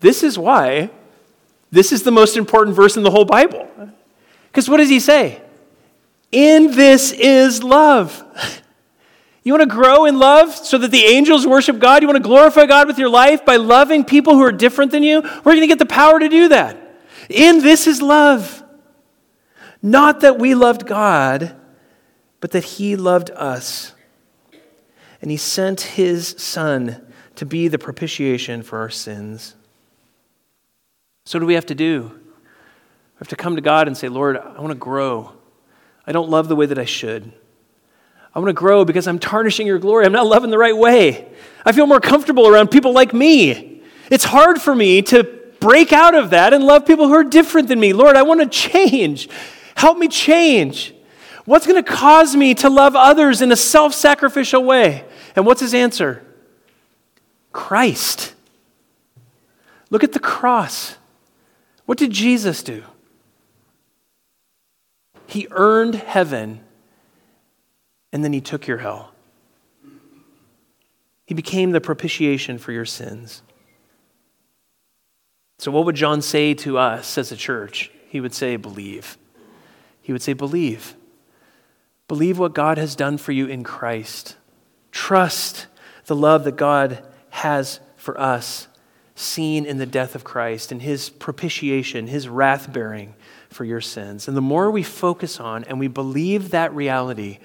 this 0.00 0.24
is 0.24 0.36
why 0.36 0.90
this 1.70 1.92
is 1.92 2.02
the 2.02 2.10
most 2.10 2.36
important 2.36 2.74
verse 2.74 2.96
in 2.96 3.04
the 3.04 3.10
whole 3.10 3.24
Bible. 3.24 3.68
Because 4.50 4.68
what 4.68 4.78
does 4.78 4.88
he 4.88 4.98
say? 4.98 5.40
In 6.32 6.72
this 6.72 7.12
is 7.12 7.62
love. 7.62 8.22
You 9.44 9.54
want 9.54 9.70
to 9.70 9.74
grow 9.74 10.04
in 10.04 10.18
love 10.18 10.54
so 10.54 10.76
that 10.76 10.90
the 10.90 11.04
angels 11.04 11.46
worship 11.46 11.78
God? 11.78 12.02
You 12.02 12.08
want 12.08 12.22
to 12.22 12.28
glorify 12.28 12.66
God 12.66 12.86
with 12.86 12.98
your 12.98 13.08
life 13.08 13.46
by 13.46 13.56
loving 13.56 14.04
people 14.04 14.34
who 14.34 14.42
are 14.42 14.52
different 14.52 14.90
than 14.90 15.02
you? 15.02 15.22
We're 15.22 15.52
going 15.52 15.62
to 15.62 15.66
get 15.66 15.78
the 15.78 15.86
power 15.86 16.20
to 16.20 16.28
do 16.28 16.48
that. 16.48 16.76
In 17.30 17.60
this 17.60 17.86
is 17.86 18.02
love. 18.02 18.62
Not 19.82 20.20
that 20.20 20.38
we 20.38 20.54
loved 20.54 20.86
God, 20.86 21.54
but 22.40 22.50
that 22.52 22.64
He 22.64 22.96
loved 22.96 23.30
us. 23.30 23.92
And 25.20 25.30
He 25.30 25.36
sent 25.36 25.80
His 25.80 26.28
Son 26.38 27.04
to 27.36 27.46
be 27.46 27.68
the 27.68 27.78
propitiation 27.78 28.62
for 28.62 28.78
our 28.78 28.90
sins. 28.90 29.54
So, 31.24 31.38
what 31.38 31.40
do 31.40 31.46
we 31.46 31.54
have 31.54 31.66
to 31.66 31.74
do? 31.74 32.10
We 32.12 33.18
have 33.18 33.28
to 33.28 33.36
come 33.36 33.56
to 33.56 33.62
God 33.62 33.86
and 33.86 33.96
say, 33.96 34.08
Lord, 34.08 34.36
I 34.36 34.60
want 34.60 34.70
to 34.70 34.78
grow. 34.78 35.32
I 36.06 36.12
don't 36.12 36.30
love 36.30 36.48
the 36.48 36.56
way 36.56 36.66
that 36.66 36.78
I 36.78 36.84
should. 36.84 37.32
I 38.34 38.38
want 38.38 38.48
to 38.48 38.54
grow 38.54 38.84
because 38.84 39.06
I'm 39.06 39.18
tarnishing 39.18 39.66
your 39.66 39.78
glory. 39.78 40.06
I'm 40.06 40.12
not 40.12 40.26
loving 40.26 40.50
the 40.50 40.58
right 40.58 40.76
way. 40.76 41.28
I 41.64 41.72
feel 41.72 41.86
more 41.86 42.00
comfortable 42.00 42.46
around 42.46 42.70
people 42.70 42.92
like 42.92 43.12
me. 43.12 43.82
It's 44.10 44.24
hard 44.24 44.60
for 44.60 44.74
me 44.74 45.02
to 45.02 45.24
break 45.60 45.92
out 45.92 46.14
of 46.14 46.30
that 46.30 46.54
and 46.54 46.64
love 46.64 46.86
people 46.86 47.08
who 47.08 47.14
are 47.14 47.24
different 47.24 47.68
than 47.68 47.80
me. 47.80 47.92
Lord, 47.92 48.16
I 48.16 48.22
want 48.22 48.40
to 48.40 48.46
change. 48.46 49.28
Help 49.78 49.96
me 49.96 50.08
change. 50.08 50.92
What's 51.44 51.64
going 51.64 51.80
to 51.80 51.88
cause 51.88 52.34
me 52.34 52.52
to 52.54 52.68
love 52.68 52.96
others 52.96 53.40
in 53.40 53.52
a 53.52 53.56
self 53.56 53.94
sacrificial 53.94 54.64
way? 54.64 55.04
And 55.36 55.46
what's 55.46 55.60
his 55.60 55.72
answer? 55.72 56.26
Christ. 57.52 58.34
Look 59.90 60.02
at 60.02 60.14
the 60.14 60.18
cross. 60.18 60.96
What 61.86 61.96
did 61.96 62.10
Jesus 62.10 62.64
do? 62.64 62.82
He 65.28 65.46
earned 65.52 65.94
heaven 65.94 66.58
and 68.12 68.24
then 68.24 68.32
he 68.32 68.40
took 68.40 68.66
your 68.66 68.78
hell. 68.78 69.12
He 71.24 71.34
became 71.34 71.70
the 71.70 71.80
propitiation 71.80 72.58
for 72.58 72.72
your 72.72 72.84
sins. 72.84 73.42
So, 75.60 75.70
what 75.70 75.84
would 75.84 75.94
John 75.94 76.20
say 76.20 76.52
to 76.54 76.78
us 76.78 77.16
as 77.16 77.30
a 77.30 77.36
church? 77.36 77.92
He 78.08 78.20
would 78.20 78.34
say, 78.34 78.56
Believe. 78.56 79.16
He 80.08 80.12
would 80.12 80.22
say, 80.22 80.32
Believe. 80.32 80.96
Believe 82.08 82.38
what 82.38 82.54
God 82.54 82.78
has 82.78 82.96
done 82.96 83.18
for 83.18 83.32
you 83.32 83.44
in 83.44 83.62
Christ. 83.62 84.38
Trust 84.90 85.66
the 86.06 86.16
love 86.16 86.44
that 86.44 86.56
God 86.56 87.04
has 87.28 87.80
for 87.94 88.18
us, 88.18 88.68
seen 89.14 89.66
in 89.66 89.76
the 89.76 89.84
death 89.84 90.14
of 90.14 90.24
Christ 90.24 90.72
and 90.72 90.80
his 90.80 91.10
propitiation, 91.10 92.06
his 92.06 92.26
wrath 92.26 92.72
bearing 92.72 93.16
for 93.50 93.66
your 93.66 93.82
sins. 93.82 94.28
And 94.28 94.34
the 94.34 94.40
more 94.40 94.70
we 94.70 94.82
focus 94.82 95.40
on 95.40 95.64
and 95.64 95.78
we 95.78 95.88
believe 95.88 96.52
that 96.52 96.74
reality, 96.74 97.38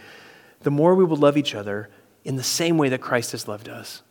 the 0.62 0.72
more 0.72 0.96
we 0.96 1.04
will 1.04 1.18
love 1.18 1.36
each 1.36 1.54
other 1.54 1.90
in 2.24 2.38
the 2.38 2.44
same 2.44 2.78
way 2.78 2.88
that 2.88 3.02
Christ 3.02 3.34
has 3.34 3.46
loved 3.46 3.68
us. 3.68 4.04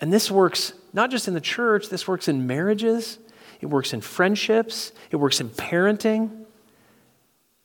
And 0.00 0.12
this 0.12 0.30
works 0.30 0.72
not 0.92 1.10
just 1.10 1.26
in 1.26 1.34
the 1.34 1.40
church, 1.40 1.88
this 1.88 2.06
works 2.06 2.28
in 2.28 2.46
marriages, 2.46 3.18
it 3.60 3.66
works 3.66 3.92
in 3.92 4.02
friendships, 4.02 4.92
it 5.10 5.16
works 5.16 5.40
in 5.40 5.48
parenting. 5.48 6.45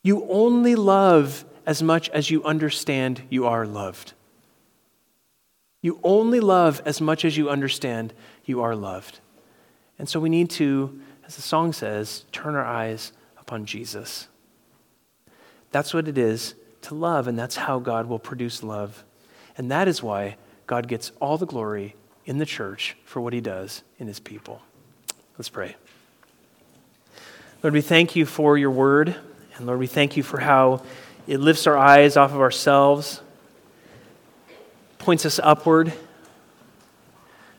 You 0.02 0.26
only 0.28 0.74
love 0.74 1.44
as 1.64 1.82
much 1.82 2.08
as 2.10 2.30
you 2.30 2.42
understand 2.44 3.22
you 3.30 3.46
are 3.46 3.66
loved. 3.66 4.14
You 5.80 5.98
only 6.02 6.40
love 6.40 6.80
as 6.84 7.00
much 7.00 7.24
as 7.24 7.36
you 7.36 7.50
understand 7.50 8.12
you 8.44 8.62
are 8.62 8.74
loved. 8.74 9.20
And 9.98 10.08
so 10.08 10.20
we 10.20 10.28
need 10.28 10.50
to, 10.50 11.00
as 11.26 11.36
the 11.36 11.42
song 11.42 11.72
says, 11.72 12.24
turn 12.32 12.54
our 12.54 12.64
eyes 12.64 13.12
upon 13.38 13.66
Jesus. 13.66 14.28
That's 15.70 15.94
what 15.94 16.08
it 16.08 16.18
is 16.18 16.54
to 16.82 16.94
love, 16.94 17.28
and 17.28 17.38
that's 17.38 17.56
how 17.56 17.78
God 17.78 18.06
will 18.06 18.18
produce 18.18 18.62
love. 18.62 19.04
And 19.56 19.70
that 19.70 19.88
is 19.88 20.02
why 20.02 20.36
God 20.66 20.88
gets 20.88 21.12
all 21.20 21.38
the 21.38 21.46
glory 21.46 21.94
in 22.24 22.38
the 22.38 22.46
church 22.46 22.96
for 23.04 23.20
what 23.20 23.32
he 23.32 23.40
does 23.40 23.82
in 23.98 24.06
his 24.06 24.20
people. 24.20 24.62
Let's 25.38 25.48
pray. 25.48 25.76
Lord, 27.62 27.74
we 27.74 27.80
thank 27.80 28.16
you 28.16 28.26
for 28.26 28.58
your 28.58 28.70
word. 28.70 29.16
And 29.62 29.68
Lord, 29.68 29.78
we 29.78 29.86
thank 29.86 30.16
you 30.16 30.24
for 30.24 30.40
how 30.40 30.82
it 31.28 31.38
lifts 31.38 31.68
our 31.68 31.78
eyes 31.78 32.16
off 32.16 32.32
of 32.32 32.40
ourselves, 32.40 33.20
points 34.98 35.24
us 35.24 35.38
upward. 35.40 35.92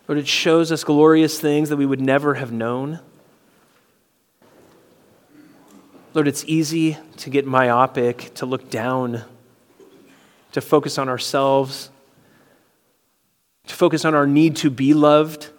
Lord, 0.09 0.19
it 0.19 0.27
shows 0.27 0.69
us 0.73 0.83
glorious 0.83 1.39
things 1.39 1.69
that 1.69 1.77
we 1.77 1.85
would 1.85 2.01
never 2.01 2.33
have 2.33 2.51
known. 2.51 2.99
Lord, 6.13 6.27
it's 6.27 6.43
easy 6.45 6.97
to 7.19 7.29
get 7.29 7.47
myopic, 7.47 8.33
to 8.33 8.45
look 8.45 8.69
down, 8.69 9.21
to 10.51 10.59
focus 10.59 10.97
on 10.97 11.07
ourselves, 11.07 11.89
to 13.67 13.73
focus 13.73 14.03
on 14.03 14.13
our 14.13 14.27
need 14.27 14.57
to 14.57 14.69
be 14.69 14.93
loved. 14.93 15.51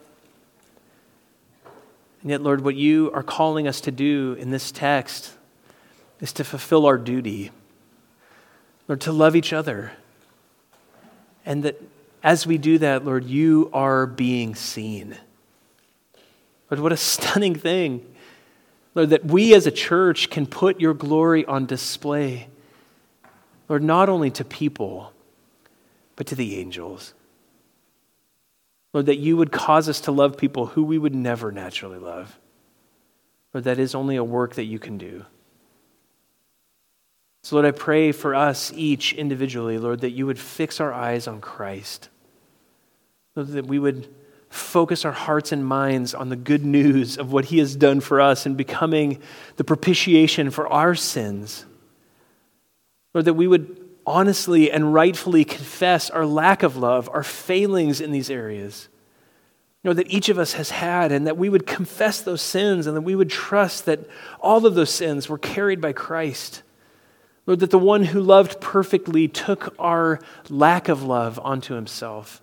And 2.21 2.31
yet, 2.31 2.43
Lord, 2.43 2.61
what 2.61 2.75
you 2.75 3.11
are 3.15 3.23
calling 3.23 3.67
us 3.67 3.81
to 3.81 3.91
do 3.91 4.37
in 4.39 4.51
this 4.51 4.71
text 4.71 5.34
is 6.21 6.33
to 6.35 6.45
fulfill 6.45 6.87
our 6.87 6.99
duty, 6.99 7.51
Lord, 8.89 9.01
to 9.03 9.13
love 9.13 9.37
each 9.37 9.53
other. 9.53 9.93
And 11.45 11.63
that 11.65 11.81
as 12.23 12.47
we 12.47 12.57
do 12.57 12.79
that, 12.79 13.05
Lord, 13.05 13.25
you 13.25 13.71
are 13.73 14.07
being 14.07 14.55
seen. 14.55 15.17
Lord, 16.71 16.81
what 16.81 16.93
a 16.93 16.97
stunning 16.97 17.55
thing. 17.55 18.05
Lord, 18.95 19.11
that 19.11 19.25
we 19.25 19.55
as 19.55 19.67
a 19.67 19.71
church 19.71 20.31
can 20.31 20.47
put 20.47 20.81
your 20.81 20.95
glory 20.95 21.45
on 21.45 21.67
display. 21.67 22.49
Lord, 23.69 23.83
not 23.83 24.09
only 24.09 24.31
to 24.33 24.45
people, 24.45 25.13
but 26.17 26.27
to 26.29 26.35
the 26.35 26.59
angels. 26.59 27.13
Lord, 28.93 29.07
that 29.07 29.19
you 29.19 29.37
would 29.37 29.51
cause 29.51 29.89
us 29.89 30.01
to 30.03 30.13
love 30.13 30.39
people 30.39 30.67
who 30.67 30.85
we 30.85 30.97
would 30.97 31.15
never 31.15 31.51
naturally 31.51 31.99
love. 31.99 32.39
Lord, 33.53 33.65
that 33.65 33.79
is 33.79 33.95
only 33.95 34.17
a 34.17 34.25
work 34.25 34.55
that 34.55 34.65
you 34.65 34.79
can 34.79 34.97
do. 34.97 35.25
So, 37.45 37.57
Lord, 37.57 37.67
I 37.67 37.73
pray 37.73 38.11
for 38.11 38.35
us 38.35 38.73
each 38.75 39.13
individually, 39.13 39.77
Lord, 39.77 40.01
that 40.01 40.13
you 40.13 40.25
would 40.25 40.39
fix 40.39 40.81
our 40.81 40.95
eyes 40.95 41.29
on 41.29 41.43
Christ. 41.43 42.09
Lord, 43.37 43.49
that 43.49 43.67
we 43.67 43.79
would 43.79 44.09
focus 44.49 45.05
our 45.05 45.13
hearts 45.13 45.53
and 45.53 45.67
minds 45.67 46.15
on 46.15 46.31
the 46.31 46.37
good 46.37 46.65
news 46.65 47.19
of 47.19 47.33
what 47.33 47.45
he 47.45 47.59
has 47.59 47.77
done 47.77 48.01
for 48.01 48.19
us 48.19 48.47
in 48.47 48.55
becoming 48.55 49.21
the 49.57 49.65
propitiation 49.65 50.51
for 50.51 50.67
our 50.69 50.95
sins. 50.95 51.67
Lord, 53.13 53.27
that 53.27 53.35
we 53.35 53.47
would 53.47 53.91
honestly 54.07 54.71
and 54.71 54.95
rightfully 54.95 55.45
confess 55.45 56.09
our 56.09 56.25
lack 56.25 56.63
of 56.63 56.79
love, 56.79 57.11
our 57.13 57.23
failings 57.23 58.01
in 58.01 58.11
these 58.11 58.31
areas. 58.31 58.89
Lord, 59.85 59.99
that 59.99 60.11
each 60.11 60.31
of 60.31 60.39
us 60.39 60.55
has 60.55 60.71
had, 60.71 61.13
and 61.13 61.27
that 61.27 61.37
we 61.37 61.51
would 61.51 61.67
confess 61.67 62.23
those 62.23 62.41
sins 62.41 62.87
and 62.87 62.97
that 62.97 63.03
we 63.03 63.15
would 63.15 63.29
trust 63.29 63.85
that 63.85 64.01
all 64.41 64.65
of 64.65 64.75
those 64.75 64.89
sins 64.89 65.29
were 65.29 65.37
carried 65.37 65.83
by 65.83 65.93
Christ. 65.93 66.63
Lord, 67.47 67.61
that 67.61 67.71
the 67.71 67.79
one 67.79 68.05
who 68.05 68.21
loved 68.21 68.61
perfectly 68.61 69.29
took 69.29 69.75
our 69.79 70.19
lack 70.49 70.89
of 70.89 71.03
love 71.03 71.39
onto 71.43 71.75
himself. 71.75 72.41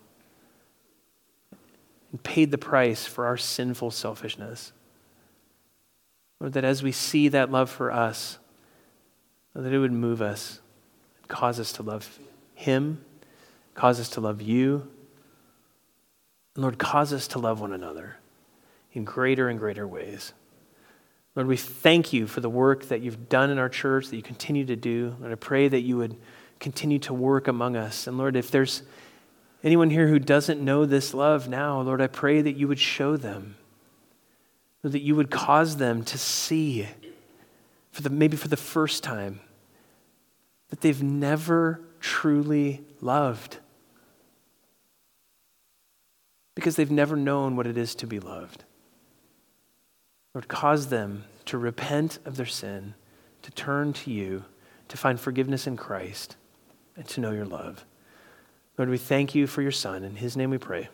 and 2.11 2.21
paid 2.23 2.51
the 2.51 2.57
price 2.57 3.05
for 3.05 3.25
our 3.25 3.37
sinful 3.37 3.89
selfishness. 3.89 4.73
Lord, 6.41 6.53
that 6.53 6.65
as 6.65 6.83
we 6.83 6.91
see 6.91 7.29
that 7.29 7.51
love 7.51 7.69
for 7.69 7.89
us, 7.89 8.37
that 9.53 9.71
it 9.71 9.79
would 9.79 9.93
move 9.93 10.21
us, 10.21 10.59
cause 11.27 11.59
us 11.59 11.71
to 11.73 11.83
love 11.83 12.19
Him, 12.53 13.03
cause 13.75 13.99
us 13.99 14.09
to 14.09 14.21
love 14.21 14.41
you, 14.41 14.87
and 16.55 16.63
Lord, 16.63 16.77
cause 16.77 17.13
us 17.13 17.27
to 17.29 17.39
love 17.39 17.61
one 17.61 17.71
another 17.71 18.17
in 18.91 19.05
greater 19.05 19.47
and 19.47 19.57
greater 19.57 19.87
ways. 19.87 20.33
Lord, 21.35 21.47
we 21.47 21.57
thank 21.57 22.11
you 22.11 22.27
for 22.27 22.41
the 22.41 22.49
work 22.49 22.87
that 22.89 23.01
you've 23.01 23.29
done 23.29 23.49
in 23.49 23.57
our 23.57 23.69
church, 23.69 24.07
that 24.07 24.15
you 24.15 24.21
continue 24.21 24.65
to 24.65 24.75
do. 24.75 25.15
Lord, 25.19 25.31
I 25.31 25.35
pray 25.35 25.67
that 25.67 25.81
you 25.81 25.97
would 25.97 26.17
continue 26.59 26.99
to 26.99 27.13
work 27.13 27.47
among 27.47 27.75
us. 27.75 28.05
And 28.05 28.17
Lord, 28.17 28.35
if 28.35 28.51
there's 28.51 28.83
anyone 29.63 29.89
here 29.89 30.07
who 30.07 30.19
doesn't 30.19 30.63
know 30.63 30.85
this 30.85 31.13
love 31.13 31.47
now, 31.47 31.79
Lord, 31.81 32.01
I 32.01 32.07
pray 32.07 32.41
that 32.41 32.57
you 32.57 32.67
would 32.67 32.79
show 32.79 33.15
them, 33.15 33.55
Lord, 34.83 34.93
that 34.93 35.01
you 35.01 35.15
would 35.15 35.31
cause 35.31 35.77
them 35.77 36.03
to 36.03 36.17
see, 36.17 36.87
for 37.91 38.01
the, 38.01 38.09
maybe 38.09 38.35
for 38.35 38.49
the 38.49 38.57
first 38.57 39.01
time, 39.03 39.39
that 40.69 40.81
they've 40.81 41.01
never 41.01 41.81
truly 41.99 42.83
loved 42.99 43.57
because 46.55 46.75
they've 46.75 46.91
never 46.91 47.15
known 47.15 47.55
what 47.55 47.67
it 47.67 47.77
is 47.77 47.95
to 47.95 48.07
be 48.07 48.19
loved. 48.19 48.65
Lord, 50.33 50.47
cause 50.47 50.87
them 50.87 51.25
to 51.45 51.57
repent 51.57 52.19
of 52.25 52.37
their 52.37 52.45
sin, 52.45 52.93
to 53.41 53.51
turn 53.51 53.93
to 53.93 54.11
you, 54.11 54.45
to 54.87 54.97
find 54.97 55.19
forgiveness 55.19 55.67
in 55.67 55.77
Christ, 55.77 56.37
and 56.95 57.05
to 57.09 57.21
know 57.21 57.31
your 57.31 57.45
love. 57.45 57.85
Lord, 58.77 58.89
we 58.89 58.97
thank 58.97 59.35
you 59.35 59.47
for 59.47 59.61
your 59.61 59.71
Son. 59.71 60.03
In 60.03 60.15
his 60.15 60.37
name 60.37 60.49
we 60.49 60.57
pray. 60.57 60.89